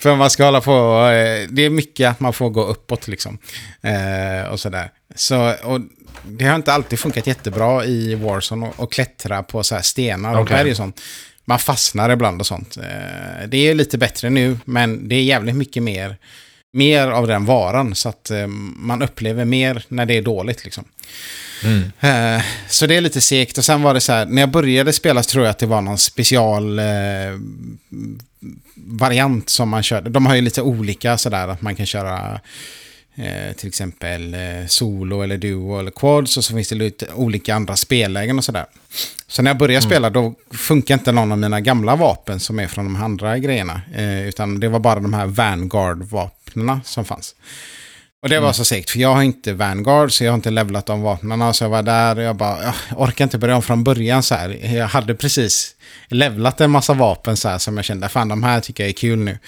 för 0.00 0.16
man 0.16 0.30
ska 0.30 0.44
hålla 0.44 0.60
på, 0.60 1.06
det 1.48 1.62
är 1.62 1.70
mycket 1.70 2.10
att 2.10 2.20
man 2.20 2.32
får 2.32 2.50
gå 2.50 2.64
uppåt 2.64 3.08
liksom. 3.08 3.38
Och 4.50 4.60
sådär. 4.60 4.90
Så, 5.14 5.54
och 5.62 5.80
det 6.22 6.44
har 6.44 6.56
inte 6.56 6.72
alltid 6.72 6.98
funkat 6.98 7.26
jättebra 7.26 7.84
i 7.84 8.14
Warzone 8.14 8.70
och, 8.76 8.92
klättra 8.92 9.42
på 9.42 9.62
så 9.62 9.78
stenar 9.82 10.34
och 10.34 10.40
okay. 10.40 10.56
berg 10.56 10.70
och 10.70 10.76
sånt. 10.76 11.00
Man 11.44 11.58
fastnar 11.58 12.10
ibland 12.10 12.40
och 12.40 12.46
sånt. 12.46 12.78
det 13.48 13.56
är 13.56 13.74
lite 13.74 13.98
bättre 13.98 14.30
nu, 14.30 14.58
men 14.64 15.08
det 15.08 15.14
är 15.14 15.22
jävligt 15.22 15.54
mycket 15.54 15.82
mer, 15.82 16.16
mer 16.72 17.08
av 17.08 17.26
den 17.26 17.44
varan. 17.44 17.94
Så 17.94 18.08
att 18.08 18.30
man 18.76 19.02
upplever 19.02 19.44
mer 19.44 19.84
när 19.88 20.06
det 20.06 20.16
är 20.16 20.22
dåligt 20.22 20.64
liksom. 20.64 20.84
Mm. 21.64 21.82
Uh, 21.82 22.42
så 22.68 22.86
det 22.86 22.96
är 22.96 23.00
lite 23.00 23.20
segt. 23.20 23.58
Och 23.58 23.64
sen 23.64 23.82
var 23.82 23.94
det 23.94 24.00
så 24.00 24.12
här, 24.12 24.26
när 24.26 24.42
jag 24.42 24.50
började 24.50 24.92
spela 24.92 25.22
så 25.22 25.30
tror 25.30 25.44
jag 25.44 25.50
att 25.50 25.58
det 25.58 25.66
var 25.66 25.80
någon 25.80 25.98
special 25.98 26.80
variant 28.74 29.48
som 29.48 29.68
man 29.68 29.82
körde. 29.82 30.10
De 30.10 30.26
har 30.26 30.34
ju 30.34 30.40
lite 30.40 30.62
olika 30.62 31.18
sådär, 31.18 31.48
att 31.48 31.62
man 31.62 31.76
kan 31.76 31.86
köra 31.86 32.40
uh, 33.18 33.52
till 33.56 33.68
exempel 33.68 34.36
solo 34.68 35.22
eller 35.22 35.38
duo 35.38 35.78
eller 35.78 35.90
quads. 35.90 36.36
Och 36.36 36.44
så 36.44 36.54
finns 36.54 36.68
det 36.68 36.74
lite 36.74 37.06
olika 37.14 37.54
andra 37.54 37.76
spellägen 37.76 38.38
och 38.38 38.44
sådär. 38.44 38.66
Så 39.26 39.42
när 39.42 39.50
jag 39.50 39.58
började 39.58 39.84
mm. 39.84 39.90
spela 39.90 40.10
då 40.10 40.34
funkar 40.50 40.94
inte 40.94 41.12
någon 41.12 41.32
av 41.32 41.38
mina 41.38 41.60
gamla 41.60 41.96
vapen 41.96 42.40
som 42.40 42.58
är 42.58 42.66
från 42.66 42.84
de 42.84 42.96
andra 42.96 43.38
grejerna. 43.38 43.80
utan 44.26 44.60
det 44.60 44.68
var 44.68 44.78
bara 44.78 45.00
de 45.00 45.14
här 45.14 45.26
Vanguard-vapnen 45.26 46.80
som 46.84 47.04
fanns. 47.04 47.34
Och 48.22 48.28
det 48.28 48.38
var 48.38 48.46
mm. 48.46 48.54
så 48.54 48.64
segt, 48.64 48.90
för 48.90 48.98
jag 48.98 49.14
har 49.14 49.22
inte 49.22 49.52
Vanguard, 49.52 50.12
så 50.12 50.24
jag 50.24 50.32
har 50.32 50.36
inte 50.36 50.50
levlat 50.50 50.86
de 50.86 51.02
vapnen. 51.02 51.54
Så 51.54 51.64
jag 51.64 51.68
var 51.68 51.82
där 51.82 52.16
och 52.16 52.22
jag 52.22 52.36
bara, 52.36 52.62
jag 52.64 52.74
orkar 52.96 53.24
inte 53.24 53.38
börja 53.38 53.56
om 53.56 53.62
från 53.62 53.84
början 53.84 54.22
så 54.22 54.34
här. 54.34 54.74
Jag 54.76 54.88
hade 54.88 55.14
precis 55.14 55.74
levlat 56.08 56.60
en 56.60 56.70
massa 56.70 56.94
vapen 56.94 57.36
så 57.36 57.48
här 57.48 57.58
som 57.58 57.76
jag 57.76 57.84
kände, 57.84 58.08
fan 58.08 58.28
de 58.28 58.42
här 58.42 58.60
tycker 58.60 58.84
jag 58.84 58.88
är 58.88 58.94
kul 58.94 59.18
nu. 59.18 59.38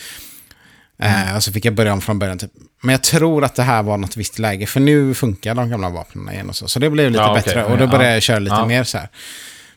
Mm. 0.98 1.28
Eh, 1.28 1.36
och 1.36 1.42
så 1.42 1.52
fick 1.52 1.64
jag 1.64 1.74
börja 1.74 1.92
om 1.92 2.00
från 2.00 2.18
början. 2.18 2.38
Typ. 2.38 2.50
Men 2.82 2.92
jag 2.92 3.02
tror 3.02 3.44
att 3.44 3.54
det 3.54 3.62
här 3.62 3.82
var 3.82 3.96
något 3.96 4.16
visst 4.16 4.38
läge, 4.38 4.66
för 4.66 4.80
nu 4.80 5.14
funkar 5.14 5.54
de 5.54 5.70
gamla 5.70 5.88
vapnen 5.88 6.34
igen 6.34 6.48
och 6.48 6.56
så. 6.56 6.68
Så 6.68 6.78
det 6.78 6.90
blev 6.90 7.10
lite 7.10 7.22
ja, 7.22 7.34
bättre 7.34 7.62
okay. 7.62 7.72
och 7.72 7.78
då 7.78 7.86
började 7.86 8.14
jag 8.14 8.22
köra 8.22 8.38
lite 8.38 8.56
ja. 8.56 8.66
mer 8.66 8.84
så 8.84 8.98
här. 8.98 9.08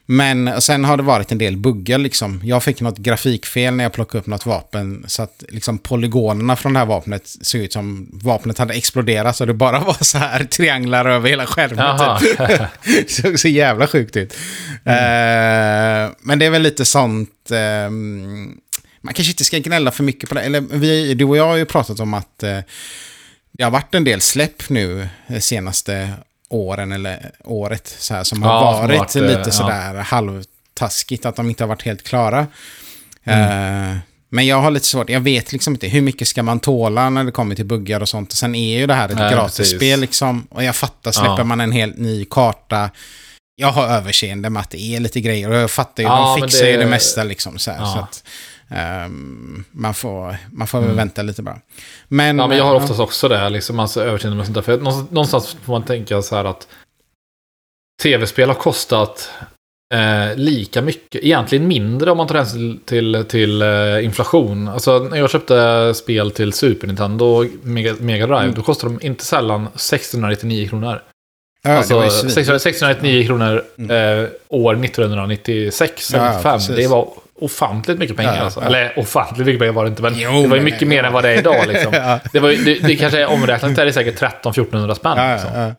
Men 0.07 0.61
sen 0.61 0.85
har 0.85 0.97
det 0.97 1.03
varit 1.03 1.31
en 1.31 1.37
del 1.37 1.57
buggar 1.57 1.97
liksom. 1.97 2.41
Jag 2.43 2.63
fick 2.63 2.81
något 2.81 2.97
grafikfel 2.97 3.73
när 3.73 3.83
jag 3.83 3.93
plockade 3.93 4.19
upp 4.19 4.27
något 4.27 4.45
vapen. 4.45 5.03
Så 5.07 5.23
att 5.23 5.43
liksom 5.49 5.77
polygonerna 5.77 6.55
från 6.55 6.73
det 6.73 6.79
här 6.79 6.85
vapnet 6.85 7.21
såg 7.41 7.61
ut 7.61 7.73
som 7.73 8.09
vapnet 8.13 8.57
hade 8.57 8.73
exploderat. 8.73 9.35
Så 9.35 9.45
det 9.45 9.53
bara 9.53 9.79
var 9.85 10.03
så 10.03 10.17
här 10.17 10.43
trianglar 10.43 11.05
över 11.05 11.29
hela 11.29 11.45
skärmen. 11.45 12.19
Typ. 12.19 12.37
det 12.85 13.11
såg 13.11 13.39
så 13.39 13.47
jävla 13.47 13.87
sjukt 13.87 14.17
ut. 14.17 14.37
Mm. 14.85 16.07
Uh, 16.07 16.11
men 16.19 16.39
det 16.39 16.45
är 16.45 16.49
väl 16.49 16.61
lite 16.61 16.85
sånt... 16.85 17.51
Uh, 17.51 17.57
man 19.05 19.13
kanske 19.13 19.31
inte 19.31 19.45
ska 19.45 19.59
gnälla 19.59 19.91
för 19.91 20.03
mycket 20.03 20.29
på 20.29 20.35
det. 20.35 20.41
Eller 20.41 20.61
vi, 20.61 21.13
du 21.13 21.25
och 21.25 21.37
jag 21.37 21.47
har 21.47 21.55
ju 21.55 21.65
pratat 21.65 21.99
om 21.99 22.13
att 22.13 22.43
uh, 22.43 22.59
det 23.51 23.63
har 23.63 23.71
varit 23.71 23.95
en 23.95 24.03
del 24.03 24.21
släpp 24.21 24.69
nu 24.69 25.09
senaste 25.39 26.09
åren 26.49 26.91
eller 26.91 27.31
året 27.43 27.95
så 27.99 28.13
här, 28.13 28.23
som 28.23 28.43
har 28.43 28.61
varit, 28.61 28.99
varit 28.99 29.15
lite 29.15 29.41
ja. 29.45 29.51
sådär 29.51 29.93
halvtaskigt. 29.93 31.25
Att 31.25 31.35
de 31.35 31.49
inte 31.49 31.63
har 31.63 31.69
varit 31.69 31.83
helt 31.83 32.03
klara. 32.03 32.47
Mm. 33.23 33.91
Uh, 33.91 33.97
men 34.29 34.45
jag 34.45 34.61
har 34.61 34.71
lite 34.71 34.85
svårt, 34.85 35.09
jag 35.09 35.19
vet 35.19 35.51
liksom 35.51 35.73
inte 35.73 35.87
hur 35.87 36.01
mycket 36.01 36.27
ska 36.27 36.43
man 36.43 36.59
tåla 36.59 37.09
när 37.09 37.23
det 37.23 37.31
kommer 37.31 37.55
till 37.55 37.65
buggar 37.65 38.01
och 38.01 38.09
sånt. 38.09 38.31
Och 38.31 38.37
sen 38.37 38.55
är 38.55 38.79
ju 38.79 38.87
det 38.87 38.93
här 38.93 39.09
ett 39.09 39.17
Nej, 39.17 39.33
gratisspel 39.33 39.99
liksom. 39.99 40.47
Och 40.49 40.63
jag 40.63 40.75
fattar, 40.75 41.11
släpper 41.11 41.37
ja. 41.37 41.43
man 41.43 41.61
en 41.61 41.71
helt 41.71 41.97
ny 41.97 42.25
karta. 42.25 42.89
Jag 43.55 43.71
har 43.71 43.87
överseende 43.87 44.49
med 44.49 44.61
att 44.61 44.69
det 44.69 44.81
är 44.81 44.99
lite 44.99 45.21
grejer. 45.21 45.49
Och 45.49 45.55
jag 45.55 45.71
fattar 45.71 46.03
ju, 46.03 46.09
ja, 46.09 46.35
de 46.37 46.41
fixar 46.41 46.65
det... 46.65 46.71
ju 46.71 46.77
det 46.77 46.85
mesta 46.85 47.23
liksom. 47.23 47.57
Så, 47.57 47.71
här, 47.71 47.79
ja. 47.79 47.93
så 47.93 47.99
att, 47.99 48.23
um, 48.69 49.63
man 49.71 49.93
får, 49.93 50.35
man 50.51 50.67
får 50.67 50.77
mm. 50.77 50.95
vänta 50.95 51.21
lite 51.21 51.41
bara. 51.41 51.59
Men, 52.07 52.37
ja, 52.37 52.47
men 52.47 52.57
jag 52.57 52.65
har 52.65 52.75
oftast 52.75 52.99
också 52.99 53.27
det 53.27 53.37
här, 53.37 53.49
liksom, 53.49 53.79
alltså 53.79 54.03
överseende 54.03 54.37
med 54.37 54.45
sånt 54.45 54.55
där. 54.55 54.61
För 54.61 54.77
någonstans 55.13 55.57
får 55.63 55.73
man 55.73 55.83
tänka 55.83 56.21
så 56.21 56.35
här 56.35 56.45
att 56.45 56.67
tv-spel 58.03 58.49
har 58.49 58.55
kostat 58.55 59.29
eh, 59.93 60.35
lika 60.35 60.81
mycket, 60.81 61.23
egentligen 61.23 61.67
mindre 61.67 62.11
om 62.11 62.17
man 62.17 62.27
tar 62.27 62.35
hänsyn 62.35 62.79
till, 62.85 63.25
till 63.29 63.61
eh, 63.61 64.05
inflation. 64.05 64.67
Alltså 64.67 64.99
när 64.99 65.17
jag 65.17 65.29
köpte 65.29 65.93
spel 65.93 66.31
till 66.31 66.53
Super 66.53 66.87
Nintendo 66.87 67.45
Mega, 67.61 67.95
Mega 67.99 68.27
Drive, 68.27 68.43
mm. 68.43 68.55
då 68.55 68.61
kostade 68.61 68.93
de 68.93 69.05
inte 69.05 69.25
sällan 69.25 69.67
699 69.75 70.67
kronor. 70.67 71.01
Ja, 71.63 71.71
alltså 71.71 72.29
699 72.59 73.25
kronor 73.25 73.63
mm. 73.77 74.23
eh, 74.23 74.29
år 74.47 74.85
1996, 74.85 76.13
ja, 76.13 76.33
95. 76.37 76.75
det 76.75 76.87
var 76.87 77.09
ofantligt 77.39 77.99
mycket 77.99 78.17
pengar. 78.17 78.35
Ja, 78.35 78.41
alltså. 78.41 78.59
ja. 78.59 78.65
Eller 78.65 78.99
ofantligt 78.99 79.45
mycket 79.45 79.59
pengar 79.59 79.73
var 79.73 79.83
det 79.83 79.89
inte, 79.89 80.01
men 80.01 80.13
jo, 80.17 80.41
det 80.41 80.47
var 80.47 80.57
ju 80.57 80.63
mycket 80.63 80.87
mer 80.87 81.03
än 81.03 81.13
vad 81.13 81.23
det 81.23 81.29
är 81.29 81.37
idag. 81.37 81.67
Liksom. 81.67 81.93
ja. 81.93 82.19
det, 82.33 82.39
var, 82.39 82.49
det, 82.49 82.87
det 82.87 82.95
kanske 82.95 83.19
är 83.19 83.29
omräknat 83.29 83.77
är 83.77 83.85
det 83.85 83.93
säkert 83.93 84.21
13-1400 84.21 84.93
spänn. 84.93 85.31
Liksom. 85.33 85.75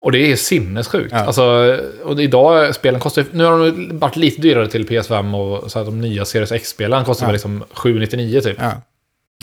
Och 0.00 0.12
det 0.12 0.32
är 0.32 0.36
sinnessjukt. 0.36 1.12
Ja. 1.12 1.18
Alltså, 1.18 1.78
och 2.04 2.20
idag, 2.20 2.74
spelen 2.74 3.00
kostar 3.00 3.24
Nu 3.32 3.44
har 3.44 3.58
de 3.58 3.98
varit 3.98 4.16
lite 4.16 4.40
dyrare 4.40 4.68
till 4.68 4.88
PS5 4.88 5.34
och 5.34 5.70
så 5.70 5.78
att 5.78 5.86
de 5.86 6.00
nya 6.00 6.24
Series 6.24 6.52
X-spelen 6.52 7.04
kostar 7.04 7.26
ja. 7.26 7.32
liksom 7.32 7.64
799 7.70 8.40
typ. 8.40 8.56
Ja. 8.60 8.72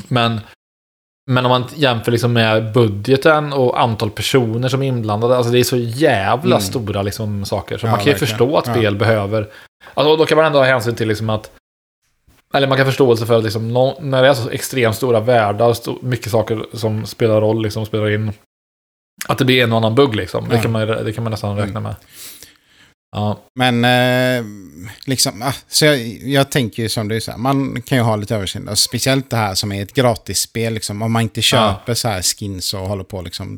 Men, 0.07 0.39
men 1.31 1.45
om 1.45 1.49
man 1.49 1.65
jämför 1.75 2.11
liksom 2.11 2.33
med 2.33 2.73
budgeten 2.73 3.53
och 3.53 3.81
antal 3.81 4.11
personer 4.11 4.69
som 4.69 4.81
är 4.81 4.87
inblandade, 4.87 5.37
alltså 5.37 5.51
det 5.51 5.59
är 5.59 5.63
så 5.63 5.77
jävla 5.77 6.55
mm. 6.55 6.61
stora 6.61 7.01
liksom 7.01 7.45
saker. 7.45 7.77
Så 7.77 7.87
man 7.87 7.95
kan 7.95 8.05
ju 8.05 8.11
verkligen. 8.11 8.29
förstå 8.29 8.57
att 8.57 8.65
spel 8.65 8.95
behöver... 8.95 9.49
Alltså 9.93 10.15
då 10.15 10.25
kan 10.25 10.35
man 10.35 10.45
ändå 10.45 10.59
ha 10.59 10.65
hänsyn 10.65 10.95
till 10.95 11.07
liksom 11.07 11.29
att 11.29 11.51
eller 12.53 12.67
man 12.67 12.77
kan 12.77 12.85
förståelse 12.85 13.25
för 13.25 13.37
att 13.37 13.43
liksom, 13.43 13.93
när 13.99 14.21
det 14.21 14.29
är 14.29 14.33
så 14.33 14.49
extremt 14.49 14.95
stora 14.95 15.19
världar, 15.19 15.75
mycket 16.05 16.31
saker 16.31 16.65
som 16.73 17.05
spelar 17.05 17.41
roll, 17.41 17.61
liksom, 17.61 17.85
spelar 17.85 18.09
in 18.09 18.31
att 19.27 19.37
det 19.37 19.45
blir 19.45 19.63
en 19.63 19.71
och 19.71 19.77
annan 19.77 19.95
bugg 19.95 20.15
liksom. 20.15 20.49
Det, 20.49 20.57
kan, 20.57 20.71
man, 20.71 20.87
det 20.87 21.13
kan 21.13 21.23
man 21.23 21.31
nästan 21.31 21.51
mm. 21.51 21.65
räkna 21.65 21.79
med. 21.79 21.95
Ja. 23.11 23.39
Men 23.55 23.85
eh, 23.85 24.45
liksom, 25.05 25.41
ah, 25.41 25.53
så 25.67 25.85
jag, 25.85 25.97
jag 26.23 26.51
tänker 26.51 26.83
ju 26.83 26.89
som 26.89 27.07
du 27.07 27.21
säger, 27.21 27.37
man 27.37 27.81
kan 27.81 27.97
ju 27.97 28.03
ha 28.03 28.15
lite 28.15 28.35
överseende. 28.35 28.75
Speciellt 28.75 29.29
det 29.29 29.37
här 29.37 29.55
som 29.55 29.71
är 29.71 29.83
ett 29.83 29.93
gratisspel, 29.93 30.73
liksom, 30.73 31.01
om 31.01 31.11
man 31.11 31.21
inte 31.21 31.41
köper 31.41 31.91
ja. 31.91 31.95
så 31.95 32.07
här 32.07 32.21
skins 32.21 32.73
och 32.73 32.79
håller 32.79 33.03
på 33.03 33.21
liksom. 33.21 33.57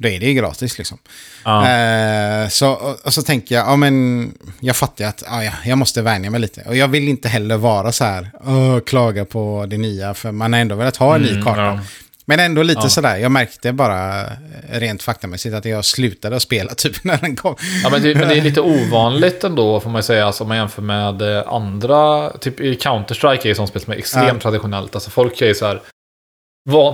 Då 0.00 0.08
är 0.08 0.20
det 0.20 0.26
ju 0.26 0.34
gratis 0.34 0.78
liksom. 0.78 0.98
Ja. 1.44 1.70
Eh, 1.70 2.48
så, 2.48 2.70
och, 2.70 2.96
och, 3.04 3.14
så 3.14 3.22
tänker 3.22 3.54
jag, 3.54 3.66
ja 3.66 3.76
men 3.76 4.32
jag 4.60 4.76
fattar 4.76 5.04
att 5.04 5.22
ja, 5.26 5.52
jag 5.64 5.78
måste 5.78 6.02
vänja 6.02 6.30
mig 6.30 6.40
lite. 6.40 6.62
Och 6.66 6.76
jag 6.76 6.88
vill 6.88 7.08
inte 7.08 7.28
heller 7.28 7.56
vara 7.56 7.92
så 7.92 8.04
här, 8.04 8.80
klaga 8.80 9.24
på 9.24 9.66
det 9.68 9.78
nya, 9.78 10.14
för 10.14 10.32
man 10.32 10.52
har 10.52 10.60
ändå 10.60 10.74
velat 10.74 10.96
ha 10.96 11.14
en 11.14 11.22
ny 11.22 11.30
mm, 11.30 11.44
karta. 11.44 11.80
Men 12.28 12.40
ändå 12.40 12.62
lite 12.62 12.80
ja. 12.84 12.88
sådär, 12.88 13.16
jag 13.16 13.32
märkte 13.32 13.72
bara 13.72 14.24
rent 14.70 15.02
faktamässigt 15.02 15.54
att 15.54 15.64
jag 15.64 15.84
slutade 15.84 16.36
att 16.36 16.42
spela 16.42 16.70
typ 16.76 17.04
när 17.04 17.18
den 17.18 17.36
kom. 17.36 17.56
Ja, 17.82 17.90
men 17.90 18.02
det, 18.02 18.14
men 18.14 18.28
det 18.28 18.34
är 18.34 18.42
lite 18.42 18.60
ovanligt 18.60 19.44
ändå 19.44 19.80
får 19.80 19.90
man 19.90 20.02
säga, 20.02 20.26
alltså, 20.26 20.44
om 20.44 20.48
man 20.48 20.56
jämför 20.56 20.82
med 20.82 21.22
eh, 21.22 21.52
andra, 21.52 22.30
typ 22.30 22.60
Counter-Strike 22.60 23.40
är 23.42 23.46
ju 23.46 23.54
sånt 23.54 23.68
spel 23.68 23.82
som 23.82 23.92
är 23.92 23.96
extremt 23.96 24.28
ja. 24.32 24.40
traditionellt. 24.40 24.94
Alltså 24.94 25.10
folk 25.10 25.40
är 25.40 25.46
ju 25.46 25.54
så 25.54 25.66
här, 25.66 25.80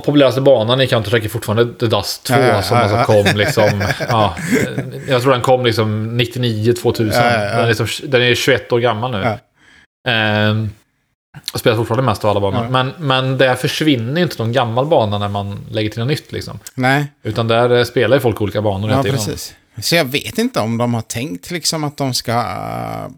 populäraste 0.04 0.40
banan 0.40 0.80
i 0.80 0.86
Counter-Strike 0.86 1.24
är 1.24 1.28
fortfarande 1.28 1.74
The 1.74 1.86
Dust 1.86 2.24
2 2.26 2.34
ja, 2.34 2.62
som 2.62 2.76
alltså 2.76 2.96
kom 2.96 3.36
liksom, 3.36 3.84
ja, 4.08 4.36
jag 5.08 5.22
tror 5.22 5.32
den 5.32 5.40
kom 5.40 5.66
liksom 5.66 6.16
99, 6.16 6.72
2000. 6.72 7.22
Den, 7.22 7.24
är 7.24 7.66
liksom, 7.66 7.86
den 8.02 8.22
är 8.22 8.34
21 8.34 8.72
år 8.72 8.78
gammal 8.78 9.10
nu. 9.10 9.38
Um, 10.10 10.70
och 11.52 11.60
spelar 11.60 11.76
fortfarande 11.76 12.02
mest 12.02 12.24
av 12.24 12.30
alla 12.30 12.40
banor. 12.40 12.64
Ja. 12.64 12.70
Men, 12.70 12.92
men 12.98 13.38
det 13.38 13.56
försvinner 13.56 14.22
inte 14.22 14.42
någon 14.42 14.52
gammal 14.52 14.86
bana 14.86 15.18
när 15.18 15.28
man 15.28 15.58
lägger 15.70 15.90
till 15.90 16.00
något 16.00 16.08
nytt. 16.08 16.32
Liksom. 16.32 16.58
Nej. 16.74 17.06
Utan 17.22 17.48
där 17.48 17.70
eh, 17.70 17.84
spelar 17.84 18.16
ju 18.16 18.20
folk 18.20 18.40
olika 18.40 18.62
banor 18.62 18.90
ja, 18.90 19.02
precis. 19.02 19.54
Så 19.82 19.94
jag 19.94 20.04
vet 20.04 20.38
inte 20.38 20.60
om 20.60 20.78
de 20.78 20.94
har 20.94 21.02
tänkt 21.02 21.50
liksom 21.50 21.84
att 21.84 21.96
de 21.96 22.14
ska 22.14 22.32
uh, 22.32 23.08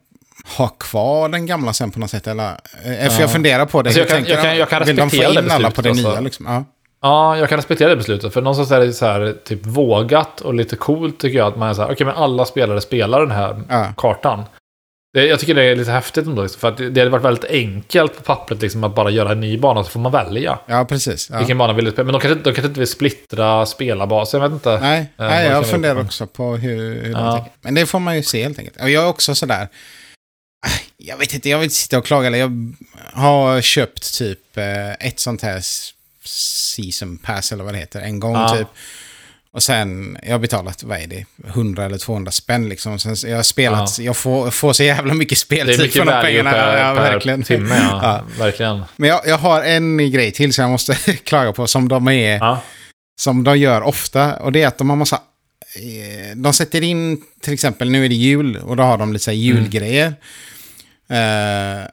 ha 0.57 0.69
kvar 0.69 1.29
den 1.29 1.47
gamla 1.47 1.73
sen 1.73 1.91
på 1.91 1.99
något 1.99 2.11
sätt. 2.11 2.27
Eller, 2.27 2.49
uh, 2.87 3.03
ja. 3.03 3.11
För 3.11 3.21
jag 3.21 3.33
funderar 3.33 3.67
på 3.67 3.83
det. 3.83 3.89
Alltså 3.89 4.01
jag, 4.01 4.09
kan, 4.09 4.25
jag, 4.25 4.43
kan, 4.43 4.57
jag 4.57 4.69
kan 4.69 4.81
respektera 4.81 5.29
Vill 5.29 5.35
de 5.35 5.43
få 5.43 5.45
in 5.45 5.51
alla 5.51 5.71
på 5.71 5.83
det 5.83 5.91
alltså. 5.91 6.09
nya? 6.09 6.21
Liksom? 6.21 6.47
Ja. 6.47 6.65
Ja, 7.01 7.39
jag 7.39 7.49
kan 7.49 7.57
respektera 7.57 7.89
det 7.89 7.97
beslutet. 7.97 8.33
För 8.33 8.43
någonstans 8.43 8.71
är 8.71 8.81
det 8.81 8.93
så 8.93 9.07
här, 9.07 9.35
typ 9.45 9.67
vågat 9.67 10.41
och 10.41 10.55
lite 10.55 10.77
coolt 10.77 11.19
tycker 11.19 11.39
jag. 11.39 11.49
Att 11.49 11.57
man 11.57 11.69
är 11.69 11.75
så 11.75 11.81
här, 11.81 11.87
okej 11.87 11.95
okay, 11.95 12.07
men 12.07 12.17
alla 12.17 12.45
spelare 12.45 12.81
spelar 12.81 13.21
den 13.21 13.31
här 13.31 13.63
ja. 13.69 13.87
kartan. 13.97 14.45
Jag 15.23 15.41
tycker 15.41 15.55
det 15.55 15.65
är 15.65 15.77
lite 15.77 15.91
häftigt 15.91 16.27
ändå. 16.27 16.43
Liksom, 16.43 16.61
för 16.61 16.69
att 16.69 16.77
det 16.77 17.01
hade 17.01 17.09
varit 17.09 17.25
väldigt 17.25 17.51
enkelt 17.51 18.17
på 18.17 18.23
pappret 18.23 18.63
liksom, 18.63 18.85
att 18.85 18.95
bara 18.95 19.11
göra 19.11 19.33
en 19.33 19.41
ny 19.41 19.59
bana 19.59 19.85
så 19.85 19.91
får 19.91 20.01
man 20.01 20.13
välja. 20.13 20.59
Ja, 20.67 20.85
precis. 20.85 21.31
Ja. 21.31 21.39
Vilken 21.39 21.59
bana 21.59 21.73
vill 21.73 21.85
du 21.85 21.91
spela? 21.91 22.05
Men 22.05 22.13
de 22.13 22.21
kanske, 22.21 22.39
de 22.39 22.55
kanske 22.55 22.69
inte 22.69 22.81
vill 22.81 22.89
splittra 22.89 23.67
spelarbasen, 23.67 24.41
jag 24.41 24.49
vet 24.49 24.55
inte. 24.55 24.79
Nej, 24.81 25.01
eh, 25.01 25.07
nej 25.27 25.47
jag 25.47 25.71
funderar 25.71 26.01
också 26.01 26.27
på 26.27 26.57
hur, 26.57 27.03
hur 27.03 27.13
ja. 27.13 27.19
de 27.19 27.37
tänker. 27.37 27.53
Men 27.61 27.75
det 27.75 27.87
får 27.87 27.99
man 27.99 28.17
ju 28.17 28.23
se 28.23 28.43
helt 28.43 28.59
enkelt. 28.59 28.81
Och 28.81 28.91
jag 28.91 29.05
är 29.05 29.09
också 29.09 29.35
sådär... 29.35 29.69
Jag 30.97 31.17
vet 31.17 31.35
inte, 31.35 31.49
jag 31.49 31.59
vill 31.59 31.65
inte 31.65 31.77
sitta 31.77 31.99
och 31.99 32.07
klaga. 32.07 32.37
Jag 32.37 32.73
har 33.13 33.61
köpt 33.61 34.19
typ 34.19 34.57
eh, 34.57 34.93
ett 34.93 35.21
sånt 35.21 35.43
här 35.43 35.61
season 36.25 37.19
pass 37.19 37.53
eller 37.53 37.65
vad 37.65 37.75
det 37.75 37.79
heter 37.79 38.01
en 38.01 38.21
gång 38.21 38.35
ja. 38.35 38.49
typ. 38.49 38.69
Och 39.57 39.62
sen, 39.62 40.19
jag 40.23 40.33
har 40.33 40.38
betalat, 40.38 40.83
vad 40.83 40.99
är 40.99 41.07
det, 41.07 41.25
100 41.47 41.85
eller 41.85 41.99
200 41.99 42.33
spänn 42.33 42.69
liksom. 42.69 42.99
Sen, 42.99 43.31
jag 43.31 43.37
har 43.37 43.42
spelat, 43.42 43.99
ja. 43.99 44.05
jag 44.05 44.16
får, 44.16 44.51
får 44.51 44.73
så 44.73 44.83
jävla 44.83 45.14
mycket 45.14 45.38
speltid 45.38 45.92
för 45.92 46.05
de 46.05 46.23
pengarna. 46.23 46.51
Per, 46.51 46.77
ja, 46.79 46.95
per 46.95 47.12
verkligen. 47.12 47.42
timme, 47.42 47.77
ja. 47.77 48.01
ja. 48.03 48.25
Verkligen. 48.38 48.83
Men 48.97 49.09
jag, 49.09 49.21
jag 49.27 49.38
har 49.38 49.62
en 49.62 50.11
grej 50.11 50.33
till 50.33 50.55
som 50.55 50.62
jag 50.62 50.71
måste 50.71 50.95
klaga 51.25 51.53
på, 51.53 51.66
som 51.66 51.88
de 51.88 52.09
är, 52.09 52.38
ja. 52.38 52.62
som 53.21 53.45
de 53.45 53.59
gör 53.59 53.83
ofta. 53.83 54.37
Och 54.37 54.53
det 54.53 54.62
är 54.62 54.66
att 54.66 54.79
de 54.79 54.90
har 54.90 54.97
massa, 54.97 55.21
eh, 55.77 56.37
de 56.37 56.53
sätter 56.53 56.83
in, 56.83 57.23
till 57.40 57.53
exempel, 57.53 57.90
nu 57.90 58.05
är 58.05 58.09
det 58.09 58.14
jul, 58.14 58.57
och 58.57 58.77
då 58.77 58.83
har 58.83 58.99
de 58.99 59.12
lite 59.12 59.25
så 59.25 59.31
här 59.31 59.38
julgrejer. 59.38 60.14
Mm. 61.09 61.79
Uh, 61.79 61.87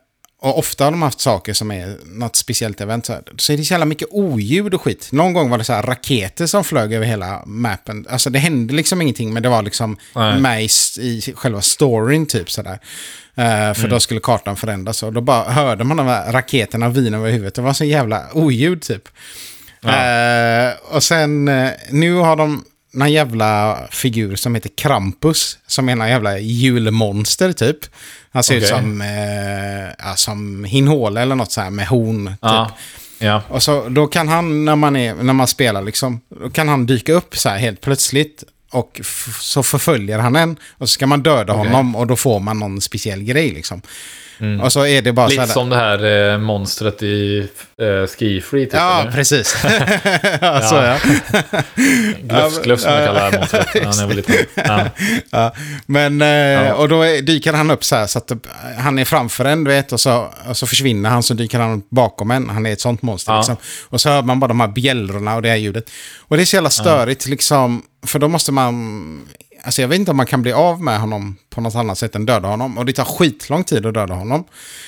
och 0.44 0.60
ofta 0.60 0.84
har 0.84 0.92
de 0.92 1.02
haft 1.02 1.22
saker 1.22 1.54
som 1.54 1.72
är 1.72 1.98
något 2.06 2.36
speciellt 2.36 2.82
event. 2.82 3.06
Så, 3.06 3.20
så 3.38 3.54
är 3.54 3.58
det 3.58 3.64
så 3.64 3.74
jävla 3.74 3.86
mycket 3.86 4.08
oljud 4.12 4.74
och 4.74 4.82
skit. 4.82 5.10
Någon 5.12 5.34
gång 5.34 5.50
var 5.50 5.58
det 5.58 5.64
så 5.64 5.74
här 5.74 5.84
raketer 5.84 6.46
som 6.46 6.64
flög 6.64 6.94
över 6.94 7.06
hela 7.06 7.44
mappen. 7.46 8.08
Alltså 8.10 8.30
det 8.30 8.40
hände 8.40 8.74
liksom 8.74 9.02
ingenting, 9.02 9.34
men 9.34 9.44
det 9.44 9.50
var 9.50 9.62
liksom 9.62 9.98
Nej. 10.16 10.40
med 10.40 10.64
i, 11.00 11.22
själva 11.36 11.62
storyn 11.62 12.26
typ 12.26 12.52
sådär. 12.52 12.74
Uh, 12.74 13.46
för 13.74 13.80
mm. 13.80 13.90
då 13.90 14.00
skulle 14.00 14.20
kartan 14.20 14.56
förändras. 14.56 15.04
Och 15.04 15.14
då 15.14 15.22
bara 15.22 15.44
hörde 15.52 15.84
man 15.84 15.98
de 15.98 16.08
här 16.08 16.32
raketerna 16.32 16.90
vina 16.90 17.18
över 17.18 17.32
huvudet. 17.32 17.56
Det 17.56 17.62
var 17.62 17.74
så 17.74 17.86
jävla 17.86 18.24
oljud 18.34 18.82
typ. 18.82 19.10
Ja. 19.82 20.70
Uh, 20.70 20.74
och 20.96 21.04
sen, 21.04 21.48
uh, 21.48 21.70
nu 21.90 22.14
har 22.16 22.36
de 22.36 22.66
någon 22.94 23.12
jävla 23.12 23.80
figur 23.92 24.36
som 24.36 24.56
heter 24.56 24.72
Krampus. 24.78 25.58
Som 25.68 25.90
är 25.90 25.96
någon 25.96 26.10
jävla 26.10 26.40
julmonster 26.40 27.54
typ. 27.54 27.78
Han 28.34 28.44
ser 28.44 28.58
okay. 28.58 28.64
ut 28.64 28.76
som, 28.76 29.02
eh, 29.02 30.08
ja, 30.08 30.16
som 30.16 30.64
Hinhåle 30.64 31.22
eller 31.22 31.36
något 31.36 31.52
så 31.52 31.62
här 31.62 31.70
med 31.70 31.88
horn. 31.88 32.28
Typ. 32.28 32.38
Ja. 32.42 32.72
Ja. 33.20 33.42
Och 33.48 33.64
så, 33.64 33.90
då 33.90 34.08
kan 34.08 34.28
han, 34.28 34.66
när 34.66 34.76
man, 34.76 34.96
är, 34.96 35.16
när 35.16 35.34
man 35.34 35.48
spelar, 35.48 35.82
liksom, 35.82 36.22
då 36.42 36.50
kan 36.50 36.68
han 36.70 36.86
dyka 36.86 37.14
upp 37.14 37.38
så 37.38 37.50
här 37.50 37.58
helt 37.58 37.82
plötsligt. 37.82 38.44
Och 38.72 39.02
så 39.40 39.64
förföljer 39.64 40.20
han 40.20 40.36
en. 40.36 40.58
Och 40.78 40.90
så 40.90 40.94
ska 40.94 41.08
man 41.08 41.24
döda 41.24 41.54
okay. 41.54 41.68
honom 41.68 41.96
och 41.96 42.08
då 42.08 42.16
får 42.16 42.40
man 42.40 42.60
någon 42.60 42.82
speciell 42.82 43.24
grej 43.24 43.52
liksom. 43.52 43.82
Mm. 44.40 44.62
Och 44.62 44.74
så 44.74 44.86
är 44.86 45.02
det 45.02 45.14
bara 45.14 45.28
Lite 45.28 45.42
så 45.42 45.48
här, 45.48 45.54
som 45.54 45.70
det 45.70 45.76
här 45.76 46.32
eh, 46.32 46.38
monstret 46.38 47.04
i 47.04 47.48
eh, 47.82 48.08
Ski 48.08 48.42
Free. 48.42 48.66
Typ, 48.66 48.74
ja, 48.74 49.02
eller? 49.02 49.12
precis. 49.12 49.58
ja, 50.42 50.62
så 50.62 50.76
ja. 50.76 50.98
Glufs-glufs 52.22 52.84
som 52.84 52.92
jag 52.92 53.06
kallar 53.06 53.32
monstret. 53.32 53.68
Han 53.86 54.10
är 54.10 54.14
lite, 54.14 54.46
ja. 54.56 54.86
ja. 55.30 55.54
Men, 55.86 56.22
eh, 56.22 56.72
och 56.72 56.90
då 56.90 57.04
dyker 57.04 57.54
han 57.54 57.72
upp 57.72 57.84
så 57.84 57.96
här 57.96 58.08
så 58.08 58.18
att 58.18 58.32
han 58.78 59.00
är 59.00 59.06
framför 59.06 59.46
en, 59.46 59.64
du 59.64 59.72
vet, 59.72 59.92
och 59.92 60.00
så, 60.00 60.28
och 60.50 60.58
så 60.58 60.68
försvinner 60.68 61.10
han, 61.10 61.24
så 61.24 61.34
dyker 61.34 61.60
han 61.60 61.84
bakom 61.90 62.32
en. 62.32 62.50
Han 62.50 62.66
är 62.66 62.74
ett 62.74 62.82
sånt 62.82 63.02
monster 63.02 63.38
liksom. 63.38 63.56
Och 63.90 64.02
så 64.02 64.10
hör 64.10 64.22
man 64.22 64.40
bara 64.40 64.48
de 64.48 64.60
här 64.60 64.68
bjällrorna 64.68 65.36
och 65.36 65.42
det 65.42 65.50
här 65.50 65.56
ljudet. 65.56 65.90
Och 66.20 66.38
det 66.38 66.44
är 66.44 66.46
så 66.46 66.56
jävla 66.56 66.70
störigt 66.70 67.28
liksom, 67.28 67.84
för 68.06 68.20
då 68.20 68.28
måste 68.28 68.52
man 68.52 69.26
Alltså 69.66 69.82
jag 69.82 69.88
vet 69.88 70.00
inte 70.00 70.12
om 70.12 70.18
man 70.18 70.26
kan 70.26 70.42
bli 70.42 70.54
av 70.54 70.82
med 70.82 71.00
honom 71.00 71.38
på 71.50 71.62
något 71.62 71.76
annat 71.76 71.98
sätt 71.98 72.16
än 72.16 72.26
döda 72.26 72.48
honom. 72.48 72.78
Och 72.78 72.86
det 72.86 72.94
tar 72.94 73.06
skitlång 73.06 73.64
tid 73.64 73.86
att 73.86 73.94
döda 73.94 74.14
honom. 74.14 74.44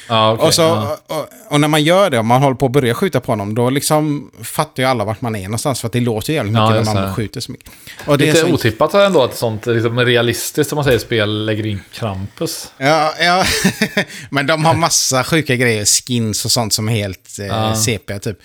Ah, 0.07 0.33
okay, 0.33 0.47
och, 0.47 0.53
så, 0.53 0.63
ah. 0.63 0.97
och, 1.07 1.27
och, 1.49 1.59
när 1.59 1.67
man 1.67 1.83
gör 1.83 2.09
det, 2.09 2.19
om 2.19 2.27
man 2.27 2.41
håller 2.41 2.55
på 2.55 2.65
att 2.65 2.71
börja 2.71 2.93
skjuta 2.93 3.19
på 3.19 3.31
honom, 3.31 3.55
då 3.55 3.69
liksom 3.69 4.31
fattar 4.43 4.83
ju 4.83 4.89
alla 4.89 5.05
vart 5.05 5.21
man 5.21 5.35
är 5.35 5.43
någonstans. 5.43 5.81
För 5.81 5.87
att 5.87 5.93
det 5.93 5.99
låter 5.99 6.33
jävligt 6.33 6.53
mycket 6.53 6.75
ja, 6.75 6.93
när 6.93 7.01
man 7.01 7.15
skjuter 7.15 7.41
så 7.41 7.51
mycket. 7.51 7.69
Och 8.05 8.17
det 8.17 8.25
Lite 8.25 8.39
är 8.39 8.47
så... 8.47 8.53
otippat 8.53 8.93
ändå 8.93 9.23
att 9.23 9.35
sånt 9.35 9.65
liksom, 9.65 9.99
realistiskt, 9.99 10.69
som 10.69 10.75
man 10.75 10.85
säger, 10.85 10.99
spel 10.99 11.45
lägger 11.45 11.65
in 11.65 11.81
Krampus. 11.93 12.71
Ja, 12.77 13.13
ja. 13.19 13.45
men 14.29 14.47
de 14.47 14.65
har 14.65 14.73
massa 14.73 15.23
sjuka 15.23 15.55
grejer, 15.55 15.85
skins 15.85 16.45
och 16.45 16.51
sånt 16.51 16.73
som 16.73 16.89
är 16.89 16.93
helt 16.93 17.39
eh, 17.39 17.71
ah. 17.71 17.75
CP 17.75 18.19
typ. 18.19 18.37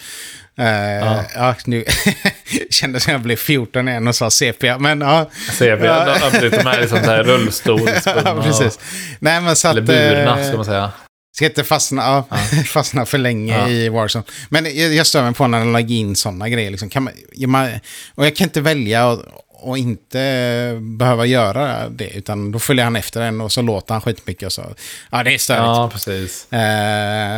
Uh, 0.60 0.66
ja. 0.66 1.24
ja. 1.34 1.54
nu 1.64 1.84
kändes 2.70 3.04
som 3.04 3.12
jag 3.12 3.22
blev 3.22 3.36
14 3.36 3.88
igen 3.88 4.08
och 4.08 4.14
sa 4.14 4.30
sepia, 4.30 4.78
men 4.78 5.00
ja. 5.00 5.30
Sepia, 5.52 6.16
absolut, 6.26 6.52
de 6.52 6.66
är 6.66 6.80
liksom 6.80 6.98
här 6.98 7.22
rullstolsbundna. 7.22 8.22
ja, 8.24 8.42
precis. 8.42 8.78
Nej, 9.18 9.40
men 9.40 9.56
så 9.56 9.68
att, 9.68 9.76
Eller 9.76 9.86
burna, 9.86 10.44
ska 10.44 10.56
man 10.56 10.64
säga. 10.64 10.92
Ska 11.36 11.44
inte 11.44 11.64
fastna, 11.64 12.02
ja, 12.02 12.26
ja. 12.30 12.62
fastna 12.66 13.06
för 13.06 13.18
länge 13.18 13.58
ja. 13.58 13.68
i 13.68 13.88
Warzone. 13.88 14.24
Men 14.48 14.64
jag, 14.64 14.94
jag 14.94 15.06
stör 15.06 15.22
mig 15.22 15.34
på 15.34 15.46
när 15.46 15.58
de 15.58 15.72
lägger 15.72 15.94
in 15.94 16.16
sådana 16.16 16.48
grejer. 16.48 16.70
Liksom. 16.70 16.88
Kan 16.88 17.02
man, 17.02 17.12
man, 17.46 17.70
och 18.14 18.26
jag 18.26 18.36
kan 18.36 18.44
inte 18.44 18.60
välja 18.60 19.18
och 19.62 19.78
inte 19.78 20.78
behöva 20.80 21.26
göra 21.26 21.88
det. 21.88 22.16
Utan 22.16 22.52
då 22.52 22.58
följer 22.58 22.84
han 22.84 22.96
efter 22.96 23.20
en 23.20 23.40
och 23.40 23.52
så 23.52 23.62
låter 23.62 23.94
han 23.94 24.00
skitmycket. 24.00 24.46
Och 24.46 24.52
så. 24.52 24.62
Ja, 25.10 25.22
det 25.22 25.34
är 25.34 25.38
störigt. 25.38 25.62
Ja, 25.64 25.90
precis. 25.92 26.52
Eh, 26.52 26.58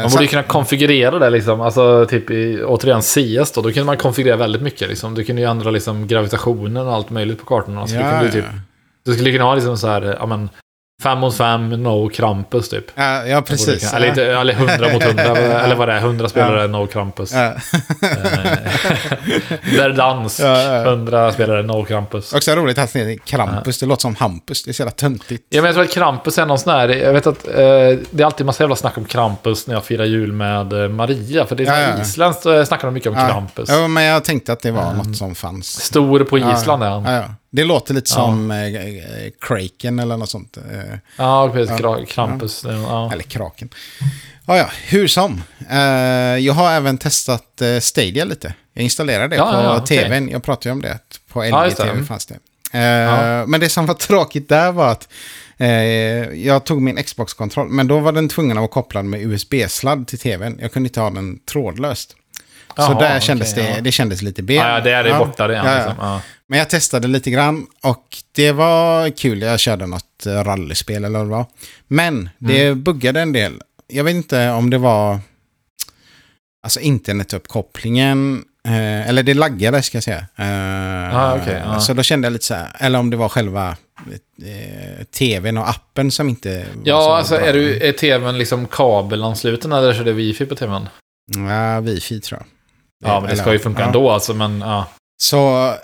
man 0.02 0.10
borde 0.10 0.22
ju 0.22 0.28
kunna 0.28 0.42
konfigurera 0.42 1.18
det 1.18 1.30
liksom. 1.30 1.60
Alltså 1.60 2.06
typ 2.06 2.30
i, 2.30 2.62
återigen 2.64 3.02
CS 3.02 3.52
då. 3.52 3.62
Då 3.62 3.72
kunde 3.72 3.84
man 3.84 3.96
konfigurera 3.96 4.36
väldigt 4.36 4.62
mycket 4.62 4.88
liksom. 4.88 5.14
Du 5.14 5.24
kunde 5.24 5.42
ju 5.42 5.48
ändra 5.48 5.70
liksom 5.70 6.06
gravitationen 6.06 6.86
och 6.86 6.94
allt 6.94 7.10
möjligt 7.10 7.38
på 7.38 7.44
kartorna. 7.44 7.86
Så 7.86 7.94
ja, 7.94 8.22
du, 8.22 8.30
typ, 8.30 8.44
ja. 8.44 8.58
du 9.04 9.14
skulle 9.14 9.32
kunna 9.32 9.44
ha 9.44 9.54
liksom 9.54 9.78
så 9.78 9.88
här, 9.88 10.16
ja 10.20 10.26
men 10.26 10.48
Fem 11.02 11.18
mot 11.18 11.36
fem, 11.36 11.68
no 11.68 12.08
Krampus 12.08 12.68
typ. 12.68 12.84
Ja, 12.94 13.26
ja 13.26 13.42
precis. 13.42 13.92
Eller, 13.92 14.08
inte, 14.08 14.26
eller 14.26 14.54
hundra 14.54 14.92
mot 14.92 15.02
hundra, 15.02 15.22
eller 15.36 15.74
vad 15.74 15.88
det 15.88 15.94
är. 15.94 16.00
Hundra 16.00 16.28
spelare, 16.28 16.60
ja. 16.60 16.66
no 16.66 16.86
Krampus. 16.86 17.32
Ja. 17.32 17.52
Verdans, 19.76 20.40
ja, 20.40 20.82
hundra 20.84 21.32
spelare, 21.32 21.62
no 21.62 21.84
Krampus. 21.84 22.32
Också 22.32 22.54
roligt 22.54 22.78
att 22.78 22.92
det 22.92 23.00
är 23.00 23.16
Krampus, 23.16 23.78
det 23.78 23.86
låter 23.86 24.00
som 24.00 24.14
Hampus. 24.14 24.64
Det 24.64 24.70
är 24.70 24.72
så 24.72 24.82
jävla 24.82 24.92
töntigt. 24.92 25.46
Ja, 25.48 25.62
men 25.62 25.64
jag 25.64 25.74
tror 25.74 25.84
att 25.84 25.92
Krampus 25.92 26.38
är 26.38 26.46
någon 26.46 26.58
sån 26.58 26.72
här, 26.72 26.88
jag 26.88 27.12
vet 27.12 27.26
att 27.26 27.48
eh, 27.48 27.54
det 28.10 28.20
är 28.20 28.24
alltid 28.24 28.46
massa 28.46 28.62
jävla 28.62 28.76
snack 28.76 28.98
om 28.98 29.04
Krampus 29.04 29.66
när 29.66 29.74
jag 29.74 29.84
firar 29.84 30.04
jul 30.04 30.32
med 30.32 30.72
eh, 30.72 30.88
Maria. 30.88 31.46
För 31.46 31.56
det 31.56 31.62
är 31.62 31.82
ja, 31.82 31.94
ja. 31.96 32.02
isländskt 32.02 32.46
eh, 32.46 32.64
snackar 32.64 32.88
de 32.88 32.94
mycket 32.94 33.12
om 33.12 33.28
Krampus. 33.28 33.68
Ja, 33.68 33.88
men 33.88 34.04
jag 34.04 34.24
tänkte 34.24 34.52
att 34.52 34.60
det 34.60 34.70
var 34.70 34.82
mm. 34.82 34.96
något 34.96 35.16
som 35.16 35.34
fanns. 35.34 35.84
Stor 35.84 36.24
på 36.24 36.38
Island 36.38 36.82
är 36.82 36.88
han. 36.88 37.34
Ja, 37.52 37.58
ja. 37.58 37.62
Det 37.62 37.64
låter 37.64 37.94
lite 37.94 38.10
som 38.10 38.50
eh, 38.50 38.66
eh, 38.66 39.30
Kraken 39.40 39.98
eller 39.98 40.16
något 40.16 40.30
sånt. 40.30 40.56
Eh. 40.56 40.98
Ja, 41.16 41.50
precis. 41.52 41.80
Ja. 41.80 42.04
Krampus. 42.08 42.64
Ja. 42.64 43.12
Eller 43.12 43.22
Kraken. 43.22 43.68
Ja, 44.46 44.56
ja, 44.56 44.70
hur 44.88 45.08
som. 45.08 45.42
Uh, 45.70 45.78
jag 46.38 46.52
har 46.52 46.72
även 46.72 46.98
testat 46.98 47.62
Stadia 47.80 48.24
lite. 48.24 48.54
Jag 48.72 48.84
installerade 48.84 49.28
det 49.28 49.36
ja, 49.36 49.52
på 49.52 49.58
ja, 49.58 49.86
tvn. 49.86 50.22
Okay. 50.22 50.32
Jag 50.32 50.42
pratade 50.42 50.68
ju 50.68 50.72
om 50.72 50.82
det. 50.82 50.98
På 51.28 51.42
LG-TV 51.42 51.90
mm. 51.90 52.06
fanns 52.06 52.26
det. 52.26 52.38
Men 53.46 53.60
det 53.60 53.68
som 53.68 53.86
var 53.86 53.94
tråkigt 54.08 54.48
där 54.48 54.72
var 54.72 54.88
att 54.88 55.08
jag 56.34 56.64
tog 56.64 56.82
min 56.82 57.02
Xbox-kontroll. 57.02 57.68
Men 57.68 57.86
då 57.86 57.98
var 57.98 58.12
den 58.12 58.28
tvungen 58.28 58.56
att 58.56 58.60
vara 58.60 58.68
kopplad 58.68 59.04
med 59.04 59.20
USB-sladd 59.20 60.06
till 60.06 60.18
tvn. 60.18 60.58
Jag 60.60 60.72
kunde 60.72 60.86
inte 60.86 61.00
ha 61.00 61.10
den 61.10 61.38
trådlöst. 61.38 62.16
Jaha, 62.76 62.86
så 62.86 63.00
där 63.00 63.20
kändes 63.20 63.52
okay, 63.52 63.74
det, 63.74 63.80
det 63.80 63.92
kändes 63.92 64.22
lite 64.22 64.42
ben. 64.42 64.56
Ja, 64.56 64.80
det 64.80 64.92
är 64.92 65.04
det 65.04 65.14
borta 65.18 65.48
redan. 65.48 65.66
Ja, 65.66 65.86
liksom. 65.86 66.20
Men 66.46 66.58
jag 66.58 66.70
testade 66.70 67.08
lite 67.08 67.30
grann 67.30 67.66
och 67.82 68.16
det 68.32 68.52
var 68.52 69.10
kul. 69.10 69.42
Jag 69.42 69.60
körde 69.60 69.86
något 69.86 70.26
rallyspel 70.26 71.04
eller 71.04 71.18
vad 71.18 71.26
det 71.28 71.30
var. 71.30 71.46
Men 71.88 72.30
det 72.38 72.66
mm. 72.66 72.82
buggade 72.82 73.20
en 73.20 73.32
del. 73.32 73.52
Jag 73.88 74.04
vet 74.04 74.14
inte 74.14 74.50
om 74.50 74.70
det 74.70 74.78
var 74.78 75.20
alltså 76.64 76.80
internetuppkopplingen. 76.80 78.44
Eh, 78.64 79.08
eller 79.08 79.22
det 79.22 79.34
laggade 79.34 79.82
ska 79.82 79.96
jag 79.96 80.02
säga. 80.04 80.26
Eh, 80.36 81.16
ah, 81.16 81.36
okay, 81.36 81.60
ah. 81.66 81.80
Så 81.80 81.94
då 81.94 82.02
kände 82.02 82.26
jag 82.26 82.32
lite 82.32 82.44
så 82.44 82.54
här. 82.54 82.76
Eller 82.78 82.98
om 82.98 83.10
det 83.10 83.16
var 83.16 83.28
själva 83.28 83.76
eh, 84.42 85.04
tvn 85.04 85.58
och 85.58 85.68
appen 85.68 86.10
som 86.10 86.28
inte... 86.28 86.66
Ja, 86.84 87.16
alltså 87.16 87.36
är, 87.36 87.52
du, 87.52 87.80
är 87.80 87.92
tvn 87.92 88.38
liksom 88.38 88.66
kabelansluten 88.66 89.72
eller 89.72 89.94
kör 89.94 90.04
du 90.04 90.12
wifi 90.12 90.46
på 90.46 90.54
tvn? 90.54 90.88
Ja, 91.48 91.80
wifi 91.80 92.20
tror 92.20 92.40
jag. 92.40 92.46
Ja, 93.02 93.20
men 93.20 93.30
det 93.30 93.36
ska 93.36 93.52
ju 93.52 93.58
funka 93.58 93.80
ja. 93.80 93.86
ändå 93.86 94.10
alltså, 94.10 94.34
men 94.34 94.60
ja. 94.60 94.86
Så 95.22 95.74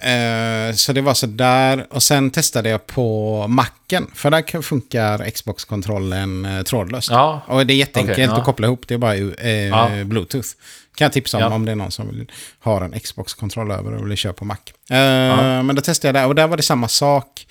Eh, 0.00 0.74
så 0.74 0.92
det 0.92 1.00
var 1.00 1.14
så 1.14 1.26
där. 1.26 1.86
Och 1.90 2.02
sen 2.02 2.30
testade 2.30 2.68
jag 2.68 2.86
på 2.86 3.46
macken. 3.48 4.06
För 4.14 4.30
där 4.30 4.62
funkar 4.62 5.30
Xbox-kontrollen 5.30 6.44
eh, 6.44 6.62
trådlöst. 6.62 7.10
Ja. 7.10 7.42
Och 7.46 7.66
det 7.66 7.72
är 7.72 7.76
jätteenkelt 7.76 8.18
okay, 8.18 8.24
ja. 8.24 8.36
att 8.36 8.44
koppla 8.44 8.66
ihop. 8.66 8.88
Det 8.88 8.94
är 8.94 8.98
bara 8.98 9.14
eh, 9.14 9.50
ja. 9.50 9.90
Bluetooth. 10.04 10.48
Kan 10.94 11.04
jag 11.04 11.12
tipsa 11.12 11.36
om 11.36 11.42
ja. 11.42 11.54
om 11.54 11.64
det 11.64 11.72
är 11.72 11.76
någon 11.76 11.90
som 11.90 12.08
vill 12.08 12.30
ha 12.60 12.84
en 12.84 13.00
Xbox-kontroll 13.00 13.70
över 13.70 13.94
och 13.94 14.10
vill 14.10 14.16
köra 14.16 14.32
på 14.32 14.44
Mac. 14.44 14.56
Eh, 14.90 15.62
men 15.62 15.74
då 15.74 15.82
testade 15.82 16.18
jag 16.18 16.24
där 16.24 16.28
och 16.28 16.34
där 16.34 16.46
var 16.46 16.56
det 16.56 16.62
samma 16.62 16.88
sak. 16.88 17.46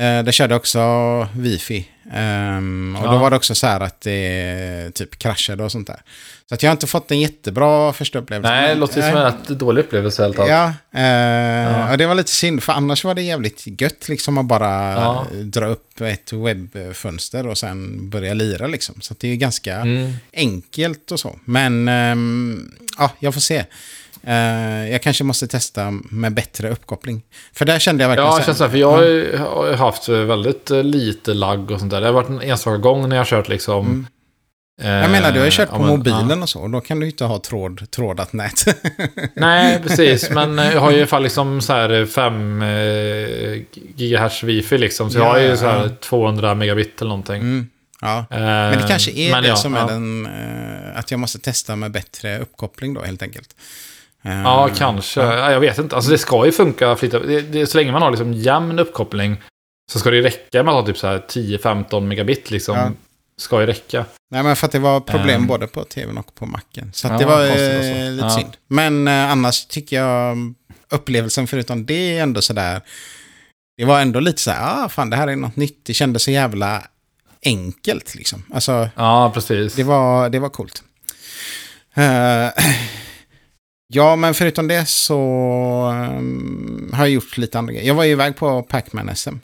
Eh, 0.00 0.22
det 0.22 0.32
körde 0.32 0.54
också 0.54 0.80
wifi. 1.34 1.88
Um, 2.14 2.96
och 2.96 3.06
ja. 3.06 3.12
då 3.12 3.18
var 3.18 3.30
det 3.30 3.36
också 3.36 3.54
så 3.54 3.66
här 3.66 3.80
att 3.80 4.00
det 4.00 4.90
typ 4.94 5.18
kraschade 5.18 5.64
och 5.64 5.72
sånt 5.72 5.86
där. 5.86 6.02
Så 6.48 6.54
att 6.54 6.62
jag 6.62 6.70
har 6.70 6.72
inte 6.72 6.86
fått 6.86 7.10
en 7.10 7.20
jättebra 7.20 7.92
första 7.92 8.18
upplevelse. 8.18 8.50
Nej, 8.54 8.68
det 8.68 8.80
låter 8.80 8.96
ju 8.96 9.12
som 9.12 9.32
en 9.48 9.58
dålig 9.58 9.82
upplevelse 9.82 10.22
helt 10.22 10.38
ja, 10.38 10.72
uh, 10.94 11.00
ja, 11.00 11.92
och 11.92 11.98
det 11.98 12.06
var 12.06 12.14
lite 12.14 12.30
synd. 12.30 12.62
För 12.62 12.72
annars 12.72 13.04
var 13.04 13.14
det 13.14 13.22
jävligt 13.22 13.80
gött 13.80 14.08
liksom 14.08 14.38
att 14.38 14.46
bara 14.46 14.92
ja. 14.92 15.26
dra 15.44 15.66
upp 15.66 16.00
ett 16.00 16.32
webbfönster 16.32 17.46
och 17.46 17.58
sen 17.58 18.10
börja 18.10 18.34
lira 18.34 18.66
liksom. 18.66 19.00
Så 19.00 19.14
det 19.18 19.28
är 19.28 19.36
ganska 19.36 19.76
mm. 19.76 20.12
enkelt 20.32 21.12
och 21.12 21.20
så. 21.20 21.38
Men 21.44 21.88
um, 21.88 22.74
ja, 22.98 23.10
jag 23.18 23.34
får 23.34 23.40
se. 23.40 23.64
Uh, 24.28 24.90
jag 24.90 25.02
kanske 25.02 25.24
måste 25.24 25.46
testa 25.46 25.90
med 26.10 26.34
bättre 26.34 26.70
uppkoppling. 26.70 27.22
För 27.52 27.64
där 27.64 27.78
kände 27.78 28.04
jag 28.04 28.08
verkligen... 28.08 28.30
Ja, 28.30 28.42
jag 28.46 28.56
så 28.56 28.64
här, 28.64 28.70
för 28.70 28.78
jag 28.78 28.90
har 29.38 29.72
haft 29.72 30.08
väldigt 30.08 30.70
eh, 30.70 30.82
lite 30.82 31.34
lagg 31.34 31.70
och 31.70 31.78
sånt 31.78 31.90
där. 31.90 32.00
Det 32.00 32.06
har 32.06 32.14
varit 32.14 32.28
en 32.28 32.40
enstaka 32.40 32.76
gång 32.76 33.08
när 33.08 33.16
jag 33.16 33.20
har 33.20 33.26
kört 33.26 33.48
liksom... 33.48 33.86
Mm. 33.86 34.06
Uh, 34.82 35.02
jag 35.02 35.10
menar, 35.10 35.32
du 35.32 35.38
har 35.38 35.44
ju 35.44 35.50
kört 35.50 35.68
på 35.68 35.74
ja, 35.74 35.78
men, 35.78 35.88
mobilen 35.88 36.30
ja. 36.30 36.42
och 36.42 36.48
så. 36.48 36.68
Då 36.68 36.80
kan 36.80 37.00
du 37.00 37.06
inte 37.06 37.24
ha 37.24 37.38
tråd, 37.38 37.90
trådat 37.90 38.32
nät. 38.32 38.64
Nej, 39.34 39.80
precis. 39.82 40.30
Men 40.30 40.58
jag 40.58 40.80
har 40.80 40.90
ju 40.90 40.96
i 40.96 41.00
alla 41.00 41.06
fall 41.06 41.22
liksom 41.22 41.60
så 41.60 41.72
här 41.72 42.06
5 42.06 42.62
eh, 42.62 43.62
GHz 43.72 44.42
wifi 44.42 44.78
liksom. 44.78 45.10
Så 45.10 45.18
ja, 45.18 45.22
jag 45.22 45.30
har 45.30 45.38
ju 45.38 45.56
så 45.56 45.66
här 45.66 45.88
200 46.00 46.54
megabit 46.54 47.00
eller 47.00 47.08
någonting. 47.08 47.40
Mm. 47.42 47.68
Ja, 48.00 48.24
men 48.30 48.78
det 48.78 48.88
kanske 48.88 49.10
är 49.10 49.42
det 49.42 49.56
som 49.56 49.74
är 49.74 49.86
den... 49.86 50.28
att 50.94 51.10
jag 51.10 51.20
måste 51.20 51.38
testa 51.38 51.76
med 51.76 51.90
bättre 51.90 52.38
uppkoppling 52.38 52.94
då, 52.94 53.02
helt 53.02 53.22
enkelt. 53.22 53.54
Ja, 54.22 54.68
eh, 54.68 54.74
kanske. 54.74 55.20
Ja. 55.20 55.52
Jag 55.52 55.60
vet 55.60 55.78
inte. 55.78 55.96
Alltså 55.96 56.10
det 56.10 56.18
ska 56.18 56.46
ju 56.46 56.52
funka 56.52 56.96
flytta. 56.96 57.18
Det, 57.18 57.40
det, 57.40 57.66
så 57.66 57.78
länge 57.78 57.92
man 57.92 58.02
har 58.02 58.10
liksom 58.10 58.32
jämn 58.32 58.78
uppkoppling 58.78 59.36
så 59.92 59.98
ska 59.98 60.10
det 60.10 60.22
räcka 60.22 60.62
med 60.62 60.74
att 60.74 61.02
ha 61.02 61.18
typ 61.18 61.62
10-15 61.62 62.00
megabit 62.00 62.50
liksom. 62.50 62.76
Ja. 62.76 62.90
Ska 63.36 63.60
ju 63.60 63.66
räcka. 63.66 64.04
Nej, 64.30 64.42
men 64.42 64.56
för 64.56 64.66
att 64.66 64.72
det 64.72 64.78
var 64.78 65.00
problem 65.00 65.40
um, 65.40 65.46
både 65.46 65.66
på 65.66 65.84
tvn 65.84 66.18
och 66.18 66.34
på 66.34 66.46
macken. 66.46 66.90
Så 66.94 67.08
ja, 67.08 67.18
det 67.18 67.24
var 67.24 67.42
eh, 67.42 68.10
lite 68.10 68.24
ja. 68.24 68.30
synd. 68.30 68.56
Men 68.68 69.08
eh, 69.08 69.30
annars 69.30 69.66
tycker 69.66 69.96
jag 69.96 70.54
upplevelsen 70.90 71.46
förutom 71.46 71.86
det 71.86 72.18
är 72.18 72.22
ändå 72.22 72.42
sådär. 72.42 72.80
Det 73.76 73.84
var 73.84 74.00
ändå 74.00 74.20
lite 74.20 74.42
så 74.42 74.50
här, 74.50 74.84
ah, 74.84 74.88
fan 74.88 75.10
det 75.10 75.16
här 75.16 75.28
är 75.28 75.36
något 75.36 75.56
nytt. 75.56 75.84
Det 75.84 75.94
kändes 75.94 76.22
så 76.22 76.30
jävla 76.30 76.82
enkelt 77.44 78.14
liksom. 78.14 78.42
Alltså, 78.54 78.88
ja, 78.96 79.30
precis. 79.34 79.74
Det 79.74 79.84
var, 79.84 80.28
det 80.28 80.38
var 80.38 80.48
coolt. 80.48 80.82
Uh, 81.98 82.04
Ja, 83.92 84.16
men 84.16 84.34
förutom 84.34 84.68
det 84.68 84.88
så 84.88 85.20
um, 86.18 86.90
har 86.94 87.04
jag 87.04 87.10
gjort 87.10 87.38
lite 87.38 87.58
andra 87.58 87.72
grejer. 87.72 87.86
Jag 87.86 87.94
var 87.94 88.04
ju 88.04 88.10
iväg 88.10 88.36
på 88.36 88.62
Pacman-SM 88.62 89.38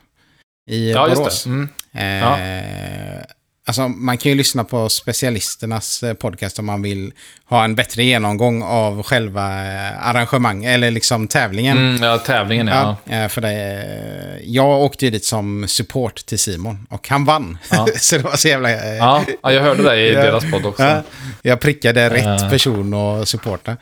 i 0.71 0.93
ja, 0.93 1.09
Borås. 1.09 1.19
Just 1.19 1.45
det. 1.45 1.51
Mm. 1.51 1.69
Eh, 1.93 2.29
ja. 2.29 3.27
Alltså, 3.67 3.89
man 3.89 4.19
kan 4.19 4.33
ju 4.33 4.39
lyssna 4.39 4.65
på 4.65 4.89
specialisternas 4.89 6.03
eh, 6.03 6.15
podcast 6.15 6.59
om 6.59 6.67
man 6.67 6.83
vill 6.83 7.13
ha 7.45 7.65
en 7.65 7.75
bättre 7.75 8.05
genomgång 8.05 8.63
av 8.63 9.03
själva 9.03 9.65
eh, 9.65 10.09
arrangemanget, 10.09 10.75
eller 10.75 10.91
liksom 10.91 11.29
tävlingen. 11.29 11.79
Mm, 11.79 12.03
ja, 12.03 12.19
tävlingen, 12.19 12.67
ja. 12.67 12.97
ja 13.05 13.15
eh, 13.15 13.29
för 13.29 13.41
det, 13.41 14.41
jag 14.45 14.83
åkte 14.83 15.05
ju 15.05 15.11
dit 15.11 15.25
som 15.25 15.69
support 15.69 16.27
till 16.27 16.39
Simon 16.39 16.87
och 16.91 17.09
han 17.09 17.25
vann. 17.25 17.59
Ja. 17.71 17.87
så 17.97 18.17
det 18.17 18.23
var 18.23 18.37
så 18.37 18.49
jävla... 18.49 18.71
Ja, 18.71 19.25
jag 19.43 19.63
hörde 19.63 19.83
det 19.83 20.09
i 20.09 20.13
deras 20.13 20.51
podd 20.51 20.67
också. 20.67 21.03
jag 21.43 21.61
prickade 21.61 22.11
rätt 22.11 22.51
person 22.51 22.95
och 22.95 23.29
supporta. 23.29 23.77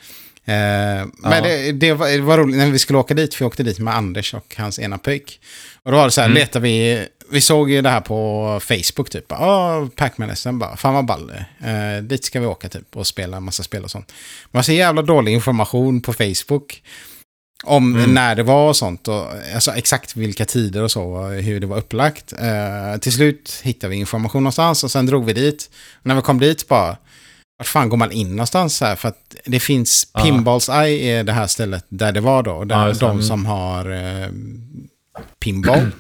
Eh, 0.45 1.07
men 1.19 1.43
det, 1.43 1.73
det, 1.73 1.93
var, 1.93 2.09
det, 2.09 2.21
var, 2.21 2.39
roligt 2.39 2.57
när 2.57 2.71
vi 2.71 2.79
skulle 2.79 2.99
åka 2.99 3.15
dit, 3.15 3.35
för 3.35 3.45
vi 3.45 3.49
åkte 3.49 3.63
dit 3.63 3.79
med 3.79 3.97
Anders 3.97 4.35
och 4.35 4.55
hans 4.59 4.79
ena 4.79 4.99
pöjk. 4.99 5.41
Och 5.83 5.91
då 5.91 5.97
var 5.97 6.05
det 6.05 6.11
så 6.11 6.21
här, 6.21 6.29
mm. 6.29 6.39
letade 6.39 6.63
vi, 6.63 7.07
vi 7.31 7.41
såg 7.41 7.71
ju 7.71 7.83
det 7.83 7.89
här 7.89 8.01
på 8.01 8.61
Facebook 8.63 9.11
typ. 9.11 9.25
Ja, 9.29 9.89
Pac-Man 9.97 10.37
SM 10.37 10.59
bara, 10.59 10.77
fan 10.77 10.95
vad 10.95 11.05
ball 11.05 11.33
eh, 11.65 12.03
Dit 12.03 12.25
ska 12.25 12.41
vi 12.41 12.47
åka 12.47 12.69
typ 12.69 12.97
och 12.97 13.07
spela 13.07 13.41
massa 13.41 13.63
spel 13.63 13.85
och 13.85 13.91
sånt. 13.91 14.13
Man 14.51 14.65
så 14.65 14.73
jävla 14.73 15.03
dålig 15.03 15.33
information 15.33 16.01
på 16.01 16.13
Facebook. 16.13 16.83
Om 17.65 17.97
mm. 17.97 18.15
när 18.15 18.35
det 18.35 18.43
var 18.43 18.69
och 18.69 18.77
sånt. 18.77 19.09
Och, 19.09 19.27
alltså 19.55 19.71
exakt 19.71 20.17
vilka 20.17 20.45
tider 20.45 20.83
och 20.83 20.91
så. 20.91 21.27
Hur 21.27 21.61
det 21.61 21.67
var 21.67 21.77
upplagt. 21.77 22.33
Eh, 22.33 23.01
till 23.01 23.13
slut 23.13 23.61
hittade 23.63 23.91
vi 23.91 23.97
information 23.97 24.43
någonstans 24.43 24.85
och 24.85 24.91
sen 24.91 25.07
drog 25.07 25.25
vi 25.25 25.33
dit. 25.33 25.71
Och 25.95 26.07
när 26.07 26.15
vi 26.15 26.23
kom 26.23 26.41
dit 26.41 26.69
bara 26.69 26.97
vart 27.59 27.67
fan 27.67 27.89
går 27.89 27.97
man 27.97 28.13
in 28.13 28.31
någonstans 28.31 28.81
här? 28.81 28.97
För 28.97 29.09
att 29.09 29.37
det 29.45 29.61
finns 29.61 30.09
Aha. 30.13 30.25
Pinballs 30.25 30.69
Eye 30.69 31.19
är 31.19 31.25
det 31.25 31.33
här 31.33 31.47
stället 31.47 31.87
där 31.89 32.13
det 32.13 32.21
var 32.21 32.43
då. 32.43 32.65
Där 32.65 32.89
ja, 32.89 32.95
de 32.95 33.23
som 33.23 33.47
har 33.47 33.91
eh, 33.91 34.29
pinball. 35.41 35.91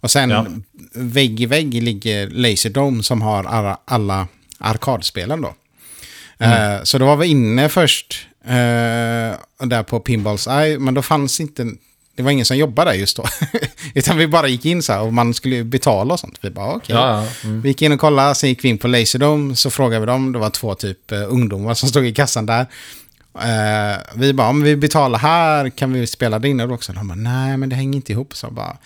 Och 0.00 0.10
sen 0.10 0.30
ja. 0.30 0.46
vägg 0.94 1.40
i 1.40 1.46
vägg 1.46 1.82
ligger 1.82 2.26
Laserdome 2.26 3.02
som 3.02 3.22
har 3.22 3.44
alla, 3.44 3.78
alla 3.84 4.28
arkadspelen 4.58 5.40
då. 5.40 5.54
Mm. 6.38 6.72
Uh, 6.72 6.82
så 6.82 6.98
då 6.98 7.06
var 7.06 7.16
vi 7.16 7.26
inne 7.26 7.68
först 7.68 8.26
uh, 8.44 8.50
där 9.68 9.82
på 9.82 10.00
Pinballs 10.00 10.46
Eye, 10.46 10.78
men 10.78 10.94
då 10.94 11.02
fanns 11.02 11.40
inte 11.40 11.66
det 12.18 12.24
var 12.24 12.30
ingen 12.30 12.46
som 12.46 12.56
jobbade 12.56 12.90
där 12.90 12.98
just 12.98 13.16
då. 13.16 13.24
Utan 13.94 14.16
vi 14.16 14.26
bara 14.26 14.48
gick 14.48 14.64
in 14.64 14.82
så 14.82 14.92
här 14.92 15.00
och 15.00 15.12
man 15.12 15.34
skulle 15.34 15.64
betala 15.64 16.14
och 16.14 16.20
sånt. 16.20 16.38
Vi 16.40 16.50
bara 16.50 16.66
okej. 16.66 16.76
Okay. 16.76 16.96
Ja, 16.96 17.24
ja. 17.24 17.48
mm. 17.48 17.60
Vi 17.60 17.68
gick 17.68 17.82
in 17.82 17.92
och 17.92 18.00
kollade, 18.00 18.34
sen 18.34 18.48
gick 18.48 18.64
vi 18.64 18.68
in 18.68 18.78
på 18.78 18.88
Laserdome, 18.88 19.56
så 19.56 19.70
frågade 19.70 20.00
vi 20.00 20.06
dem. 20.06 20.32
Det 20.32 20.38
var 20.38 20.50
två 20.50 20.74
typ 20.74 21.12
uh, 21.12 21.32
ungdomar 21.32 21.74
som 21.74 21.88
stod 21.88 22.06
i 22.06 22.14
kassan 22.14 22.46
där. 22.46 22.60
Uh, 22.60 23.98
vi 24.14 24.32
bara, 24.32 24.48
om 24.48 24.62
vi 24.62 24.76
betalar 24.76 25.18
här 25.18 25.70
kan 25.70 25.92
vi 25.92 26.06
spela 26.06 26.38
det 26.38 26.48
inne 26.48 26.64
också. 26.64 26.92
De 26.92 27.08
bara, 27.08 27.14
nej 27.14 27.56
men 27.56 27.68
det 27.68 27.76
hänger 27.76 27.96
inte 27.96 28.12
ihop. 28.12 28.36
Så 28.36 28.50
bara, 28.50 28.76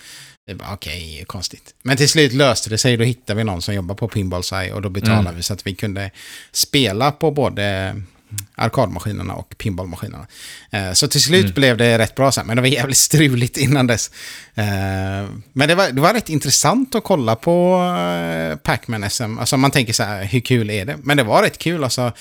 vi 0.45 0.55
bara, 0.55 0.73
okej, 0.73 1.13
okay, 1.13 1.25
konstigt. 1.25 1.75
Men 1.83 1.97
till 1.97 2.09
slut 2.09 2.33
löste 2.33 2.69
det 2.69 2.77
sig. 2.77 2.97
Då 2.97 3.03
hittade 3.03 3.37
vi 3.37 3.43
någon 3.43 3.61
som 3.61 3.75
jobbar 3.75 3.95
på 3.95 4.07
Pinballsaj 4.07 4.73
och 4.73 4.81
då 4.81 4.89
betalade 4.89 5.19
mm. 5.19 5.35
vi 5.35 5.43
så 5.43 5.53
att 5.53 5.67
vi 5.67 5.75
kunde 5.75 6.11
spela 6.51 7.11
på 7.11 7.31
både 7.31 7.95
arkadmaskinerna 8.55 9.33
och 9.33 9.57
pinballmaskinerna. 9.57 10.27
Eh, 10.71 10.93
så 10.93 11.07
till 11.07 11.21
slut 11.21 11.43
mm. 11.43 11.53
blev 11.53 11.77
det 11.77 11.97
rätt 11.97 12.15
bra 12.15 12.31
sen, 12.31 12.47
men 12.47 12.55
det 12.55 12.61
var 12.61 12.69
jävligt 12.69 12.97
struligt 13.09 13.57
innan 13.57 13.87
dess. 13.87 14.11
Eh, 14.55 14.65
men 15.53 15.67
det 15.67 15.75
var, 15.75 15.91
det 15.91 16.01
var 16.01 16.13
rätt 16.13 16.29
intressant 16.29 16.95
att 16.95 17.03
kolla 17.03 17.35
på 17.35 17.75
eh, 17.97 18.57
Pac-Man 18.57 19.09
SM. 19.09 19.39
Alltså 19.39 19.57
man 19.57 19.71
tänker 19.71 19.93
så 19.93 20.03
här, 20.03 20.23
hur 20.23 20.39
kul 20.39 20.69
är 20.69 20.85
det? 20.85 20.97
Men 21.03 21.17
det 21.17 21.23
var 21.23 21.43
rätt 21.43 21.57
kul 21.57 21.83
alltså. 21.83 22.11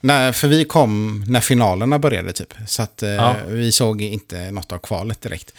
När, 0.00 0.32
för 0.32 0.48
vi 0.48 0.64
kom 0.64 1.24
när 1.28 1.40
finalerna 1.40 1.98
började 1.98 2.32
typ. 2.32 2.54
Så 2.66 2.82
att 2.82 3.02
ja. 3.02 3.36
vi 3.48 3.72
såg 3.72 4.02
inte 4.02 4.50
något 4.50 4.72
av 4.72 4.78
kvalet 4.78 5.20
direkt. 5.20 5.52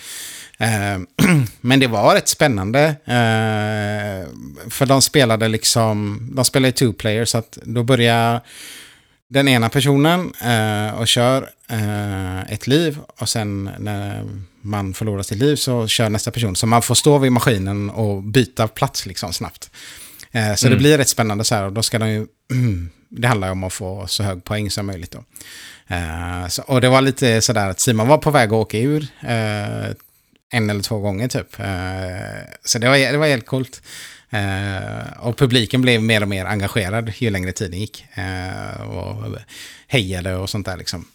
Men 1.62 1.80
det 1.80 1.88
var 1.88 2.16
rätt 2.16 2.28
spännande. 2.28 2.96
För 4.70 4.86
de 4.86 5.02
spelade 5.02 5.48
liksom, 5.48 6.20
de 6.36 6.46
spelade 6.46 6.72
two 6.72 6.94
player 6.94 7.26
så 7.26 7.38
att 7.38 7.58
då 7.64 7.84
började 7.84 8.42
den 9.30 9.48
ena 9.48 9.70
personen 9.70 10.34
eh, 10.42 11.00
och 11.00 11.08
kör 11.08 11.50
eh, 11.70 12.54
ett 12.54 12.68
liv 12.68 13.00
och 13.20 13.30
sen 13.30 13.70
när 13.80 14.24
man 14.62 14.94
förlorar 14.94 15.24
sitt 15.24 15.38
liv 15.38 15.56
så 15.56 15.88
kör 15.88 16.10
nästa 16.10 16.32
person. 16.32 16.56
Så 16.56 16.68
man 16.68 16.82
får 16.82 16.96
stå 16.96 17.18
vid 17.18 17.32
maskinen 17.32 17.90
och 17.90 18.24
byta 18.24 18.68
plats 18.68 19.06
liksom 19.06 19.34
snabbt. 19.34 19.72
Eh, 20.32 20.56
så 20.56 20.68
mm. 20.68 20.78
det 20.78 20.82
blir 20.82 20.98
rätt 20.98 21.10
spännande 21.10 21.44
så 21.44 21.56
här 21.56 21.64
och 21.64 21.74
då 21.74 21.84
ska 21.84 22.00
de 22.00 22.10
ju... 22.10 22.28
det 23.10 23.28
handlar 23.28 23.48
ju 23.48 23.52
om 23.52 23.64
att 23.64 23.74
få 23.74 24.08
så 24.08 24.24
hög 24.24 24.44
poäng 24.44 24.72
som 24.72 24.86
möjligt 24.86 25.12
då. 25.12 25.24
Eh, 25.88 26.48
så, 26.48 26.62
och 26.62 26.82
det 26.82 26.90
var 26.90 27.02
lite 27.02 27.42
sådär 27.42 27.70
att 27.70 27.80
Simon 27.80 28.08
var 28.08 28.18
på 28.18 28.32
väg 28.32 28.50
att 28.50 28.54
åka 28.54 28.78
ur 28.78 29.08
eh, 29.22 29.90
en 30.52 30.70
eller 30.70 30.82
två 30.82 31.00
gånger 31.00 31.28
typ. 31.28 31.60
Eh, 31.60 31.66
så 32.66 32.80
det 32.80 32.90
var, 32.90 33.12
det 33.12 33.18
var 33.18 33.28
helt 33.28 33.46
coolt. 33.46 33.82
Eh, 34.34 35.20
och 35.20 35.38
publiken 35.38 35.82
blev 35.82 36.02
mer 36.02 36.22
och 36.22 36.28
mer 36.28 36.46
engagerad 36.46 37.14
ju 37.18 37.30
längre 37.30 37.52
tiden 37.52 37.80
gick. 37.80 38.06
Eh, 38.14 38.82
och 38.82 39.38
hejade 39.88 40.36
och 40.36 40.50
sånt 40.50 40.66
där 40.66 40.78
liksom. 40.78 41.06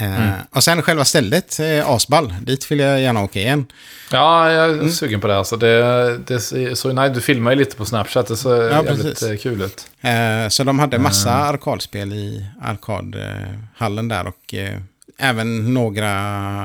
Eh, 0.00 0.22
mm. 0.22 0.40
Och 0.50 0.64
sen 0.64 0.82
själva 0.82 1.04
stället, 1.04 1.60
eh, 1.60 1.90
Asball, 1.90 2.34
dit 2.42 2.70
vill 2.70 2.78
jag 2.78 3.00
gärna 3.00 3.22
åka 3.22 3.40
igen. 3.40 3.66
Ja, 4.10 4.52
jag 4.52 4.70
är 4.70 4.72
mm. 4.72 4.90
sugen 4.90 5.20
på 5.20 5.26
det. 5.26 5.38
Alltså, 5.38 5.56
det, 5.56 6.18
det 6.18 6.40
så, 6.76 6.92
nej, 6.92 7.10
du 7.10 7.20
filmar 7.20 7.50
ju 7.50 7.56
lite 7.56 7.76
på 7.76 7.84
Snapchat, 7.84 8.26
det 8.26 8.36
såg 8.36 8.52
ja, 8.52 8.70
jävligt 8.70 9.02
precis. 9.02 9.28
Eh, 9.28 9.36
kul 9.36 9.62
ut. 9.62 9.86
Eh, 10.00 10.48
så 10.48 10.64
de 10.64 10.78
hade 10.78 10.98
massa 10.98 11.30
mm. 11.30 11.42
arkadspel 11.42 12.12
i 12.12 12.46
arkadhallen 12.62 14.08
där 14.08 14.26
och 14.26 14.54
eh, 14.54 14.78
även 15.18 15.74
några 15.74 16.10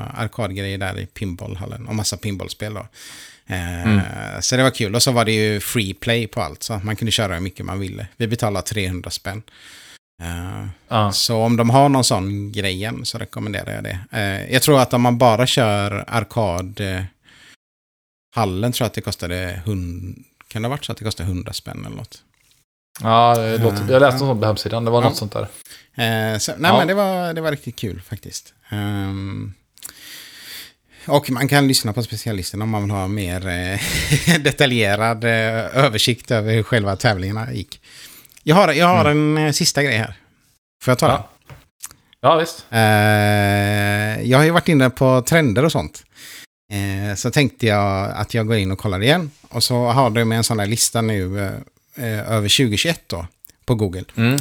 arkadgrejer 0.04 0.78
där 0.78 1.00
i 1.00 1.06
pinballhallen 1.06 1.88
och 1.88 1.96
massa 1.96 2.18
pinballspel 2.18 2.74
då. 2.74 2.86
Mm. 3.50 4.02
Så 4.42 4.58
det 4.58 4.64
var 4.64 4.72
kul. 4.72 4.96
Och 4.96 5.04
så 5.04 5.12
var 5.12 5.26
det 5.26 5.32
ju 5.32 5.60
free 5.60 5.94
play 5.94 6.28
på 6.28 6.42
allt. 6.42 6.64
Så 6.64 6.82
man 6.84 6.96
kunde 6.96 7.12
köra 7.12 7.34
hur 7.34 7.42
mycket 7.42 7.66
man 7.66 7.80
ville. 7.80 8.08
Vi 8.18 8.28
betalade 8.28 8.68
300 8.68 9.10
spänn. 9.10 9.42
Ah. 10.88 11.12
Så 11.12 11.38
om 11.38 11.58
de 11.58 11.70
har 11.70 11.90
någon 11.90 12.04
sån 12.04 12.52
grejen 12.52 13.06
så 13.06 13.18
rekommenderar 13.18 13.74
jag 13.76 13.84
det. 13.84 14.00
Uh, 14.14 14.54
jag 14.54 14.62
tror 14.62 14.80
att 14.80 14.94
om 14.94 15.02
man 15.02 15.18
bara 15.18 15.48
kör 15.48 16.06
arkadhallen 16.08 17.12
tror 18.72 18.86
jag 18.86 18.86
att 18.86 18.94
det 18.94 19.02
kostade 19.02 19.62
100, 19.66 20.14
kan 20.48 20.62
det 20.62 20.68
ha 20.68 20.70
varit 20.70 20.86
så 20.86 20.92
att 20.92 20.98
det 20.98 21.04
kostade 21.04 21.30
100 21.30 21.54
spänn 21.54 21.86
eller 21.86 21.96
något? 21.96 22.24
Ja, 23.02 23.36
låter, 23.36 23.92
jag 23.92 24.02
läste 24.02 24.26
något 24.26 24.40
på 24.40 24.46
hemsidan, 24.46 24.86
det 24.86 24.92
var 24.92 25.02
ja. 25.02 25.10
något 25.10 25.18
sånt 25.18 25.34
där. 25.34 25.48
så, 26.40 26.52
nej 26.58 26.72
ja. 26.72 26.78
men 26.78 26.88
det 26.88 26.94
var, 26.94 27.34
det 27.34 27.42
var 27.42 27.52
riktigt 27.52 27.76
kul 27.76 28.02
faktiskt. 28.02 28.54
Um, 28.72 29.54
och 31.06 31.30
man 31.30 31.48
kan 31.48 31.68
lyssna 31.68 31.94
på 31.94 32.04
specialisten 32.04 32.62
om 32.62 32.70
man 32.70 32.82
vill 32.82 32.92
ha 32.92 33.08
mer 33.08 33.48
eh, 33.48 33.80
detaljerad 34.40 35.24
eh, 35.24 35.78
översikt 35.78 36.32
över 36.32 36.54
hur 36.54 36.64
själva 36.64 36.96
tävlingarna 36.96 37.54
gick. 37.54 37.82
Jag 38.44 38.56
har, 38.56 38.74
jag 38.74 38.88
har 38.88 39.06
mm. 39.06 39.38
en 39.38 39.46
eh, 39.46 39.52
sista 39.52 39.84
grej 39.84 39.98
här. 39.98 40.14
Får 40.84 40.92
jag 40.92 41.00
ta 41.00 41.08
ja. 41.08 41.14
den? 41.14 41.24
Ja, 42.22 42.36
visst. 42.36 42.66
jag 44.30 44.38
har 44.38 44.46
ju 44.46 44.52
varit 44.52 44.68
inne 44.68 44.90
på 44.90 45.22
trender 45.22 45.66
och 45.66 45.72
sånt. 45.72 46.04
så 47.16 47.32
tänkte 47.32 47.68
jag 47.68 48.12
att 48.12 48.34
jag 48.34 48.48
går 48.48 48.58
in 48.58 48.72
och 48.72 48.80
kollar 48.80 49.04
igen. 49.04 49.32
Och 49.50 49.64
så 49.64 49.86
har 49.86 50.10
du 50.10 50.26
med 50.26 50.38
en 50.38 50.44
sån 50.44 50.60
här 50.60 50.66
lista 50.66 51.02
nu 51.02 51.40
över 51.98 52.58
2021 52.58 53.02
då, 53.08 53.28
på 53.66 53.76
Google. 53.76 54.04
Mm. 54.16 54.38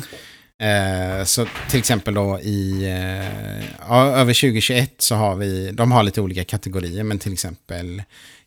Eh, 0.63 1.25
så 1.25 1.47
till 1.71 1.79
exempel 1.79 2.15
då 2.15 2.41
i 2.41 2.85
eh, 2.85 3.93
över 3.93 4.35
2021 4.35 4.95
så 4.99 5.15
har 5.15 5.35
vi, 5.37 5.71
de 5.73 5.93
har 5.93 6.03
lite 6.03 6.21
olika 6.21 6.45
kategorier, 6.45 7.05
men 7.05 7.19
till 7.19 7.33
exempel 7.33 8.03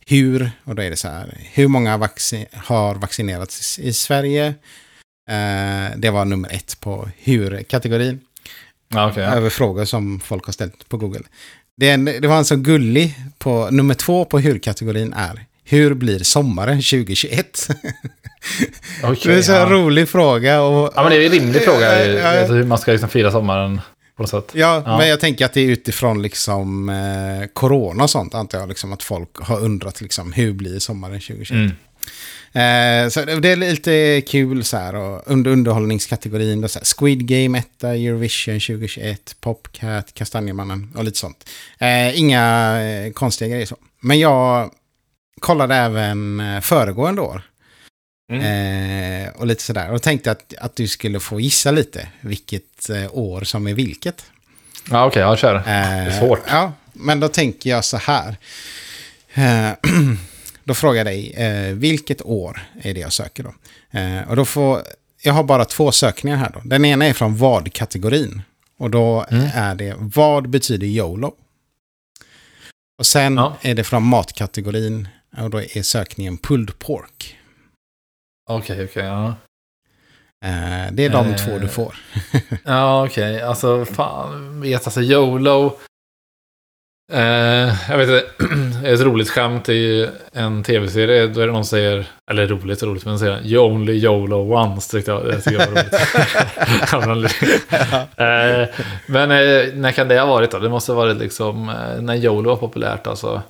hur, 0.05 0.51
och 0.63 0.75
då 0.75 0.81
är 0.81 0.89
det 0.89 0.95
så 0.95 1.07
här, 1.07 1.37
hur 1.53 1.67
många 1.67 1.97
vaccin, 1.97 2.45
har 2.53 2.95
vaccinerats 2.95 3.79
i 3.79 3.93
Sverige? 3.93 4.45
Eh, 5.29 5.97
det 5.97 6.09
var 6.09 6.25
nummer 6.25 6.49
ett 6.49 6.79
på 6.79 7.09
hur-kategorin. 7.17 8.19
okay. 9.09 9.23
Över 9.23 9.49
frågor 9.49 9.85
som 9.85 10.19
folk 10.19 10.45
har 10.45 10.53
ställt 10.53 10.89
på 10.89 10.97
Google. 10.97 11.23
Det, 11.77 11.95
det 11.95 12.27
var 12.27 12.37
en 12.37 12.45
så 12.45 12.55
gullig 12.55 13.15
på, 13.37 13.69
nummer 13.71 13.93
två 13.93 14.25
på 14.25 14.39
hur-kategorin 14.39 15.13
är 15.13 15.45
hur 15.71 15.93
blir 15.93 16.19
sommaren 16.19 16.77
2021? 16.77 17.67
Okay, 19.03 19.15
det 19.23 19.33
är 19.33 19.37
en 19.37 19.43
så 19.43 19.51
ja. 19.51 19.69
rolig 19.69 20.09
fråga. 20.09 20.61
Och, 20.61 20.93
ja, 20.95 21.03
men 21.03 21.11
det 21.11 21.17
är 21.17 21.25
en 21.25 21.31
rimlig 21.31 21.63
fråga. 21.63 22.05
Ja, 22.07 22.45
hur 22.45 22.63
man 22.63 22.77
ska 22.77 22.91
liksom 22.91 23.09
fira 23.09 23.31
sommaren 23.31 23.81
på 24.15 24.23
något 24.23 24.29
sätt. 24.29 24.51
Ja, 24.53 24.83
ja, 24.85 24.97
men 24.97 25.09
jag 25.09 25.19
tänker 25.19 25.45
att 25.45 25.53
det 25.53 25.61
är 25.61 25.65
utifrån 25.65 26.21
liksom, 26.21 26.89
eh, 26.89 27.47
corona 27.53 28.03
och 28.03 28.09
sånt, 28.09 28.35
antar 28.35 28.59
jag. 28.59 28.69
Liksom, 28.69 28.93
att 28.93 29.03
folk 29.03 29.37
har 29.37 29.59
undrat 29.59 30.01
liksom, 30.01 30.33
hur 30.33 30.53
blir 30.53 30.79
sommaren 30.79 31.19
2021? 31.19 31.51
Mm. 31.51 31.71
Eh, 32.53 33.09
så 33.09 33.25
det 33.25 33.49
är 33.49 33.55
lite 33.55 34.21
kul 34.27 34.63
så 34.63 34.77
här. 34.77 34.95
Och 34.95 35.21
under 35.25 35.51
underhållningskategorin, 35.51 36.61
då, 36.61 36.67
så 36.67 36.79
här, 36.79 36.85
Squid 36.85 37.27
Game 37.27 37.57
1, 37.57 37.83
Eurovision 37.83 38.59
2021, 38.59 39.35
Popcat, 39.41 40.13
Kastanjemannen 40.13 40.93
och 40.95 41.03
lite 41.03 41.17
sånt. 41.17 41.49
Eh, 41.79 42.19
inga 42.19 42.75
eh, 42.81 43.11
konstiga 43.11 43.49
grejer 43.49 43.65
så. 43.65 43.75
Men 43.99 44.19
jag 44.19 44.71
kollade 45.41 45.75
även 45.75 46.39
eh, 46.39 46.61
föregående 46.61 47.21
år. 47.21 47.41
Mm. 48.31 49.25
Eh, 49.25 49.29
och 49.29 49.47
lite 49.47 49.63
sådär. 49.63 49.91
Och 49.91 50.01
tänkte 50.01 50.31
att, 50.31 50.53
att 50.57 50.75
du 50.75 50.87
skulle 50.87 51.19
få 51.19 51.39
gissa 51.39 51.71
lite 51.71 52.07
vilket 52.21 52.89
eh, 52.89 53.17
år 53.17 53.41
som 53.41 53.67
är 53.67 53.73
vilket. 53.73 54.25
Ja, 54.89 55.05
okej, 55.05 55.07
okay, 55.07 55.21
jag 55.21 55.37
kör. 55.37 55.55
Eh, 55.55 55.63
det 55.63 55.71
är 55.71 56.19
svårt. 56.19 56.39
Ja, 56.47 56.73
men 56.93 57.19
då 57.19 57.27
tänker 57.27 57.69
jag 57.69 57.85
så 57.85 57.97
här. 57.97 58.35
Eh, 59.33 59.71
då 60.63 60.73
frågar 60.73 60.97
jag 60.97 61.05
dig, 61.05 61.33
eh, 61.33 61.73
vilket 61.73 62.21
år 62.21 62.61
är 62.81 62.93
det 62.93 62.99
jag 62.99 63.13
söker 63.13 63.43
då? 63.43 63.53
och 64.27 64.35
då 64.35 64.45
får, 64.45 64.81
jag 65.21 65.33
har 65.33 65.43
bara 65.43 65.65
två 65.65 65.91
sökningar 65.91 66.37
här 66.37 66.51
då. 66.53 66.61
Den 66.63 66.85
ena 66.85 67.05
är 67.05 67.13
från 67.13 67.37
vad-kategorin. 67.37 68.41
Och 68.77 68.89
då 68.89 69.25
mm. 69.31 69.49
är 69.53 69.75
det, 69.75 69.95
vad 69.97 70.49
betyder 70.49 70.87
YOLO? 70.87 71.33
Och 72.97 73.05
sen 73.05 73.37
ja. 73.37 73.57
är 73.61 73.75
det 73.75 73.83
från 73.83 74.03
matkategorin. 74.03 75.07
Och 75.37 75.49
då 75.49 75.61
är 75.61 75.81
sökningen 75.81 76.37
pulled 76.37 76.79
pork. 76.79 77.37
Okej, 78.49 78.73
okay, 78.73 78.85
okej, 78.85 78.85
okay, 78.85 79.05
ja. 79.05 79.35
Eh, 80.45 80.91
det 80.91 81.05
är 81.05 81.09
de 81.09 81.27
eh, 81.27 81.35
två 81.35 81.57
du 81.57 81.67
får. 81.67 81.95
ja, 82.65 83.05
okej. 83.05 83.35
Okay. 83.35 83.47
Alltså, 83.47 83.85
fan. 83.85 84.61
Vet 84.61 84.87
alltså, 84.87 85.01
YOLO. 85.01 85.77
Eh, 87.13 87.89
jag 87.89 87.97
vet 87.97 88.09
inte, 88.09 88.25
ett 88.89 89.01
roligt 89.01 89.29
skämt 89.29 89.69
i 89.69 90.09
en 90.33 90.63
tv-serie. 90.63 91.27
Då 91.27 91.41
är 91.41 91.47
det 91.47 91.53
någon 91.53 91.65
som 91.65 91.77
säger, 91.77 92.05
eller 92.31 92.47
roligt 92.47 92.83
roligt, 92.83 93.05
men 93.05 93.19
säger 93.19 93.45
You 93.45 93.71
only 93.71 93.93
YOLO 93.93 94.53
once. 94.53 94.91
Tyckte 94.91 95.11
jag, 95.11 95.25
det 95.25 95.41
tycker 95.41 95.59
jag 95.59 95.67
var 95.67 97.15
roligt. 97.15 97.35
men 99.05 99.29
när 99.81 99.91
kan 99.91 100.07
det 100.07 100.19
ha 100.19 100.25
varit 100.25 100.51
då? 100.51 100.59
Det 100.59 100.69
måste 100.69 100.91
ha 100.91 100.97
varit 100.97 101.17
liksom 101.17 101.65
när 101.99 102.15
YOLO 102.15 102.49
var 102.49 102.57
populärt 102.57 103.07
alltså. 103.07 103.41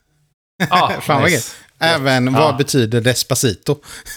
Ah, 0.71 0.91
fan 1.01 1.23
nice. 1.23 1.53
vad 1.79 1.91
Även 1.91 2.27
ja. 2.27 2.41
vad 2.41 2.57
betyder 2.57 3.01
Despacito? 3.01 3.77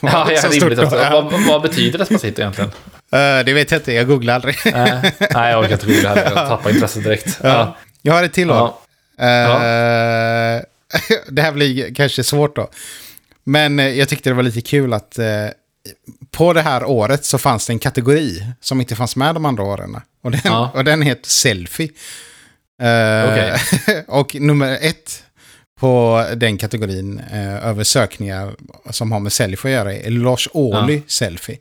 ja, 0.00 0.32
ja 0.32 0.48
rimligt 0.50 0.78
också. 0.78 0.96
Vad, 0.96 1.46
vad, 1.46 1.62
betyder 1.62 1.98
Despacito 1.98 2.40
egentligen? 2.40 2.70
Uh, 2.70 2.74
det 3.44 3.52
vet 3.52 3.70
jag 3.70 3.78
inte, 3.78 3.92
jag 3.92 4.06
googlar 4.06 4.34
aldrig. 4.34 4.56
uh, 4.66 4.72
nej, 4.72 5.50
jag 5.50 5.60
orkar 5.60 5.72
inte 5.72 5.86
googla 5.86 6.08
heller. 6.08 6.24
Jag 6.24 6.48
tappar 6.48 6.70
intresset 6.70 7.04
direkt. 7.04 7.44
Uh. 7.44 7.74
Jag 8.02 8.14
har 8.14 8.22
ett 8.22 8.32
till 8.32 8.50
år. 8.50 8.66
Uh, 8.66 8.74
det 11.28 11.42
här 11.42 11.52
blir 11.52 11.94
kanske 11.94 12.24
svårt 12.24 12.56
då. 12.56 12.70
Men 13.48 13.78
jag 13.78 14.08
tyckte 14.08 14.30
det 14.30 14.34
var 14.34 14.42
lite 14.42 14.60
kul 14.60 14.92
att 14.92 15.18
på 16.30 16.52
det 16.52 16.62
här 16.62 16.84
året 16.84 17.24
så 17.24 17.38
fanns 17.38 17.66
det 17.66 17.72
en 17.72 17.78
kategori 17.78 18.44
som 18.60 18.80
inte 18.80 18.96
fanns 18.96 19.16
med 19.16 19.34
de 19.34 19.44
andra 19.44 19.62
åren. 19.62 19.96
Och 20.22 20.30
den, 20.30 20.52
och 20.52 20.84
den 20.84 21.02
heter 21.02 21.30
selfie. 21.30 21.90
Okay. 22.78 23.58
och 24.06 24.34
nummer 24.34 24.78
ett 24.80 25.24
på 25.80 26.24
den 26.36 26.58
kategorin 26.58 27.18
eh, 27.32 27.66
över 27.68 27.84
sökningar 27.84 28.54
som 28.90 29.12
har 29.12 29.20
med 29.20 29.32
selfie 29.32 29.70
att 29.70 29.86
göra 29.86 29.94
är 29.94 30.10
Lars 30.10 30.48
Ohly 30.52 30.94
ja. 30.94 31.02
selfie. 31.06 31.58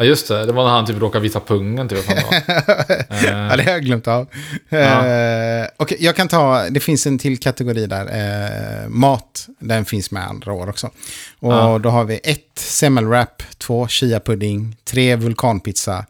Ja, 0.00 0.06
just 0.06 0.28
det. 0.28 0.46
Det 0.46 0.52
var 0.52 0.64
när 0.64 0.70
han 0.70 0.86
typ 0.86 1.00
råkade 1.00 1.22
visa 1.22 1.40
pungen. 1.40 1.88
Typ, 1.88 2.04
ja, 2.08 3.56
det 3.56 3.62
har 3.62 3.70
jag 3.70 3.82
glömt 3.82 4.08
av. 4.08 4.26
Ja. 4.68 5.06
Eh, 5.06 5.66
och 5.76 5.92
jag 5.98 6.16
kan 6.16 6.28
ta, 6.28 6.68
det 6.70 6.80
finns 6.80 7.06
en 7.06 7.18
till 7.18 7.38
kategori 7.38 7.86
där. 7.86 8.04
Eh, 8.04 8.88
mat, 8.88 9.48
den 9.58 9.84
finns 9.84 10.10
med 10.10 10.26
andra 10.26 10.52
år 10.52 10.68
också. 10.68 10.90
Och 11.38 11.52
ja. 11.52 11.78
då 11.78 11.88
har 11.88 12.04
vi 12.04 12.20
ett 12.24 12.58
semmelwrap, 12.58 13.42
två 13.58 13.86
chia-pudding, 13.86 14.76
tre 14.84 15.16
vulkanpizza, 15.16 16.04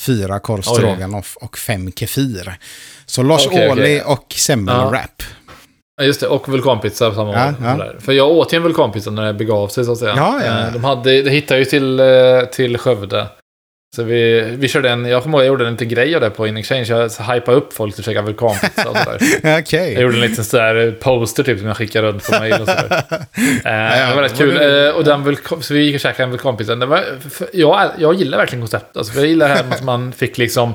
fyra 0.00 0.38
korv 0.38 0.62
stroganoff 0.62 1.36
och 1.40 1.58
fem 1.58 1.92
kefir. 1.92 2.58
Så 3.06 3.22
Lars 3.22 3.46
okay, 3.46 3.68
Ohly 3.68 4.00
okay. 4.00 4.00
och 4.00 4.34
semmelwrap. 4.36 5.22
Ja. 5.45 5.45
Just 6.02 6.20
det. 6.20 6.26
Och 6.26 6.48
vulkanpizza 6.48 7.10
på 7.10 7.14
samma 7.14 7.32
ja, 7.32 7.54
ja. 7.62 7.92
För 7.98 8.12
jag 8.12 8.28
åt 8.28 8.52
ju 8.52 8.56
en 8.56 8.62
vulkanpizza 8.62 9.10
när 9.10 9.24
det 9.24 9.34
begav 9.34 9.68
sig 9.68 9.84
så 9.84 9.92
att 9.92 9.98
säga. 9.98 10.14
Ja, 10.16 10.40
ja. 10.44 10.66
Eh, 10.66 10.72
de, 10.72 10.84
hade, 10.84 11.22
de 11.22 11.30
hittade 11.30 11.60
ju 11.60 11.64
till, 11.64 12.00
eh, 12.00 12.06
till 12.52 12.78
Skövde. 12.78 13.26
Så 13.96 14.02
vi, 14.02 14.40
vi 14.40 14.68
körde 14.68 14.90
en, 14.90 15.04
jag 15.04 15.22
kommer 15.22 15.38
ihåg 15.38 15.44
jag 15.44 15.48
gjorde 15.48 15.66
en 15.66 15.72
liten 15.72 15.88
grej 15.88 16.14
av 16.14 16.20
det 16.20 16.30
på 16.30 16.46
InExchange. 16.46 16.84
Jag 16.84 17.08
hypade 17.34 17.56
upp 17.56 17.72
folk 17.72 17.94
till 17.94 18.02
att 18.02 18.06
käka 18.06 18.22
vulkanpizza 18.22 18.90
och 18.90 18.96
sådär. 18.96 19.58
okay. 19.60 19.92
Jag 19.92 20.02
gjorde 20.02 20.14
en 20.14 20.20
liten 20.20 20.44
sådär 20.44 20.96
poster 21.00 21.42
typ 21.42 21.58
som 21.58 21.68
jag 21.68 21.76
skickade 21.76 22.08
runt 22.08 22.26
på 22.26 22.38
mail 22.38 22.52
och 22.52 22.68
sådär. 22.68 22.92
eh, 23.64 24.08
det 24.08 24.14
var 24.14 24.22
rätt 24.22 24.38
kul. 24.38 24.86
Eh, 24.86 24.90
och 24.90 25.04
den 25.04 25.24
vulkan, 25.24 25.62
så 25.62 25.74
vi 25.74 25.80
gick 25.80 25.94
och 25.94 26.00
käkade 26.00 26.24
en 26.24 26.30
vulkanpizza. 26.30 26.74
Det 26.74 26.86
var, 26.86 27.04
jag, 27.52 27.90
jag 27.98 28.14
gillar 28.14 28.38
verkligen 28.38 28.62
konceptet. 28.62 28.96
Alltså, 28.96 29.18
jag 29.18 29.26
gillar 29.26 29.48
det 29.48 29.54
här 29.54 29.64
att 29.70 29.84
man 29.84 30.12
fick 30.12 30.38
liksom 30.38 30.74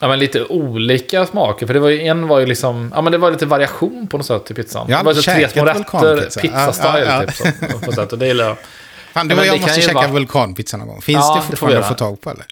Ja, 0.00 0.08
men 0.08 0.18
lite 0.18 0.44
olika 0.44 1.26
smaker. 1.26 1.66
För 1.66 1.74
det 1.74 1.80
var 1.80 1.88
ju, 1.88 2.02
en 2.02 2.28
var 2.28 2.38
ju 2.38 2.46
liksom, 2.46 2.92
ja 2.94 3.02
men 3.02 3.12
det 3.12 3.18
var 3.18 3.30
lite 3.30 3.46
variation 3.46 4.06
på 4.06 4.16
något 4.16 4.26
sätt 4.26 4.50
i 4.50 4.54
pizzan. 4.54 4.86
Ja, 4.88 4.98
det 4.98 5.04
var 5.04 5.14
så 5.14 5.22
tre 5.22 5.48
små 5.48 5.64
rätter, 5.64 6.40
pizza-style 6.40 7.04
ja, 7.06 7.22
ja, 7.22 7.26
typ. 7.26 7.72
Så, 7.72 7.78
på 7.78 7.92
sätt, 7.92 8.12
och 8.12 8.18
det 8.18 8.26
gillar 8.26 8.44
jag. 8.44 8.56
Fan, 9.12 9.28
du 9.28 9.34
och 9.34 9.46
jag 9.46 9.60
måste 9.60 9.80
käka 9.80 9.94
vara... 9.94 10.06
vulkanpizza 10.06 10.76
någon 10.76 10.88
gång. 10.88 11.02
Finns 11.02 11.34
det 11.34 11.42
fortfarande 11.42 11.78
att 11.78 11.88
få 11.88 11.94
tag 11.94 12.20
på 12.20 12.30
eller? 12.30 12.44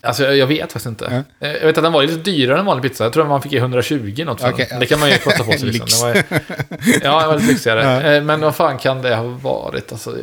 Alltså 0.00 0.24
jag, 0.24 0.46
vet 0.46 0.60
faktiskt 0.60 0.86
inte. 0.86 1.24
Ja. 1.38 1.48
Jag 1.48 1.66
vet 1.66 1.78
att 1.78 1.84
den 1.84 1.92
var 1.92 2.02
lite 2.02 2.16
dyrare 2.30 2.58
än 2.58 2.66
vanlig 2.66 2.82
pizza. 2.90 3.04
Jag 3.04 3.12
tror 3.12 3.22
att 3.22 3.28
man 3.28 3.42
fick 3.42 3.52
120 3.52 4.24
något 4.26 4.40
för 4.40 4.52
okay, 4.52 4.66
den. 4.70 4.80
Det 4.80 4.86
kan 4.86 5.00
man 5.00 5.10
ju 5.10 5.18
kosta 5.18 5.44
på 5.44 5.52
sig 5.58 5.68
liksom. 5.68 6.08
Var, 6.08 6.22
ja, 7.02 7.20
det 7.20 7.26
var 7.26 7.34
lite 7.34 7.46
lyxigare. 7.52 8.16
Eh, 8.16 8.22
men 8.22 8.40
vad 8.40 8.56
fan 8.56 8.78
kan 8.78 9.02
det 9.02 9.16
ha 9.16 9.24
varit? 9.24 9.92
Alltså, 9.92 10.16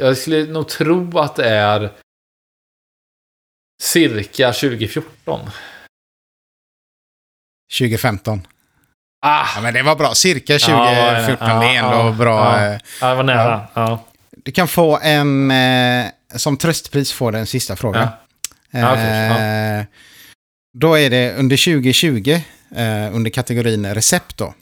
jag 0.00 0.16
skulle 0.16 0.44
nog 0.44 0.68
tro 0.68 1.18
att 1.18 1.36
det 1.36 1.48
är 1.48 1.90
cirka 3.82 4.52
2014. 4.52 5.40
2015. 7.78 8.46
Ah. 9.20 9.46
Ja, 9.54 9.60
men 9.60 9.74
det 9.74 9.82
var 9.82 9.96
bra. 9.96 10.14
Cirka 10.14 10.58
2014. 10.58 11.48
Ja, 11.48 11.60
det 11.60 11.66
är 11.66 11.78
ändå 11.78 11.96
ja, 11.96 12.12
bra. 12.12 12.62
Ja, 12.62 12.78
ja, 13.00 13.08
det 13.08 13.14
var 13.14 13.22
nära. 13.22 13.66
Ja. 13.74 14.04
Du 14.44 14.52
kan 14.52 14.68
få 14.68 14.98
en... 15.02 15.50
Eh, 15.50 16.06
som 16.36 16.56
tröstpris 16.56 17.12
får 17.12 17.32
den 17.32 17.46
sista 17.46 17.76
frågan. 17.76 18.08
Ja. 18.70 18.92
Okay, 18.92 19.04
eh, 19.04 19.84
då 20.78 20.98
är 20.98 21.10
det 21.10 21.34
under 21.34 21.56
2020, 21.56 22.40
eh, 22.76 23.14
under 23.14 23.30
kategorin 23.30 23.94
recept 23.94 24.36
då. 24.36 24.54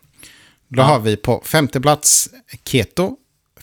Då 0.69 0.83
har 0.83 0.99
vi 0.99 1.17
på 1.17 1.43
femte 1.45 1.81
plats 1.81 2.29
keto, 2.65 3.17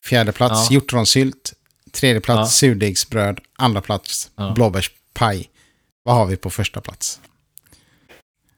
fjärde 0.03 0.31
plats 0.31 0.71
hjortronsylt, 0.71 1.53
tredje 1.91 2.21
plats 2.21 2.55
surdegsbröd, 2.55 3.39
andra 3.57 3.81
plats 3.81 4.31
blåbärspaj. 4.55 5.49
Vad 6.03 6.15
har 6.15 6.25
vi 6.25 6.37
på 6.37 6.49
första 6.49 6.81
plats? 6.81 7.19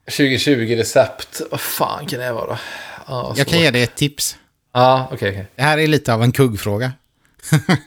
2020 0.06 0.76
recept. 0.76 1.40
Vad 1.50 1.60
fan 1.60 2.06
kan 2.06 2.20
det 2.20 2.32
vara? 2.32 2.58
Ah, 3.06 3.34
jag 3.36 3.46
kan 3.46 3.60
ge 3.60 3.70
dig 3.70 3.82
ett 3.82 3.96
tips. 3.96 4.36
Ja, 4.72 4.80
ah, 4.80 5.04
okej. 5.04 5.16
Okay, 5.16 5.30
okay. 5.30 5.44
Det 5.56 5.62
här 5.62 5.78
är 5.78 5.86
lite 5.86 6.14
av 6.14 6.22
en 6.22 6.32
kuggfråga. 6.32 6.92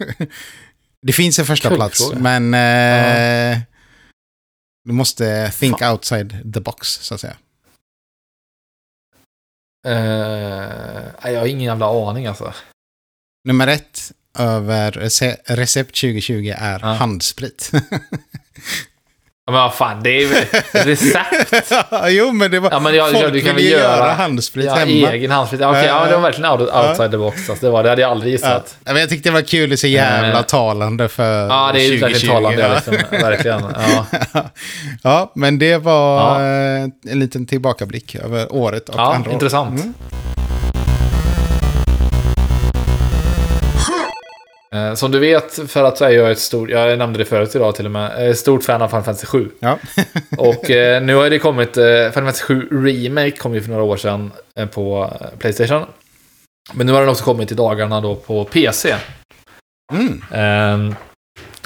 det 1.02 1.14
finns 1.14 1.40
en 1.40 1.46
första 1.46 1.76
plats, 1.76 2.12
men 2.14 2.54
eh, 2.54 3.58
ah. 3.58 3.62
du 4.86 4.92
måste 4.92 5.52
think 5.52 5.80
fan. 5.80 5.92
outside 5.92 6.54
the 6.54 6.60
box, 6.60 6.88
så 6.88 7.14
att 7.14 7.22
säga. 7.22 7.38
Uh, 9.88 11.32
jag 11.34 11.40
har 11.40 11.48
ingen 11.48 11.64
jävla 11.64 12.10
aning 12.10 12.28
alltså. 12.28 12.54
Nummer 13.46 13.68
ett 13.68 14.12
över 14.38 14.92
recept 15.56 16.02
2020 16.02 16.54
är 16.58 16.86
ah. 16.86 16.98
handsprit. 19.52 19.52
men 19.52 19.62
vad 19.62 19.74
fan, 19.74 20.04
det 20.04 20.10
är 20.10 20.22
ju 20.22 20.92
recept. 20.92 21.74
jo, 22.10 22.32
men 22.32 22.52
det 22.52 22.60
var... 22.60 22.72
Ja, 22.72 22.80
men 22.80 22.96
jag, 22.96 23.12
folk 23.12 23.34
du 23.34 23.42
kan 23.42 23.56
ville 23.56 23.70
göra, 23.70 23.98
göra 23.98 24.14
handsprit 24.14 24.66
ja, 24.66 24.74
hemma. 24.74 25.12
egen 25.12 25.32
handsprit. 25.32 25.62
Okej, 25.62 25.72
okay, 25.72 25.86
ja, 25.86 26.06
det 26.06 26.14
var 26.14 26.22
verkligen 26.22 26.52
out, 26.52 26.62
outside 26.62 27.12
the 27.12 27.18
box. 27.18 27.50
Alltså, 27.50 27.66
det, 27.66 27.72
var, 27.72 27.84
det 27.84 27.90
hade 27.90 28.02
jag 28.02 28.12
aldrig 28.12 28.32
gissat. 28.32 28.76
Ja. 28.84 28.94
Men 28.94 29.02
jag 29.02 29.10
tyckte 29.10 29.30
det 29.30 29.34
var 29.34 29.42
kul, 29.42 29.70
det 29.70 29.76
är 29.76 29.78
så 29.78 29.88
jävla 29.88 30.44
talande 30.44 31.10
för 31.10 31.48
Ja, 31.48 31.72
det 31.74 31.82
är 31.82 31.92
ju 31.92 31.98
verkligen 31.98 32.36
talande. 32.36 32.62
Ja. 32.62 32.74
Liksom, 32.76 32.94
verkligen. 33.12 33.64
Ja. 33.76 34.06
ja, 35.04 35.32
men 35.36 35.60
det 35.60 35.78
var 35.78 36.42
ja. 36.42 36.90
en 37.10 37.20
liten 37.20 37.46
tillbakablick 37.46 38.16
över 38.16 38.54
året 38.54 38.90
och 38.90 38.96
ja, 38.98 39.14
andra 39.14 39.32
intressant. 39.32 39.82
Mm. 39.82 39.94
Eh, 44.76 44.94
som 44.94 45.12
du 45.12 45.20
vet, 45.20 45.72
för 45.72 45.84
att 45.84 46.00
jag 46.00 46.14
är 46.14 46.32
ett 46.32 46.40
stort, 46.40 46.70
jag 46.70 46.98
nämnde 46.98 47.20
det 47.20 47.26
förut 47.26 47.56
idag 47.56 47.76
till 47.76 47.86
och 47.86 47.92
med, 47.92 48.38
stort 48.38 48.64
fan 48.64 48.82
av 48.82 48.88
Final 48.88 49.04
Fantasy 49.04 49.26
7. 49.26 49.52
Ja. 49.60 49.80
och 50.38 50.70
eh, 50.70 51.04
nu 51.04 51.16
har 51.16 51.30
det 51.30 51.40
kommit, 51.40 51.78
eh, 51.78 51.84
Final 51.84 52.12
Fantasy 52.12 52.44
7 52.44 52.68
Remake 52.72 53.32
kom 53.32 53.54
ju 53.54 53.62
för 53.62 53.70
några 53.70 53.84
år 53.84 53.98
sedan 53.98 54.32
eh, 54.56 54.66
på 54.66 55.14
eh, 55.22 55.38
Playstation. 55.40 55.86
Men 56.74 56.88
nu 56.88 56.94
har 56.94 57.00
den 57.00 57.10
också 57.10 57.24
kommit 57.24 57.52
i 57.52 57.56
dagarna 57.56 58.02
då 58.02 58.16
på 58.16 58.46
PC. 58.46 58.96
Mm. 59.94 60.24
Ehm, 60.32 60.96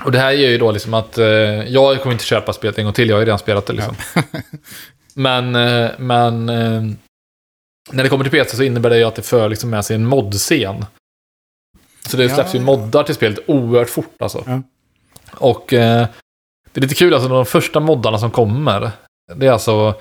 och 0.04 0.12
det 0.12 0.20
här 0.20 0.32
gör 0.32 0.50
ju 0.50 0.58
då 0.58 0.72
liksom 0.72 0.94
att 0.94 1.18
eh, 1.18 1.26
jag 1.68 2.02
kommer 2.02 2.14
inte 2.14 2.26
köpa 2.26 2.54
spelet 2.54 2.78
en 2.78 2.84
gång 2.84 2.94
till, 2.94 3.10
jag 3.10 3.16
har 3.16 3.22
ju 3.22 3.26
redan 3.26 3.40
spelat 3.40 3.66
det 3.66 3.74
liksom. 3.74 3.96
Ja. 4.16 4.22
men, 5.14 5.52
men 5.98 6.46
när 7.92 8.04
det 8.04 8.10
kommer 8.10 8.24
till 8.24 8.32
PC 8.32 8.58
så 8.58 8.64
innebär 8.64 8.90
det 8.90 8.98
ju 8.98 9.04
att 9.04 9.16
det 9.16 9.22
för 9.22 9.50
liksom 9.50 9.70
med 9.70 9.86
sig 9.86 9.96
en 9.96 10.06
modscen. 10.06 10.86
Så 12.10 12.18
det 12.18 12.30
släpps 12.30 12.54
ja. 12.54 12.60
ju 12.60 12.66
moddar 12.66 13.04
till 13.04 13.16
spelet 13.16 13.40
oerhört 13.48 13.90
fort 13.90 14.22
alltså. 14.22 14.44
Ja. 14.48 14.62
Och 15.32 15.74
eh, 15.74 16.08
det 16.72 16.80
är 16.80 16.82
lite 16.82 16.96
kul, 16.96 17.14
alltså 17.14 17.30
de 17.30 17.46
första 17.46 17.80
moddarna 17.80 18.18
som 18.18 18.32
kommer, 18.32 18.92
det 19.36 19.48
är 19.48 19.52
alltså... 19.52 19.96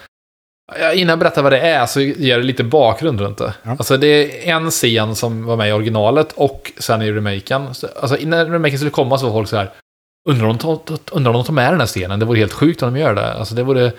Innan 0.95 1.09
jag 1.09 1.19
berättar 1.19 1.43
vad 1.43 1.53
det 1.53 1.61
är 1.61 1.87
så 1.87 2.01
ger 2.01 2.39
det 2.39 2.45
lite 2.45 2.65
bakgrund 2.65 3.21
runt 3.21 3.39
det. 3.39 3.55
Ja. 3.63 3.71
Alltså 3.71 3.97
det 3.97 4.49
är 4.49 4.57
en 4.57 4.71
scen 4.71 5.15
som 5.17 5.45
var 5.45 5.57
med 5.57 5.69
i 5.69 5.73
originalet 5.73 6.33
och 6.33 6.73
sen 6.79 7.03
i 7.03 7.13
remaken. 7.13 7.67
Alltså 8.01 8.17
innan 8.17 8.53
remaken 8.53 8.79
skulle 8.79 8.91
komma 8.91 9.19
så 9.19 9.27
var 9.27 9.33
folk 9.33 9.49
så 9.49 9.57
här, 9.57 9.71
undrar 10.29 10.47
om 10.47 10.57
de, 10.57 10.99
undrar 11.13 11.31
om 11.31 11.37
de 11.37 11.45
tar 11.45 11.53
med 11.53 11.73
den 11.73 11.81
här 11.81 11.87
scenen? 11.87 12.19
Det 12.19 12.27
vore 12.27 12.39
helt 12.39 12.53
sjukt 12.53 12.83
om 12.83 12.95
de 12.95 13.01
gör 13.01 13.15
det. 13.15 13.33
Alltså 13.33 13.55
det 13.55 13.63
vore... 13.63 13.93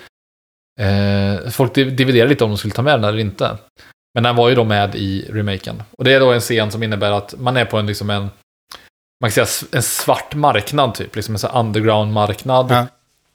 Eh, 0.79 1.49
folk 1.49 1.73
dividerar 1.75 2.27
lite 2.27 2.43
om 2.43 2.49
de 2.49 2.57
skulle 2.57 2.73
ta 2.73 2.81
med 2.81 2.93
den 2.93 3.03
eller 3.03 3.19
inte. 3.19 3.57
Men 4.13 4.23
den 4.23 4.35
var 4.35 4.49
ju 4.49 4.55
då 4.55 4.63
med 4.63 4.95
i 4.95 5.25
remaken. 5.29 5.83
Och 5.97 6.03
det 6.03 6.13
är 6.13 6.19
då 6.19 6.31
en 6.31 6.39
scen 6.39 6.71
som 6.71 6.83
innebär 6.83 7.11
att 7.11 7.35
man 7.39 7.57
är 7.57 7.65
på 7.65 7.77
en, 7.77 7.85
liksom 7.85 8.09
en 8.09 8.29
man 9.23 9.31
kan 9.31 9.45
säga 9.45 9.69
en 9.71 9.83
svart 9.83 10.35
marknad 10.35 10.95
typ, 10.95 11.15
liksom 11.15 11.35
en 11.35 11.39
sån 11.39 11.51
underground-marknad. 11.51 12.71
Ja. 12.71 12.87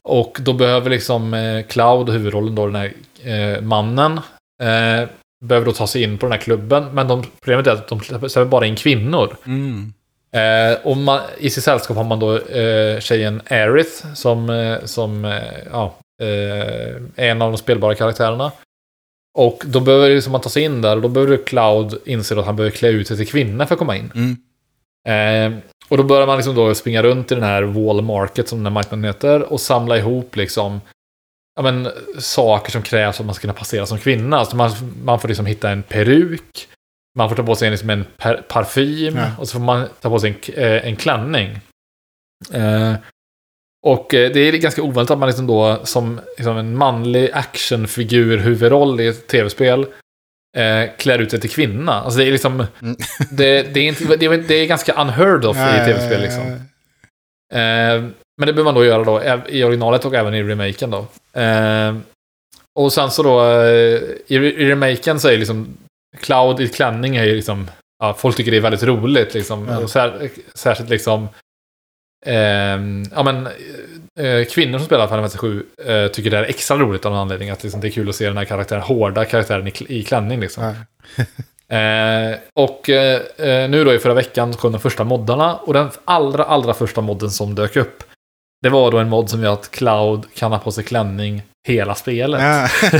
Och 0.03 0.39
då 0.41 0.53
behöver 0.53 0.91
liksom 0.91 1.35
eh, 1.35 1.67
Cloud, 1.67 2.11
huvudrollen 2.11 2.55
då, 2.55 2.67
den 2.67 2.75
här 2.75 2.93
eh, 3.23 3.61
mannen, 3.61 4.21
eh, 4.63 5.09
behöver 5.45 5.67
då 5.67 5.73
ta 5.73 5.87
sig 5.87 6.03
in 6.03 6.19
på 6.19 6.27
den 6.27 6.33
här 6.33 6.41
klubben. 6.41 6.89
Men 6.93 7.09
de, 7.09 7.25
problemet 7.41 7.67
är 7.67 7.73
att 7.73 7.89
de 7.89 8.01
släpper 8.01 8.45
bara 8.45 8.67
in 8.67 8.77
kvinnor. 8.77 9.37
Mm. 9.47 9.93
Eh, 10.33 10.79
och 10.87 10.97
man, 10.97 11.21
I 11.39 11.51
sitt 11.51 11.65
sällskap 11.65 11.97
har 11.97 12.05
man 12.05 12.21
då 12.21 12.39
eh, 12.39 13.01
tjejen 13.01 13.43
Aerith 13.51 14.15
som, 14.15 14.51
eh, 14.51 14.85
som 14.85 15.25
eh, 15.25 15.43
ja, 15.73 15.95
är 16.21 17.01
en 17.17 17.43
av 17.43 17.53
de 17.53 17.59
spelbara 17.59 17.95
karaktärerna. 17.95 18.53
Och 19.35 19.63
då 19.67 19.81
behöver 19.81 20.11
liksom 20.11 20.33
man 20.33 20.41
ta 20.41 20.49
sig 20.49 20.63
in 20.63 20.83
där 20.83 20.97
och 20.97 21.03
då 21.03 21.09
behöver 21.09 21.37
Cloud 21.37 21.99
inse 22.05 22.39
att 22.39 22.47
han 22.47 22.57
behöver 22.57 22.77
klä 22.77 22.89
ut 22.89 23.09
sig 23.09 23.17
till 23.17 23.29
kvinna 23.29 23.67
för 23.67 23.75
att 23.75 23.79
komma 23.79 23.97
in. 23.97 24.13
Mm. 24.15 24.37
Eh, 25.09 25.59
och 25.89 25.97
då 25.97 26.03
börjar 26.03 26.27
man 26.27 26.37
liksom 26.37 26.55
då 26.55 26.75
springa 26.75 27.03
runt 27.03 27.33
i 27.33 27.35
den 27.35 27.45
här 27.45 27.63
Wall 27.63 28.03
Market 28.03 28.49
som 28.49 28.59
den 28.59 28.67
här 28.67 28.73
marknaden 28.73 29.05
heter 29.05 29.53
och 29.53 29.61
samla 29.61 29.99
ihop 29.99 30.37
liksom 30.37 30.81
ja, 31.59 31.63
men, 31.63 31.89
saker 32.19 32.71
som 32.71 32.83
krävs 32.83 33.17
för 33.17 33.23
att 33.23 33.27
man 33.27 33.35
ska 33.35 33.41
kunna 33.41 33.53
passera 33.53 33.87
som 33.87 33.99
kvinna. 33.99 34.39
Alltså 34.39 34.57
man, 34.57 34.71
man 35.05 35.21
får 35.21 35.29
liksom 35.29 35.47
hitta 35.47 35.71
en 35.71 35.83
peruk, 35.83 36.69
man 37.17 37.29
får 37.29 37.37
ta 37.37 37.43
på 37.43 37.55
sig 37.55 37.71
liksom 37.71 37.91
en 37.91 38.05
per, 38.17 38.43
parfym 38.49 39.17
ja. 39.17 39.31
och 39.39 39.49
så 39.49 39.53
får 39.53 39.65
man 39.65 39.89
ta 40.01 40.11
på 40.11 40.19
sig 40.19 40.31
en, 40.31 40.55
eh, 40.55 40.87
en 40.87 40.97
klänning. 40.97 41.61
Eh, 42.53 42.95
och 43.87 44.15
eh, 44.15 44.33
det 44.33 44.41
är 44.41 44.53
ganska 44.53 44.83
ovanligt 44.83 45.11
att 45.11 45.19
man 45.19 45.29
liksom 45.29 45.47
då 45.47 45.81
som 45.85 46.21
liksom 46.37 46.57
en 46.57 46.77
manlig 46.77 47.31
actionfigur 47.33 48.39
huvudroll 48.39 49.01
i 49.01 49.07
ett 49.07 49.27
tv-spel 49.27 49.87
eh, 50.57 50.91
klär 50.99 51.19
ut 51.19 51.31
sig 51.31 51.41
till 51.41 51.51
kvinna. 51.51 51.93
Alltså 51.93 52.19
det 52.19 52.25
är 52.25 52.33
liksom... 52.33 52.67
Mm. 52.83 52.97
det, 53.31 53.63
det, 53.63 53.81
är 53.81 53.85
inte, 53.85 54.17
det, 54.17 54.27
är, 54.27 54.37
det 54.49 54.55
är 54.55 54.67
ganska 54.67 54.93
unheard 54.93 55.45
of 55.45 55.57
i 55.57 55.85
tv-spel 55.85 56.21
liksom. 56.21 56.43
Eh, 57.55 58.11
men 58.39 58.47
det 58.47 58.53
behöver 58.53 58.65
man 58.65 58.75
då 58.75 58.85
göra 58.85 59.05
då 59.05 59.23
i 59.49 59.65
originalet 59.65 60.05
och 60.05 60.15
även 60.15 60.35
i 60.35 60.43
remaken 60.43 60.91
då. 60.91 61.07
Eh, 61.41 61.97
och 62.79 62.93
sen 62.93 63.11
så 63.11 63.23
då, 63.23 63.45
eh, 63.45 64.01
i, 64.27 64.37
i 64.37 64.69
remaken 64.71 65.21
så 65.21 65.29
är 65.29 65.39
liksom 65.39 65.77
Cloud 66.17 66.61
i 66.61 66.69
klänning 66.69 67.17
är 67.17 67.25
ju 67.25 67.35
liksom, 67.35 67.71
ja, 67.99 68.15
folk 68.15 68.37
tycker 68.37 68.51
det 68.51 68.57
är 68.57 68.61
väldigt 68.61 68.83
roligt 68.83 69.35
liksom. 69.35 69.69
Ja. 69.69 69.89
Sär, 69.89 70.31
särskilt 70.55 70.91
liksom, 70.91 71.29
ja 73.15 73.23
men, 73.23 73.47
eh, 74.21 74.45
kvinnor 74.51 74.79
som 74.79 74.87
spelar 74.87 75.07
Final 75.07 75.21
Fantasy 75.21 75.39
7 75.39 75.65
eh, 75.87 76.07
tycker 76.09 76.31
det 76.31 76.39
är 76.39 76.43
extra 76.43 76.77
roligt 76.77 77.07
av 77.07 77.13
någon 77.13 77.21
anledning. 77.21 77.51
Att 77.51 77.63
liksom, 77.63 77.81
det 77.81 77.89
är 77.89 77.91
kul 77.91 78.09
att 78.09 78.15
se 78.15 78.27
den 78.27 78.37
här 78.37 78.45
karaktären, 78.45 78.83
hårda 78.83 79.25
karaktären 79.25 79.69
i, 79.69 79.73
i 79.89 80.05
klänning 80.05 80.41
liksom. 80.41 80.75
Eh, 81.71 82.39
och 82.55 82.91
eh, 82.91 83.21
eh, 83.37 83.71
nu 83.71 83.85
då 83.85 83.95
i 83.95 83.99
förra 83.99 84.15
veckan 84.15 84.53
kom 84.53 84.73
de 84.73 84.81
första 84.81 85.05
moddarna 85.05 85.57
och 85.57 85.75
den 85.75 85.91
allra, 86.05 86.45
allra 86.45 86.75
första 86.75 87.01
modden 87.01 87.31
som 87.31 87.55
dök 87.55 87.77
upp 87.77 88.05
det 88.63 88.69
var 88.69 88.91
då 88.91 88.99
en 88.99 89.09
mod 89.09 89.31
som 89.31 89.43
gör 89.43 89.53
att 89.53 89.71
Cloud 89.71 90.25
kan 90.35 90.53
ha 90.53 90.59
på 90.59 90.73
sig 90.73 90.85
klänning 90.85 91.43
hela 91.69 91.95
spelet. 91.95 92.43
Ja. 92.43 92.69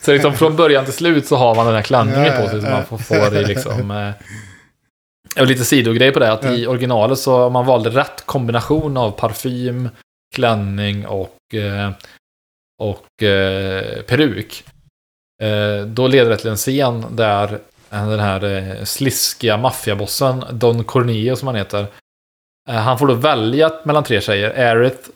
så 0.00 0.12
liksom 0.12 0.34
från 0.34 0.56
början 0.56 0.84
till 0.84 0.94
slut 0.94 1.26
så 1.26 1.36
har 1.36 1.54
man 1.54 1.66
den 1.66 1.74
här 1.74 1.82
klänningen 1.82 2.24
ja, 2.24 2.40
på 2.40 2.48
sig 2.48 2.60
som 2.60 2.70
man 2.70 2.84
får, 2.84 2.98
får 2.98 3.36
i 3.36 3.44
liksom... 3.44 3.90
Eh, 3.96 4.10
och 5.40 5.46
lite 5.46 5.64
sidogrej 5.64 6.12
på 6.12 6.18
det, 6.18 6.32
att 6.32 6.44
i 6.44 6.66
originalet 6.66 7.18
så 7.18 7.50
man 7.50 7.66
valde 7.66 7.90
rätt 7.90 8.26
kombination 8.26 8.96
av 8.96 9.10
parfym, 9.10 9.88
klänning 10.34 11.06
och, 11.06 11.54
eh, 11.54 11.90
och 12.82 13.22
eh, 13.22 14.02
peruk. 14.02 14.64
Eh, 15.42 15.86
då 15.86 16.06
leder 16.06 16.30
det 16.30 16.36
till 16.36 16.50
en 16.50 16.56
scen 16.56 17.04
där 17.10 17.58
den 17.90 18.20
här 18.20 18.84
sliskiga 18.84 19.56
maffiabossen, 19.56 20.44
Don 20.52 20.84
Corneo 20.84 21.36
som 21.36 21.48
han 21.48 21.56
heter, 21.56 21.86
han 22.68 22.98
får 22.98 23.06
då 23.06 23.14
välja 23.14 23.72
mellan 23.84 24.04
tre 24.04 24.20
tjejer. 24.20 24.50
Aerith, 24.50 25.08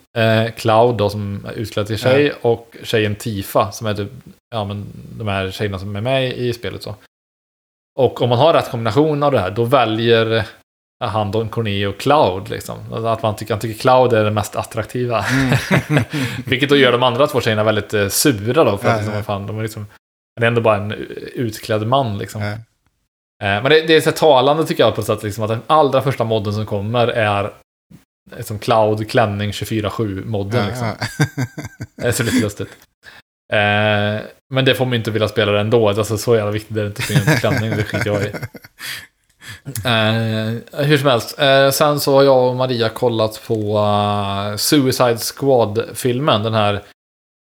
Cloud 0.56 0.96
då 0.96 1.10
som 1.10 1.46
är 1.48 1.52
utklädd 1.52 1.86
till 1.86 1.98
tjej 1.98 2.26
ja. 2.26 2.50
och 2.50 2.76
tjejen 2.82 3.14
Tifa 3.14 3.72
som 3.72 3.86
är 3.86 3.94
typ, 3.94 4.10
ja 4.50 4.64
men 4.64 4.86
de 5.18 5.28
här 5.28 5.50
tjejerna 5.50 5.78
som 5.78 5.96
är 5.96 6.00
med 6.00 6.38
i 6.38 6.52
spelet 6.52 6.82
så. 6.82 6.94
Och 7.98 8.22
om 8.22 8.28
man 8.28 8.38
har 8.38 8.52
rätt 8.52 8.70
kombination 8.70 9.22
av 9.22 9.32
det 9.32 9.40
här, 9.40 9.50
då 9.50 9.64
väljer 9.64 10.46
han 11.04 11.30
Don 11.30 11.48
Corneo 11.48 11.92
Cloud 11.92 12.48
liksom. 12.48 12.92
Att 12.92 13.22
man 13.22 13.36
tycker, 13.36 13.54
han 13.54 13.60
tycker 13.60 13.80
Cloud 13.80 14.12
är 14.12 14.24
den 14.24 14.34
mest 14.34 14.56
attraktiva. 14.56 15.24
Mm. 15.24 15.56
Vilket 16.46 16.68
då 16.68 16.76
gör 16.76 16.92
de 16.92 17.02
andra 17.02 17.26
två 17.26 17.40
tjejerna 17.40 17.64
väldigt 17.64 17.94
eh, 17.94 18.08
sura 18.08 18.64
då. 18.64 18.78
För 18.78 18.88
att 18.88 19.04
liksom, 19.04 19.24
fan, 19.24 19.46
de 19.46 19.58
är 19.58 19.62
liksom, 19.62 19.86
det 20.40 20.46
är 20.46 20.48
ändå 20.48 20.60
bara 20.60 20.76
en 20.76 20.92
utklädd 21.34 21.86
man 21.86 22.18
liksom. 22.18 22.42
Eh, 22.42 22.56
men 23.40 23.64
det, 23.64 23.80
det, 23.80 23.96
är 23.96 24.00
så 24.00 24.12
talande 24.12 24.66
tycker 24.66 24.82
jag 24.82 24.94
på 24.94 25.02
sätt 25.02 25.22
liksom, 25.22 25.44
att 25.44 25.50
den 25.50 25.62
allra 25.66 26.02
första 26.02 26.24
modden 26.24 26.52
som 26.52 26.66
kommer 26.66 27.08
är 27.08 27.52
som 28.40 28.58
Cloud 28.58 29.10
Klänning 29.10 29.50
24-7 29.50 30.24
modden. 30.24 30.66
Liksom. 30.66 30.92
det 31.96 32.06
är 32.06 32.12
så 32.12 32.22
lite 32.22 32.40
lustigt. 32.40 32.68
Eh, 33.52 34.20
men 34.50 34.64
det 34.64 34.74
får 34.74 34.84
man 34.84 34.94
inte 34.94 35.10
vilja 35.10 35.28
spela 35.28 35.52
det 35.52 35.60
ändå. 35.60 35.88
Alltså, 35.88 36.18
så 36.18 36.36
jävla 36.36 36.50
viktigt 36.50 36.76
är 36.76 36.80
det 36.80 36.86
inte 36.86 37.30
med 37.30 37.40
klänning, 37.40 37.70
det 37.76 37.84
skiter 37.84 38.06
jag 38.06 38.22
i. 38.22 38.32
Eh, 39.84 40.84
hur 40.84 40.98
som 40.98 41.08
helst. 41.08 41.38
Eh, 41.38 41.70
sen 41.70 42.00
så 42.00 42.14
har 42.14 42.22
jag 42.22 42.48
och 42.48 42.56
Maria 42.56 42.88
kollat 42.88 43.42
på 43.46 43.78
uh, 43.78 44.56
Suicide 44.56 45.18
Squad-filmen. 45.18 46.42
Den 46.42 46.54
här 46.54 46.82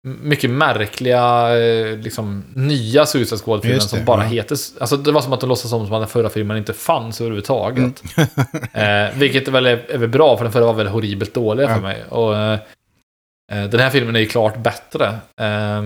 mycket 0.08 0.50
märkliga, 0.50 1.58
eh, 1.58 1.98
liksom, 1.98 2.44
nya 2.54 3.06
Suicide 3.06 3.42
Squad-filmen 3.42 3.82
som 3.82 4.06
bara 4.06 4.24
ja. 4.24 4.30
heter... 4.30 4.58
Alltså 4.80 4.98
det 4.98 5.12
var 5.12 5.22
som 5.22 5.34
att 5.34 5.40
de 5.40 5.50
låtsas 5.50 5.70
som 5.70 5.94
att 5.94 6.02
den 6.02 6.08
förra 6.08 6.30
filmen 6.30 6.58
inte 6.58 6.74
fanns 6.74 7.22
överhuvudtaget. 7.22 8.04
Mm. 8.18 8.30
eh, 9.08 9.16
vilket 9.18 9.48
väl 9.48 9.66
är, 9.66 9.86
är 9.90 9.98
väl 9.98 10.10
bra, 10.10 10.38
för 10.38 10.44
den 10.44 10.54
förra 10.54 10.66
var 10.66 10.74
väl 10.74 10.88
horribelt 10.88 11.34
dålig 11.34 11.64
ja. 11.64 11.76
för 11.76 11.82
mig. 11.82 12.04
Och 12.10 12.38
eh, 12.38 12.60
den 13.52 13.80
här 13.80 13.90
filmen 13.90 14.16
är 14.16 14.20
ju 14.20 14.26
klart 14.26 14.58
bättre. 14.58 15.08
Eh, 15.42 15.82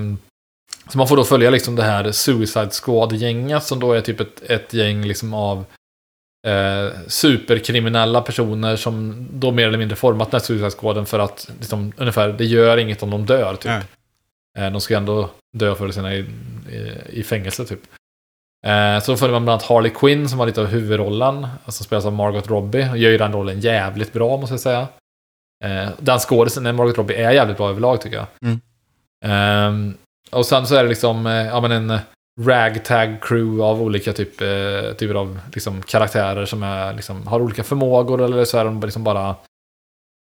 så 0.92 0.98
man 0.98 1.08
får 1.08 1.18
då 1.18 1.24
följa 1.24 1.50
liksom 1.50 1.76
det 1.76 1.84
här 1.84 2.12
Suicide 2.12 2.70
Squad-gänget 2.72 3.64
som 3.64 3.80
då 3.80 3.94
är 3.94 4.02
typ 4.02 4.20
ett, 4.20 4.42
ett 4.42 4.74
gäng 4.74 5.06
liksom 5.06 5.34
av 5.34 5.66
eh, 6.48 7.00
superkriminella 7.08 8.22
personer 8.22 8.76
som 8.76 9.28
då 9.34 9.52
mer 9.52 9.68
eller 9.68 9.78
mindre 9.78 9.96
format 9.96 10.32
den 10.32 10.40
här 10.40 10.46
Suicide 10.46 10.72
Squaden 10.72 11.06
för 11.06 11.20
att 11.20 11.50
liksom, 11.60 11.94
ungefär, 11.98 12.30
det 12.30 12.46
gör 12.46 12.78
inget 12.78 13.04
om 13.04 13.10
de 13.10 13.26
dör 13.26 13.56
typ. 13.56 13.66
Mm. 13.72 13.84
Eh, 14.58 14.72
de 14.72 14.82
ska 14.82 14.98
ändå 14.98 15.30
dö 15.58 15.76
eller 15.80 15.92
senare 15.92 16.16
i, 16.16 16.20
i, 16.70 16.98
i 17.10 17.24
fängelse 17.24 17.66
typ. 17.66 17.82
Eh, 18.68 19.00
så 19.00 19.12
då 19.12 19.18
följer 19.18 19.34
man 19.34 19.44
bland 19.44 19.54
annat 19.54 19.70
Harley 19.70 19.92
Quinn 19.96 20.30
som 20.30 20.40
har 20.40 20.46
lite 20.46 20.62
av 20.62 20.68
huvudrollen. 20.68 21.48
Alltså 21.66 21.84
spelas 21.84 22.06
av 22.06 22.14
Margot 22.14 22.48
Robbie. 22.48 22.90
Och 22.90 22.98
gör 22.98 23.12
ju 23.12 23.18
den 23.18 23.34
rollen 23.34 23.60
jävligt 23.60 24.14
bra 24.14 24.38
måste 24.38 24.54
jag 24.54 24.60
säga. 24.60 24.88
Eh, 25.64 25.90
den 25.98 26.20
skådisen, 26.20 26.76
Margot 26.76 26.98
Robbie, 26.98 27.16
är 27.16 27.32
jävligt 27.32 27.58
bra 27.58 27.70
överlag 27.70 28.02
tycker 28.02 28.18
jag. 28.18 28.28
Mm. 28.42 28.60
Eh, 29.26 29.96
och 30.32 30.46
sen 30.46 30.68
så 30.68 30.76
är 30.76 30.84
det 30.84 30.90
liksom, 30.90 31.26
eh, 31.28 31.46
ja 31.46 31.62
men 31.62 31.72
en 31.72 32.00
ragtag 32.42 33.18
crew 33.22 33.64
av 33.64 33.82
olika 33.82 34.14
typ, 34.14 34.42
eh, 34.42 34.94
typer 34.98 35.16
av 35.16 35.40
liksom, 35.54 35.82
karaktärer 35.82 36.46
som 36.46 36.64
är, 36.64 36.94
liksom, 36.94 37.28
har 37.28 37.42
olika 37.42 37.64
förmågor 37.64 38.22
eller 38.22 38.46
så 38.46 38.58
är 38.58 38.66
de 38.66 38.82
liksom 38.82 39.04
bara 39.04 39.36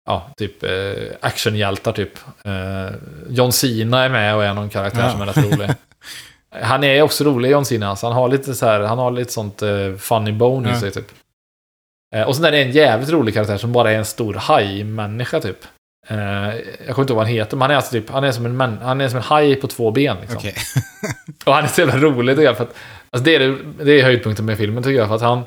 ja, 0.07 0.27
typ 0.37 0.63
eh, 0.63 1.17
actionhjältar 1.21 1.93
typ. 1.93 2.19
Eh, 2.45 2.97
John 3.29 3.53
Cena 3.53 4.05
är 4.05 4.09
med 4.09 4.37
och 4.37 4.45
är 4.45 4.55
någon 4.55 4.69
karaktär 4.69 5.03
ja. 5.03 5.11
som 5.11 5.21
är 5.21 5.27
rätt 5.27 5.53
rolig. 5.53 5.71
Han 6.63 6.85
är 6.85 7.03
också 7.03 7.25
rolig, 7.25 7.51
John 7.51 7.65
Cena. 7.65 7.89
Alltså, 7.89 8.07
han 8.07 8.17
har 8.17 8.29
lite 8.29 8.55
så 8.55 8.67
här, 8.67 8.81
han 8.81 8.99
har 8.99 9.11
lite 9.11 9.33
sånt 9.33 9.63
eh, 9.63 9.95
funny 9.99 10.33
bone 10.33 10.73
i 10.73 10.81
sig 10.81 10.91
typ. 10.91 11.07
Eh, 12.15 12.23
och 12.23 12.37
sen 12.37 12.45
är 12.45 12.53
det 12.53 12.63
en 12.63 12.71
jävligt 12.71 13.11
rolig 13.11 13.35
karaktär 13.35 13.57
som 13.57 13.73
bara 13.73 13.93
är 13.93 13.99
en 13.99 14.05
stor 14.05 14.35
haj-människa 14.35 15.41
typ. 15.41 15.65
Eh, 16.07 16.17
jag 16.17 16.95
kommer 16.95 17.01
inte 17.01 17.13
ihåg 17.13 17.17
vad 17.17 17.27
han 17.27 17.35
heter, 17.35 17.57
men 17.57 17.63
han 17.63 17.71
är 17.71 17.77
alltså 17.77 17.93
typ, 17.93 18.11
han 18.11 18.25
är 18.25 18.33
som 18.33 18.47
en, 18.47 18.57
man, 18.57 18.79
han 18.79 19.01
är 19.01 19.09
som 19.09 19.17
en 19.17 19.23
haj 19.23 19.57
på 19.57 19.67
två 19.67 19.91
ben 19.91 20.17
liksom. 20.21 20.37
Okay. 20.37 20.53
och 21.47 21.55
han 21.55 21.65
är 21.65 21.69
så 21.69 21.81
jävla 21.81 21.97
rolig 21.97 22.37
tycker 22.37 22.47
jag, 22.47 22.57
för 22.57 22.65
att, 22.65 22.77
alltså 23.11 23.25
det 23.25 23.37
är, 23.37 23.59
det 23.85 24.01
är 24.01 24.05
höjdpunkten 24.05 24.45
med 24.47 24.59
filmen 24.59 24.83
tycker 24.83 24.99
jag, 24.99 25.09
för 25.09 25.15
att 25.15 25.23
han, 25.23 25.39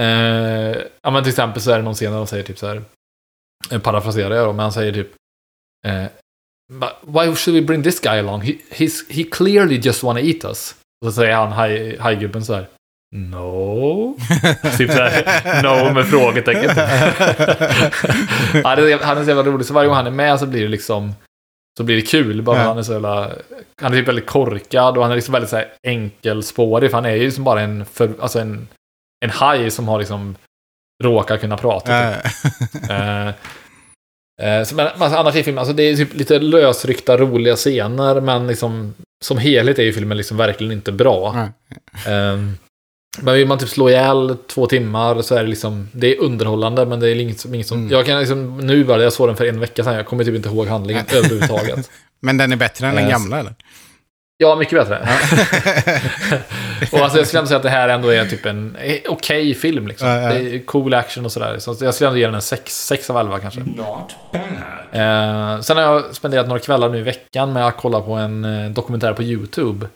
eh, 0.00 0.78
ja 1.02 1.10
men 1.10 1.22
till 1.22 1.30
exempel 1.30 1.62
så 1.62 1.70
är 1.70 1.76
det 1.76 1.82
någon 1.82 1.94
scen 1.94 2.10
där 2.10 2.18
de 2.18 2.26
säger 2.26 2.44
typ 2.44 2.58
så 2.58 2.66
här, 2.66 2.82
parafraserar 3.78 4.34
jag 4.34 4.46
då, 4.46 4.52
men 4.52 4.62
han 4.62 4.72
säger 4.72 4.92
typ 4.92 5.14
eh, 5.86 6.04
Why 7.02 7.34
should 7.34 7.54
we 7.54 7.62
bring 7.62 7.82
this 7.82 8.00
guy 8.00 8.18
along? 8.18 8.40
He, 8.40 8.52
he's, 8.70 9.12
he 9.12 9.24
clearly 9.24 9.76
just 9.76 10.02
wanna 10.02 10.20
eat 10.20 10.44
us. 10.44 10.74
Och 11.00 11.06
så 11.06 11.12
säger 11.12 11.34
han, 11.34 11.52
hajgubben 11.98 12.44
så 12.44 12.54
här. 12.54 12.66
No. 13.12 14.16
typ 14.78 14.90
såhär, 14.90 15.62
no 15.62 15.94
med 15.94 16.06
frågetecken. 16.06 16.70
han, 18.64 18.78
är, 18.78 19.04
han 19.04 19.18
är 19.18 19.22
så 19.22 19.30
jävla 19.30 19.42
rolig, 19.42 19.66
så 19.66 19.74
varje 19.74 19.88
gång 19.88 19.96
han 19.96 20.06
är 20.06 20.10
med 20.10 20.40
så 20.40 20.46
blir 20.46 20.62
det 20.62 20.68
liksom 20.68 21.14
så 21.76 21.84
blir 21.84 21.96
det 21.96 22.02
kul. 22.02 22.42
Bara 22.42 22.58
ja. 22.58 22.64
han 22.64 22.78
är 22.78 22.82
så 22.82 22.92
jävla, 22.92 23.30
Han 23.82 23.92
är 23.92 23.96
typ 23.96 24.08
väldigt 24.08 24.26
korkad 24.26 24.96
och 24.96 25.02
han 25.02 25.12
är 25.12 25.16
liksom 25.16 25.32
väldigt 25.32 25.50
så 25.50 25.56
här 25.56 25.72
enkelspårig. 25.82 26.90
För 26.90 26.96
han 26.96 27.04
är 27.04 27.14
ju 27.14 27.24
liksom 27.24 27.44
bara 27.44 27.60
en, 27.60 27.84
för, 27.84 28.12
alltså 28.20 28.38
en, 28.38 28.68
en 29.24 29.30
haj 29.30 29.70
som 29.70 29.88
har 29.88 29.98
liksom 29.98 30.36
råkar 31.02 31.36
kunna 31.36 31.56
prata. 31.56 32.12
Typ. 32.12 32.90
eh, 32.90 33.28
eh, 34.42 34.64
så, 34.64 34.74
men 34.74 34.86
alltså, 34.86 35.18
annars 35.18 35.36
i 35.36 35.42
filmen, 35.42 35.58
alltså, 35.58 35.74
det 35.74 35.82
är 35.82 35.96
typ 35.96 36.14
lite 36.14 36.38
lösryckta 36.38 37.16
roliga 37.16 37.56
scener, 37.56 38.20
men 38.20 38.46
liksom 38.46 38.94
som 39.24 39.38
helhet 39.38 39.78
är 39.78 39.82
ju 39.82 39.92
filmen 39.92 40.16
liksom 40.16 40.36
verkligen 40.36 40.72
inte 40.72 40.92
bra. 40.92 41.48
Eh, 42.06 42.38
men 43.18 43.34
vill 43.34 43.46
man 43.46 43.58
typ 43.58 43.68
slå 43.68 43.88
ihjäl 43.88 44.36
två 44.46 44.66
timmar 44.66 45.22
så 45.22 45.34
är 45.34 45.42
det 45.42 45.48
liksom, 45.48 45.88
det 45.92 46.16
är 46.16 46.20
underhållande 46.20 46.86
men 46.86 47.00
det 47.00 47.08
är 47.08 47.14
inget, 47.14 47.44
inget 47.44 47.66
som, 47.66 47.78
mm. 47.78 47.90
jag 47.90 48.06
kan 48.06 48.18
liksom, 48.18 48.58
nu 48.58 48.84
bara, 48.84 49.02
jag 49.02 49.12
såg 49.12 49.28
den 49.28 49.36
för 49.36 49.46
en 49.46 49.60
vecka 49.60 49.84
sedan, 49.84 49.94
jag 49.94 50.06
kommer 50.06 50.24
typ 50.24 50.34
inte 50.34 50.48
ihåg 50.48 50.66
handlingen 50.66 51.04
överhuvudtaget. 51.12 51.90
men 52.20 52.36
den 52.36 52.52
är 52.52 52.56
bättre 52.56 52.86
än 52.86 52.94
den 52.94 53.08
gamla 53.08 53.38
eller? 53.38 53.54
Ja, 54.42 54.56
mycket 54.56 54.78
bättre. 54.78 54.98
och 56.92 56.98
alltså, 56.98 57.18
jag 57.18 57.26
skulle 57.26 57.38
ändå 57.38 57.46
säga 57.46 57.56
att 57.56 57.62
det 57.62 57.70
här 57.70 57.88
ändå 57.88 58.08
är 58.08 58.24
typ 58.24 58.46
en 58.46 58.76
okej 58.76 59.02
okay 59.08 59.54
film. 59.54 59.88
Liksom. 59.88 60.08
Ja, 60.08 60.20
ja. 60.20 60.28
Det 60.28 60.54
är 60.54 60.58
cool 60.58 60.94
action 60.94 61.24
och 61.24 61.32
sådär. 61.32 61.58
Så 61.58 61.76
jag 61.80 61.94
skulle 61.94 62.08
ändå 62.08 62.18
ge 62.18 62.26
den 62.26 62.34
en 62.34 62.42
6 62.42 63.10
av 63.10 63.16
11 63.16 63.38
kanske. 63.38 63.60
Not 63.60 63.76
bad. 63.76 64.40
Eh, 64.92 65.60
sen 65.60 65.76
har 65.76 65.84
jag 65.84 66.14
spenderat 66.14 66.48
några 66.48 66.60
kvällar 66.60 66.88
nu 66.88 66.98
i 66.98 67.02
veckan 67.02 67.52
med 67.52 67.66
att 67.66 67.76
kolla 67.76 68.00
på 68.00 68.12
en 68.12 68.44
eh, 68.44 68.70
dokumentär 68.70 69.12
på 69.12 69.22
YouTube. 69.22 69.86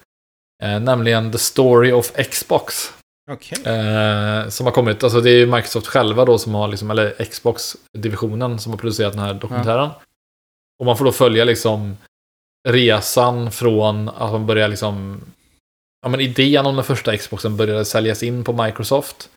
Eh, 0.63 0.81
nämligen 0.81 1.33
The 1.33 1.39
Story 1.39 1.93
of 1.93 2.13
Xbox. 2.31 2.93
Okay. 3.33 3.75
Eh, 3.75 4.49
som 4.49 4.67
har 4.67 4.73
kommit, 4.73 5.05
alltså 5.05 5.21
det 5.21 5.31
är 5.31 5.39
ju 5.39 5.47
Microsoft 5.47 5.87
själva 5.87 6.25
då 6.25 6.39
som 6.39 6.55
har, 6.55 6.69
liksom, 6.69 6.91
eller 6.91 7.25
Xbox-divisionen 7.25 8.59
som 8.59 8.73
har 8.73 8.79
producerat 8.79 9.13
den 9.13 9.23
här 9.23 9.35
dokumentären. 9.35 9.91
Ja. 9.95 10.01
Och 10.79 10.87
man 10.87 10.97
får 10.97 11.05
då 11.05 11.13
följa 11.13 11.45
liksom 11.45 11.97
resan 12.69 13.51
från 13.51 14.09
att 14.09 14.33
man 14.33 14.47
börjar 14.47 14.69
liksom... 14.69 15.21
Ja 16.03 16.09
men 16.09 16.21
idén 16.21 16.67
om 16.67 16.77
den 16.77 16.85
första 16.85 17.17
Xboxen 17.17 17.57
började 17.57 17.85
säljas 17.85 18.23
in 18.23 18.45
på 18.45 18.53
Microsoft. 18.53 19.31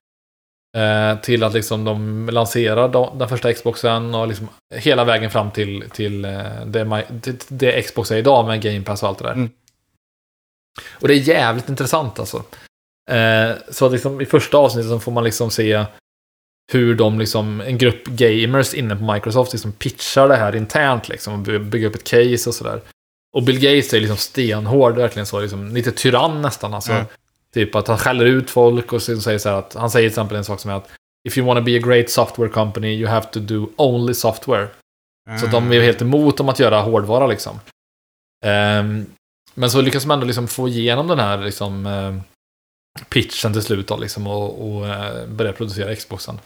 Eh, 0.78 1.20
till 1.20 1.44
att 1.44 1.54
liksom 1.54 1.84
de 1.84 2.30
lanserar 2.30 3.18
den 3.18 3.30
första 3.30 3.54
Xboxen 3.54 4.16
och 4.16 4.28
liksom 4.28 4.50
hela 4.76 5.04
vägen 5.04 5.32
fram 5.32 5.52
till, 5.52 5.90
till, 5.90 6.26
eh, 6.26 6.66
det, 6.66 7.04
till 7.22 7.38
det 7.48 7.82
Xbox 7.82 8.12
är 8.12 8.18
idag 8.18 8.48
med 8.48 8.62
Game 8.62 8.82
Pass 8.82 9.04
och 9.04 9.10
allt 9.10 9.18
det 9.18 9.24
där. 9.24 9.32
Mm. 9.32 9.50
Och 10.92 11.08
det 11.08 11.14
är 11.14 11.18
jävligt 11.18 11.70
intressant 11.70 12.20
alltså. 12.20 12.44
Eh, 13.12 13.55
så 13.70 13.89
liksom, 13.89 14.22
i 14.22 14.26
första 14.26 14.58
avsnittet 14.58 14.89
så 14.89 14.99
får 14.99 15.12
man 15.12 15.24
liksom 15.24 15.51
se 15.51 15.86
hur 16.72 16.95
de 16.95 17.20
liksom, 17.20 17.62
en 17.62 17.78
grupp 17.78 18.05
gamers 18.05 18.74
inne 18.74 18.95
på 18.95 19.14
Microsoft 19.14 19.53
liksom 19.53 19.72
pitchar 19.72 20.28
det 20.28 20.36
här 20.36 20.55
internt 20.55 21.10
liksom 21.10 21.34
och 21.34 21.62
bygger 21.62 21.88
upp 21.88 21.95
ett 21.95 22.03
case 22.03 22.49
och 22.49 22.55
sådär. 22.55 22.82
Och 23.36 23.43
Bill 23.43 23.60
Gates 23.60 23.93
är 23.93 23.99
liksom 23.99 24.18
stenhård, 24.18 24.95
verkligen 24.95 25.26
så, 25.26 25.39
liksom, 25.39 25.76
lite 25.76 25.91
tyrann 25.91 26.41
nästan. 26.41 26.74
Alltså, 26.74 26.91
mm. 26.91 27.05
Typ 27.53 27.76
att 27.76 27.88
han 27.88 27.97
skäller 27.97 28.26
ut 28.26 28.49
folk 28.49 28.93
och 28.93 29.01
säger 29.01 29.38
så 29.38 29.49
här 29.49 29.58
att, 29.58 29.74
han 29.74 29.89
säger 29.89 30.10
till 30.10 30.14
exempel 30.14 30.38
en 30.38 30.45
sak 30.45 30.60
som 30.60 30.72
är 30.72 30.76
att 30.76 30.89
If 31.28 31.38
you 31.38 31.47
want 31.47 31.58
to 31.58 31.64
be 31.64 31.76
a 31.76 31.82
great 31.84 32.10
software 32.10 32.49
company 32.49 32.88
you 32.88 33.08
have 33.08 33.26
to 33.32 33.39
do 33.39 33.70
only 33.76 34.14
software. 34.14 34.68
Mm. 35.30 35.39
Så 35.39 35.47
de 35.47 35.72
är 35.72 35.82
helt 35.82 36.01
emot 36.01 36.39
om 36.39 36.49
att 36.49 36.60
göra 36.60 36.82
hårdvara 36.82 37.28
liksom. 37.28 37.60
Um, 38.45 39.05
men 39.53 39.72
så 39.72 39.82
lyckas 39.82 40.05
man 40.05 40.16
ändå 40.16 40.26
liksom 40.26 40.47
få 40.47 40.68
igenom 40.68 41.08
den 41.08 41.20
här 41.20 41.38
liksom, 41.38 41.86
uh, 41.86 42.22
pitchen 43.10 43.54
till 43.54 43.62
slut 43.62 43.88
då, 43.88 43.98
liksom, 43.98 44.28
och, 44.28 44.68
och 44.68 44.84
uh, 44.84 45.28
börja 45.28 45.54
producera 45.54 45.95
Xboxen. 45.95 46.39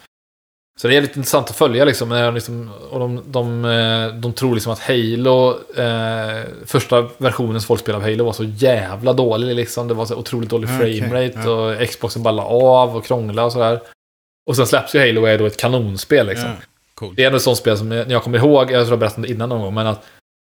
Så 0.78 0.88
det 0.88 0.96
är 0.96 1.00
lite 1.00 1.18
intressant 1.18 1.50
att 1.50 1.56
följa 1.56 1.84
liksom. 1.84 2.32
liksom 2.34 2.70
och 2.90 3.00
de, 3.00 3.22
de, 3.26 3.64
eh, 3.64 4.14
de 4.14 4.32
tror 4.32 4.54
liksom 4.54 4.72
att 4.72 4.78
Halo, 4.78 5.50
eh, 5.76 6.44
första 6.66 7.08
versionen 7.18 7.60
som 7.60 7.66
folk 7.66 7.80
spelade 7.80 8.04
av 8.04 8.10
Halo 8.10 8.24
var 8.24 8.32
så 8.32 8.44
jävla 8.44 9.12
dålig 9.12 9.54
liksom. 9.56 9.88
Det 9.88 9.94
var 9.94 10.06
så 10.06 10.16
otroligt 10.16 10.50
dålig 10.50 10.68
framerate 10.68 11.38
okay, 11.38 11.44
ja. 11.44 11.82
och 11.82 11.88
Xboxen 11.88 12.22
bara 12.22 12.44
av 12.44 12.96
och 12.96 13.04
krångla 13.04 13.44
och 13.44 13.52
sådär. 13.52 13.80
Och 14.46 14.56
sen 14.56 14.66
släpps 14.66 14.94
ju 14.94 14.98
Halo 14.98 15.20
och 15.20 15.28
är 15.28 15.38
då 15.38 15.46
ett 15.46 15.56
kanonspel 15.56 16.26
liksom. 16.26 16.48
Ja, 16.48 16.56
cool. 16.94 17.14
Det 17.16 17.22
är 17.22 17.26
ändå 17.26 17.36
ett 17.36 17.42
sånt 17.42 17.58
spel 17.58 17.78
som 17.78 17.92
jag, 17.92 18.10
jag 18.10 18.22
kommer 18.22 18.38
ihåg, 18.38 18.70
jag 18.70 18.82
tror 18.82 18.92
jag 18.92 18.98
berättade 18.98 19.28
innan 19.28 19.48
någon 19.48 19.60
gång, 19.60 19.74
men 19.74 19.86
att 19.86 20.04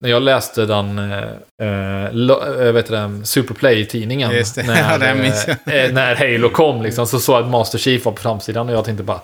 när 0.00 0.10
jag 0.10 0.22
läste 0.22 0.66
den, 0.66 0.98
eh, 0.98 2.06
eh 2.06 2.72
vet 2.72 2.86
det, 2.86 3.20
Superplay-tidningen, 3.24 4.30
när, 4.56 5.48
eh, 5.48 5.92
när 5.92 6.14
Halo 6.14 6.48
kom, 6.48 6.82
liksom, 6.82 7.06
så 7.06 7.20
såg 7.20 7.36
jag 7.36 7.44
att 7.44 7.50
Master 7.50 7.78
Chief 7.78 8.04
var 8.04 8.12
på 8.12 8.22
framsidan 8.22 8.68
och 8.68 8.74
jag 8.74 8.84
tänkte 8.84 9.04
bara 9.04 9.20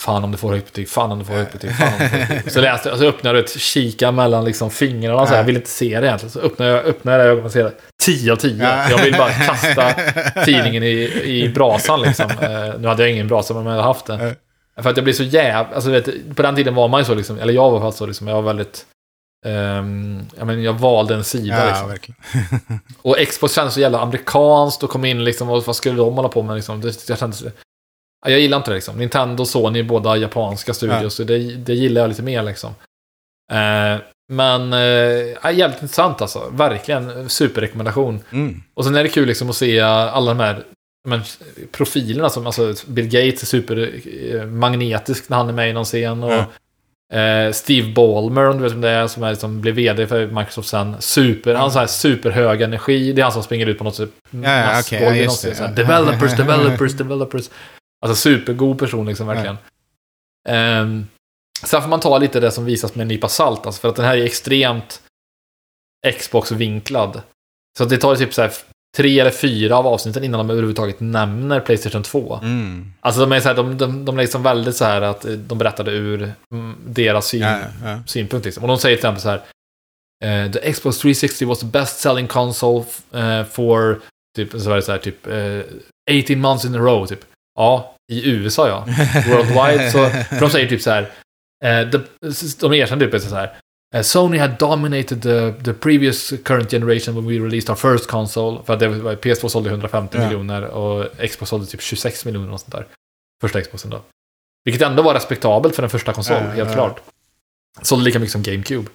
Fan 0.00 0.24
om 0.24 0.32
du 0.32 0.38
får 0.38 0.52
högt 0.52 0.66
betyg, 0.66 0.88
fan 0.88 1.12
om 1.12 1.18
du 1.18 1.24
får 1.24 1.34
högt 1.34 1.52
betyg, 1.52 1.76
fan 1.76 1.92
om 1.92 1.98
du 1.98 2.08
får 2.08 2.16
högt 2.16 2.32
betyg. 2.32 2.52
Så 2.52 2.60
läste 2.60 2.88
jag, 2.88 2.98
så 2.98 3.04
öppnade 3.04 3.38
jag 3.38 3.44
ett 3.44 3.60
kika 3.60 4.12
mellan 4.12 4.44
liksom 4.44 4.70
fingrarna 4.70 5.26
så 5.26 5.30
här, 5.30 5.36
jag 5.36 5.44
vill 5.44 5.56
inte 5.56 5.68
se 5.68 6.00
det 6.00 6.06
egentligen. 6.06 6.30
Så 6.30 6.40
öppnade 6.40 6.70
jag, 6.70 6.84
öppnade 6.84 7.18
det 7.18 7.24
ögonen 7.24 7.44
och 7.44 7.52
ser 7.52 7.72
10 8.02 8.32
av 8.32 8.36
10. 8.36 8.86
Jag 8.90 8.98
vill 8.98 9.12
bara 9.12 9.30
kasta 9.30 9.92
tidningen 10.44 10.82
i, 10.82 11.22
i 11.24 11.48
brasan 11.54 12.02
liksom. 12.02 12.30
Uh, 12.30 12.80
nu 12.80 12.88
hade 12.88 13.02
jag 13.02 13.12
ingen 13.12 13.28
brasa, 13.28 13.54
men 13.54 13.66
jag 13.66 13.70
hade 13.70 13.82
haft 13.82 14.06
det. 14.06 14.36
För 14.82 14.90
att 14.90 14.96
jag 14.96 15.04
blir 15.04 15.14
så 15.14 15.22
jävla, 15.22 15.74
alltså 15.74 15.90
vet, 15.90 16.36
på 16.36 16.42
den 16.42 16.56
tiden 16.56 16.74
var 16.74 16.88
man 16.88 17.00
ju 17.00 17.04
så 17.04 17.14
liksom, 17.14 17.38
eller 17.38 17.52
jag 17.52 17.70
var 17.70 17.80
fast 17.80 17.98
så 17.98 18.06
liksom, 18.06 18.28
jag 18.28 18.34
var 18.34 18.42
väldigt 18.42 18.86
Um, 19.46 20.26
jag, 20.38 20.46
men, 20.46 20.62
jag 20.62 20.72
valde 20.72 21.14
en 21.14 21.24
sida. 21.24 21.68
Ja, 21.68 21.92
liksom. 21.92 22.14
och 23.02 23.16
Xbox 23.28 23.54
kändes 23.54 23.74
så 23.74 23.80
jävla 23.80 24.00
amerikanskt 24.00 24.82
och 24.82 24.90
kom 24.90 25.04
in 25.04 25.24
liksom, 25.24 25.50
och 25.50 25.66
vad 25.66 25.76
skulle 25.76 25.96
de 25.96 26.14
hålla 26.14 26.28
på 26.28 26.42
med 26.42 26.56
liksom? 26.56 26.80
Det, 26.80 27.08
jag 27.08 27.18
kände, 27.18 27.36
jag 28.26 28.40
gillar 28.40 28.56
inte 28.56 28.70
det 28.70 28.74
liksom. 28.74 28.98
Nintendo 28.98 29.42
och 29.42 29.48
Sony 29.48 29.78
är 29.78 29.82
båda 29.82 30.16
japanska 30.16 30.74
studios, 30.74 31.02
ja. 31.02 31.10
så 31.10 31.24
det, 31.24 31.38
det 31.38 31.74
gillar 31.74 32.00
jag 32.00 32.08
lite 32.08 32.22
mer 32.22 32.42
liksom. 32.42 32.74
Eh, 33.52 34.00
men 34.32 34.72
eh, 34.72 35.56
jävligt 35.56 35.82
intressant 35.82 36.22
alltså. 36.22 36.50
Verkligen 36.52 37.28
superrekommendation. 37.28 38.20
Mm. 38.32 38.62
Och 38.74 38.84
sen 38.84 38.94
är 38.94 39.02
det 39.02 39.08
kul 39.08 39.28
liksom 39.28 39.50
att 39.50 39.56
se 39.56 39.80
alla 39.80 40.34
de 40.34 40.40
här 40.40 40.64
men, 41.08 41.20
profilerna 41.72 42.28
som, 42.28 42.46
alltså 42.46 42.74
Bill 42.86 43.04
Gates 43.04 43.42
är 43.42 43.46
supermagnetisk 43.46 45.28
när 45.28 45.36
han 45.36 45.48
är 45.48 45.52
med 45.52 45.70
i 45.70 45.72
någon 45.72 45.84
scen. 45.84 46.22
Och, 46.22 46.32
ja. 46.32 46.46
Eh, 47.12 47.52
Steve 47.52 47.92
Ballmer, 47.92 48.48
om 48.48 48.56
du 48.56 48.62
vet 48.62 48.72
vem 48.72 48.80
det 48.80 48.90
är, 48.90 49.06
som 49.06 49.22
är, 49.22 49.30
liksom, 49.30 49.60
blev 49.60 49.74
vd 49.74 50.06
för 50.06 50.26
Microsoft 50.26 50.68
sen. 50.68 50.96
Super, 51.00 51.54
han 51.54 51.70
har 51.70 51.86
superhög 51.86 52.62
energi. 52.62 53.12
Det 53.12 53.20
är 53.20 53.22
han 53.22 53.32
som 53.32 53.42
springer 53.42 53.66
ut 53.66 53.78
på 53.78 53.84
något 53.84 53.94
sätt. 53.94 54.10
Ja, 54.30 54.50
ja, 54.50 54.80
okay, 54.80 55.22
ja, 55.22 55.32
det, 55.42 55.58
ja. 55.58 55.66
Developers, 55.66 56.36
developers, 56.36 56.92
developers. 56.92 57.50
Alltså 58.06 58.22
supergod 58.22 58.78
person 58.78 59.06
liksom 59.06 59.26
verkligen. 59.26 59.56
Um, 60.48 61.08
sen 61.64 61.82
får 61.82 61.88
man 61.88 62.00
ta 62.00 62.18
lite 62.18 62.40
det 62.40 62.50
som 62.50 62.64
visas 62.64 62.94
med 62.94 63.02
en 63.02 63.08
nypa 63.08 63.28
salt. 63.28 63.66
Alltså 63.66 63.80
för 63.80 63.88
att 63.88 63.96
den 63.96 64.04
här 64.04 64.16
är 64.16 64.24
extremt 64.24 65.02
Xbox-vinklad. 66.18 67.22
Så 67.78 67.84
det 67.84 67.96
tar 67.96 68.16
typ 68.16 68.34
så 68.34 68.42
här 68.42 68.52
tre 68.96 69.20
eller 69.20 69.30
fyra 69.30 69.76
av 69.76 69.86
avsnitten 69.86 70.24
innan 70.24 70.38
de 70.38 70.50
överhuvudtaget 70.50 71.00
nämner 71.00 71.60
Playstation 71.60 72.02
2. 72.02 72.38
Mm. 72.42 72.92
Alltså 73.00 73.20
de 73.20 73.32
är 73.32 73.40
så 73.40 73.48
här, 73.48 73.54
de, 73.56 73.78
de, 73.78 74.04
de 74.04 74.18
är 74.18 74.22
liksom 74.22 74.42
väldigt 74.42 74.76
så 74.76 74.84
här 74.84 75.02
att 75.02 75.26
de 75.36 75.58
berättade 75.58 75.90
ur 75.90 76.32
mm, 76.52 76.76
deras 76.86 77.26
syn, 77.26 77.40
ja, 77.40 77.58
ja. 77.84 77.98
synpunkt. 78.06 78.44
Liksom. 78.44 78.62
Och 78.62 78.68
de 78.68 78.78
säger 78.78 78.96
till 78.96 79.00
exempel 79.00 79.22
så 79.22 79.28
här. 79.28 79.42
Uh, 80.24 80.52
the 80.52 80.72
Xbox 80.72 80.98
360 80.98 81.44
was 81.44 81.60
the 81.60 81.66
best 81.66 82.00
selling 82.00 82.26
console 82.26 82.84
uh, 83.14 83.44
for 83.44 84.00
typ, 84.36 84.50
så 84.52 84.68
var 84.68 84.76
det 84.76 84.82
så 84.82 84.92
här, 84.92 84.98
typ 84.98 85.26
uh, 85.26 85.34
eh, 85.34 86.22
18 86.24 86.40
months 86.40 86.64
in 86.64 86.74
a 86.74 86.78
row. 86.78 87.06
Typ. 87.06 87.20
Ja, 87.58 87.96
i 88.12 88.30
USA 88.30 88.68
ja. 88.68 88.84
Worldwide 89.28 89.90
så, 89.90 90.10
för 90.10 90.40
de 90.40 90.50
säger 90.50 90.68
typ 90.68 90.82
så 90.82 90.90
här, 90.90 91.10
eh, 91.64 91.88
de, 91.88 92.04
de 92.60 92.74
erkänner 92.74 93.06
typ 93.06 93.22
så 93.22 93.34
här, 93.34 93.56
eh, 93.94 94.02
Sony 94.02 94.38
had 94.38 94.58
dominated 94.58 95.22
the, 95.22 95.52
the 95.64 95.72
previous 95.72 96.32
current 96.44 96.70
generation 96.70 97.14
when 97.14 97.26
we 97.26 97.38
released 97.38 97.70
our 97.70 97.76
first 97.76 98.06
console. 98.06 98.58
För 98.66 98.72
att 98.72 98.80
det 98.80 98.88
var, 98.88 99.14
PS2 99.14 99.48
sålde 99.48 99.70
150 99.70 100.18
ja. 100.18 100.24
miljoner 100.24 100.62
och 100.64 101.06
Xbox 101.30 101.50
sålde 101.50 101.66
typ 101.66 101.82
26 101.82 102.24
miljoner 102.24 102.52
och 102.52 102.60
sånt 102.60 102.72
där. 102.72 102.86
Första 103.40 103.60
Xboxen 103.60 103.90
då. 103.90 104.02
Vilket 104.64 104.82
ändå 104.82 105.02
var 105.02 105.14
respektabelt 105.14 105.74
för 105.74 105.82
den 105.82 105.90
första 105.90 106.12
konsol, 106.12 106.36
ja, 106.36 106.42
helt 106.42 106.68
ja. 106.68 106.74
klart. 106.74 107.00
Sålde 107.82 108.04
lika 108.04 108.18
mycket 108.18 108.32
som 108.32 108.42
GameCube. 108.42 108.90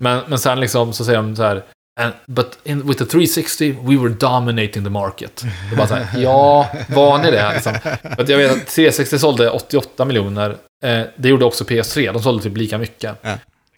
Men, 0.00 0.22
men 0.28 0.38
sen 0.38 0.60
liksom 0.60 0.92
så 0.92 1.04
säger 1.04 1.22
de 1.22 1.36
så 1.36 1.42
här, 1.42 1.64
And, 2.00 2.14
but 2.26 2.58
in, 2.64 2.86
with 2.86 2.98
the 2.98 3.04
360 3.04 3.72
we 3.82 3.96
were 3.96 4.08
dominating 4.08 4.84
the 4.84 4.90
market. 4.90 5.44
Det 5.70 5.76
bara 5.76 5.86
så 5.86 5.94
här, 5.94 6.22
ja, 6.22 6.70
var 6.88 7.18
ni 7.18 7.30
det? 7.30 7.52
Liksom. 7.54 7.74
Jag 8.16 8.38
vet 8.38 8.52
att 8.52 8.66
360 8.66 9.18
sålde 9.18 9.50
88 9.50 10.04
miljoner. 10.04 10.56
Eh, 10.84 11.02
det 11.16 11.28
gjorde 11.28 11.44
också 11.44 11.64
PS3. 11.64 12.12
De 12.12 12.22
sålde 12.22 12.42
typ 12.42 12.56
lika 12.56 12.78
mycket. 12.78 13.24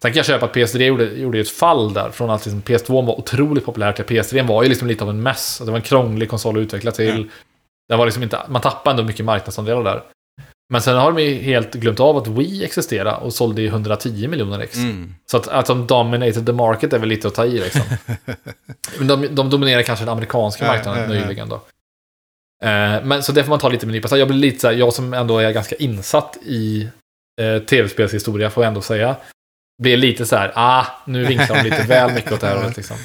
Sen 0.01 0.11
kan 0.11 0.17
jag 0.17 0.25
köpa 0.25 0.45
att 0.45 0.55
PS3 0.55 0.83
gjorde, 0.83 1.05
gjorde 1.05 1.39
ett 1.39 1.49
fall 1.49 1.93
där. 1.93 2.11
Från 2.11 2.29
att 2.29 2.45
liksom 2.45 2.61
PS2 2.61 3.05
var 3.05 3.19
otroligt 3.19 3.65
populär 3.65 3.91
till 3.91 4.05
PS3 4.05 4.47
var 4.47 4.63
ju 4.63 4.69
liksom 4.69 4.87
lite 4.87 5.03
av 5.03 5.09
en 5.09 5.23
mess. 5.23 5.61
Det 5.65 5.71
var 5.71 5.77
en 5.77 5.81
krånglig 5.81 6.29
konsol 6.29 6.57
att 6.57 6.61
utveckla 6.61 6.91
till. 6.91 7.17
Ja. 7.17 7.33
Det 7.89 7.95
var 7.95 8.05
liksom 8.05 8.23
inte, 8.23 8.39
man 8.49 8.61
tappade 8.61 8.91
ändå 8.91 9.03
mycket 9.03 9.25
marknadsandelar 9.25 9.83
där. 9.83 10.03
Men 10.69 10.81
sen 10.81 10.97
har 10.97 11.11
de 11.11 11.39
helt 11.39 11.73
glömt 11.73 11.99
av 11.99 12.17
att 12.17 12.27
Wii 12.27 12.65
existerade 12.65 13.17
och 13.17 13.33
sålde 13.33 13.61
i 13.61 13.67
110 13.67 14.27
miljoner 14.27 14.59
ex. 14.59 14.75
Mm. 14.75 15.15
Så 15.25 15.37
att, 15.37 15.47
att 15.47 15.65
de 15.65 15.87
dominated 15.87 16.45
the 16.45 16.51
market 16.51 16.93
är 16.93 16.99
väl 16.99 17.09
lite 17.09 17.27
att 17.27 17.35
ta 17.35 17.45
i 17.45 17.59
liksom. 17.59 17.81
Men 18.97 19.07
de, 19.07 19.27
de 19.35 19.49
dominerar 19.49 19.81
kanske 19.81 20.05
den 20.05 20.11
amerikanska 20.11 20.67
marknaden 20.67 21.03
äh, 21.03 21.09
nyligen 21.09 21.49
då. 21.49 21.55
Eh, 22.63 23.03
men 23.03 23.23
så 23.23 23.31
det 23.31 23.43
får 23.43 23.49
man 23.49 23.59
ta 23.59 23.69
lite 23.69 23.85
med 23.85 23.93
nypa 23.93 24.17
Jag 24.17 24.27
blir 24.27 24.37
lite 24.37 24.59
så 24.59 24.67
här, 24.67 24.73
jag 24.73 24.93
som 24.93 25.13
ändå 25.13 25.39
är 25.39 25.51
ganska 25.51 25.75
insatt 25.75 26.37
i 26.45 26.89
eh, 27.41 27.59
tv-spelshistoria 27.59 28.49
får 28.49 28.63
jag 28.63 28.67
ändå 28.67 28.81
säga. 28.81 29.15
Blir 29.83 29.97
lite 29.97 30.25
så 30.25 30.35
här, 30.35 30.51
ah, 30.55 30.85
nu 31.05 31.25
vinklar 31.25 31.55
de 31.55 31.63
lite 31.63 31.83
väl 31.83 32.13
mycket 32.13 32.31
åt 32.31 32.41
det 32.41 32.47
här 32.47 32.55
hållet 32.61 32.77
liksom. 32.77 32.97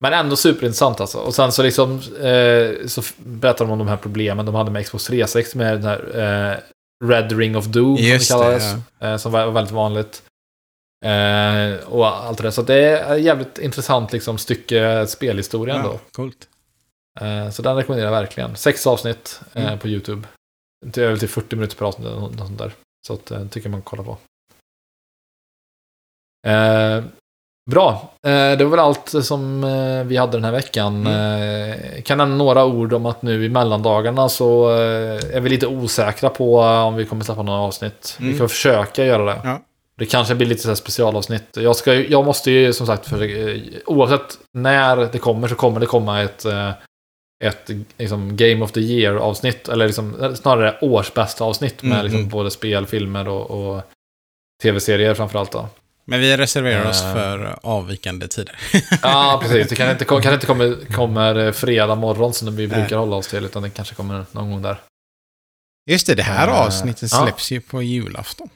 Men 0.00 0.12
ändå 0.12 0.36
superintressant 0.36 1.00
alltså. 1.00 1.18
Och 1.18 1.34
sen 1.34 1.52
så 1.52 1.62
liksom 1.62 2.00
eh, 2.20 2.86
så 2.86 3.02
berättar 3.16 3.64
de 3.64 3.70
om 3.70 3.78
de 3.78 3.88
här 3.88 3.96
problemen 3.96 4.46
de 4.46 4.54
hade 4.54 4.70
med 4.70 4.84
Xbox 4.84 5.04
360 5.04 5.58
med 5.58 5.72
den 5.72 5.84
här 5.84 6.18
eh, 6.18 6.58
Red 7.04 7.32
Ring 7.32 7.56
of 7.56 7.64
Doom, 7.64 7.96
Just 7.96 8.26
som 8.26 8.38
det 8.38 8.44
kallades. 8.44 8.72
Det, 8.72 8.80
ja. 8.98 9.06
eh, 9.06 9.16
som 9.16 9.32
var 9.32 9.50
väldigt 9.50 9.72
vanligt. 9.72 10.22
Eh, 11.04 11.88
och 11.88 12.06
allt 12.06 12.38
det 12.38 12.44
där. 12.44 12.50
Så 12.50 12.62
det 12.62 12.74
är 12.74 13.16
ett 13.16 13.22
jävligt 13.22 13.58
intressant 13.58 14.12
liksom, 14.12 14.38
stycke 14.38 15.06
spelhistoria 15.06 15.74
ja, 15.74 15.80
ändå. 15.80 16.00
Coolt. 16.12 16.48
Eh, 17.20 17.50
så 17.50 17.62
den 17.62 17.76
rekommenderar 17.76 18.12
jag 18.12 18.20
verkligen. 18.20 18.56
Sex 18.56 18.86
avsnitt 18.86 19.40
eh, 19.54 19.66
mm. 19.66 19.78
på 19.78 19.88
YouTube. 19.88 20.28
Är 20.96 21.08
väl 21.08 21.18
till 21.18 21.28
40 21.28 21.56
minuter 21.56 21.76
per 21.76 21.86
avsnitt 21.86 22.06
eller 22.06 22.20
något 22.20 22.38
sånt 22.38 22.58
där. 22.58 22.72
Så 23.06 23.14
att, 23.14 23.26
det 23.26 23.36
eh, 23.36 23.46
tycker 23.46 23.68
man 23.68 23.82
kolla 23.82 24.02
på. 24.02 24.18
Bra. 27.70 28.12
Det 28.22 28.64
var 28.64 28.70
väl 28.70 28.80
allt 28.80 29.24
som 29.24 29.62
vi 30.06 30.16
hade 30.16 30.32
den 30.32 30.44
här 30.44 30.52
veckan. 30.52 31.06
Mm. 31.06 32.02
Kan 32.02 32.18
nämna 32.18 32.36
några 32.36 32.64
ord 32.64 32.92
om 32.92 33.06
att 33.06 33.22
nu 33.22 33.44
i 33.44 33.48
mellandagarna 33.48 34.28
så 34.28 34.68
är 34.68 35.40
vi 35.40 35.48
lite 35.48 35.66
osäkra 35.66 36.30
på 36.30 36.58
om 36.60 36.96
vi 36.96 37.04
kommer 37.04 37.24
släppa 37.24 37.42
några 37.42 37.60
avsnitt. 37.60 38.16
Mm. 38.20 38.32
Vi 38.32 38.38
får 38.38 38.48
försöka 38.48 39.04
göra 39.04 39.24
det. 39.24 39.40
Ja. 39.44 39.60
Det 39.98 40.06
kanske 40.06 40.34
blir 40.34 40.46
lite 40.46 40.62
så 40.62 40.76
specialavsnitt. 40.76 41.56
Jag, 41.56 41.76
ska, 41.76 41.94
jag 41.94 42.24
måste 42.24 42.50
ju 42.50 42.72
som 42.72 42.86
sagt, 42.86 43.08
för, 43.08 43.60
oavsett 43.86 44.38
när 44.52 44.96
det 45.12 45.18
kommer 45.18 45.48
så 45.48 45.54
kommer 45.54 45.80
det 45.80 45.86
komma 45.86 46.22
ett, 46.22 46.44
ett 47.44 47.70
liksom, 47.96 48.36
Game 48.36 48.64
of 48.64 48.72
the 48.72 48.80
Year-avsnitt. 48.80 49.68
Eller 49.68 49.86
liksom, 49.86 50.36
snarare 50.36 50.78
årsbästa 50.80 51.44
avsnitt 51.44 51.82
med 51.82 51.92
mm, 51.92 52.04
liksom, 52.04 52.20
mm. 52.20 52.30
både 52.30 52.50
spel, 52.50 52.86
filmer 52.86 53.28
och, 53.28 53.50
och 53.50 53.82
tv-serier 54.62 55.14
framförallt. 55.14 55.52
Då. 55.52 55.68
Men 56.06 56.20
vi 56.20 56.36
reserverar 56.36 56.88
oss 56.88 57.02
uh, 57.02 57.12
för 57.12 57.58
avvikande 57.62 58.28
tider. 58.28 58.58
ja, 59.02 59.38
precis. 59.42 59.68
Det 59.68 59.76
kanske 59.76 59.92
inte, 59.92 60.04
kanske 60.04 60.34
inte 60.34 60.46
kommer, 60.52 60.92
kommer 60.92 61.52
fredag 61.52 61.94
morgon 61.94 62.34
som 62.34 62.56
vi 62.56 62.68
brukar 62.68 62.96
hålla 62.96 63.16
oss 63.16 63.28
till, 63.28 63.44
utan 63.44 63.62
det 63.62 63.70
kanske 63.70 63.94
kommer 63.94 64.24
någon 64.32 64.50
gång 64.50 64.62
där. 64.62 64.80
Just 65.90 66.06
det, 66.06 66.14
det 66.14 66.22
här 66.22 66.48
uh, 66.48 66.54
avsnittet 66.54 67.10
släpps 67.10 67.50
ja. 67.50 67.54
ju 67.54 67.60
på 67.60 67.82
julafton. 67.82 68.48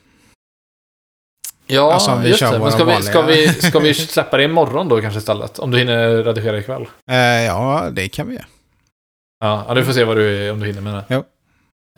Ja, 1.66 1.92
alltså, 1.92 2.22
just 2.22 2.40
det. 2.40 2.58
Men 2.58 2.72
ska 2.72 2.84
vi, 2.84 3.02
ska, 3.02 3.22
vi, 3.22 3.48
ska 3.48 3.78
vi 3.80 3.94
släppa 3.94 4.36
det 4.36 4.44
imorgon 4.44 4.88
då 4.88 5.00
kanske 5.00 5.18
istället? 5.18 5.58
Om 5.58 5.70
du 5.70 5.78
hinner 5.78 6.22
redigera 6.22 6.58
ikväll? 6.58 6.82
Uh, 7.10 7.16
ja, 7.16 7.88
det 7.92 8.08
kan 8.08 8.28
vi 8.28 8.34
göra. 8.34 8.46
Ja, 9.40 9.64
ja, 9.68 9.74
du 9.74 9.84
får 9.84 9.92
se 9.92 10.04
vad 10.04 10.16
du, 10.16 10.50
om 10.50 10.60
du 10.60 10.66
hinner 10.66 10.80
med 10.80 10.94
det. 10.94 11.04
Jo. 11.08 11.24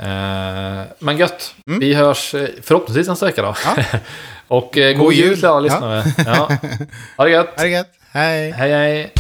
Uh, 0.03 0.87
men 0.99 1.17
gött. 1.17 1.55
Mm. 1.67 1.81
Vi 1.81 1.95
hörs 1.95 2.35
eh, 2.35 2.49
förhoppningsvis 2.63 3.09
nästa 3.09 3.27
vecka 3.27 3.43
då. 3.43 3.55
Ja. 3.65 3.99
Och 4.53 4.77
uh, 4.77 4.87
god, 4.87 4.97
god 4.99 5.13
jul 5.13 5.37
till 5.37 5.47
alla 5.47 5.61
lyssnare. 5.61 6.05
Ja. 6.27 6.49
Ha 7.17 7.25
det 7.25 7.31
gött. 7.31 7.53
Ha 7.57 7.63
det 7.63 7.71
gött. 7.71 7.91
Hej. 8.13 8.51
Hej, 8.51 8.71
hej. 8.71 9.13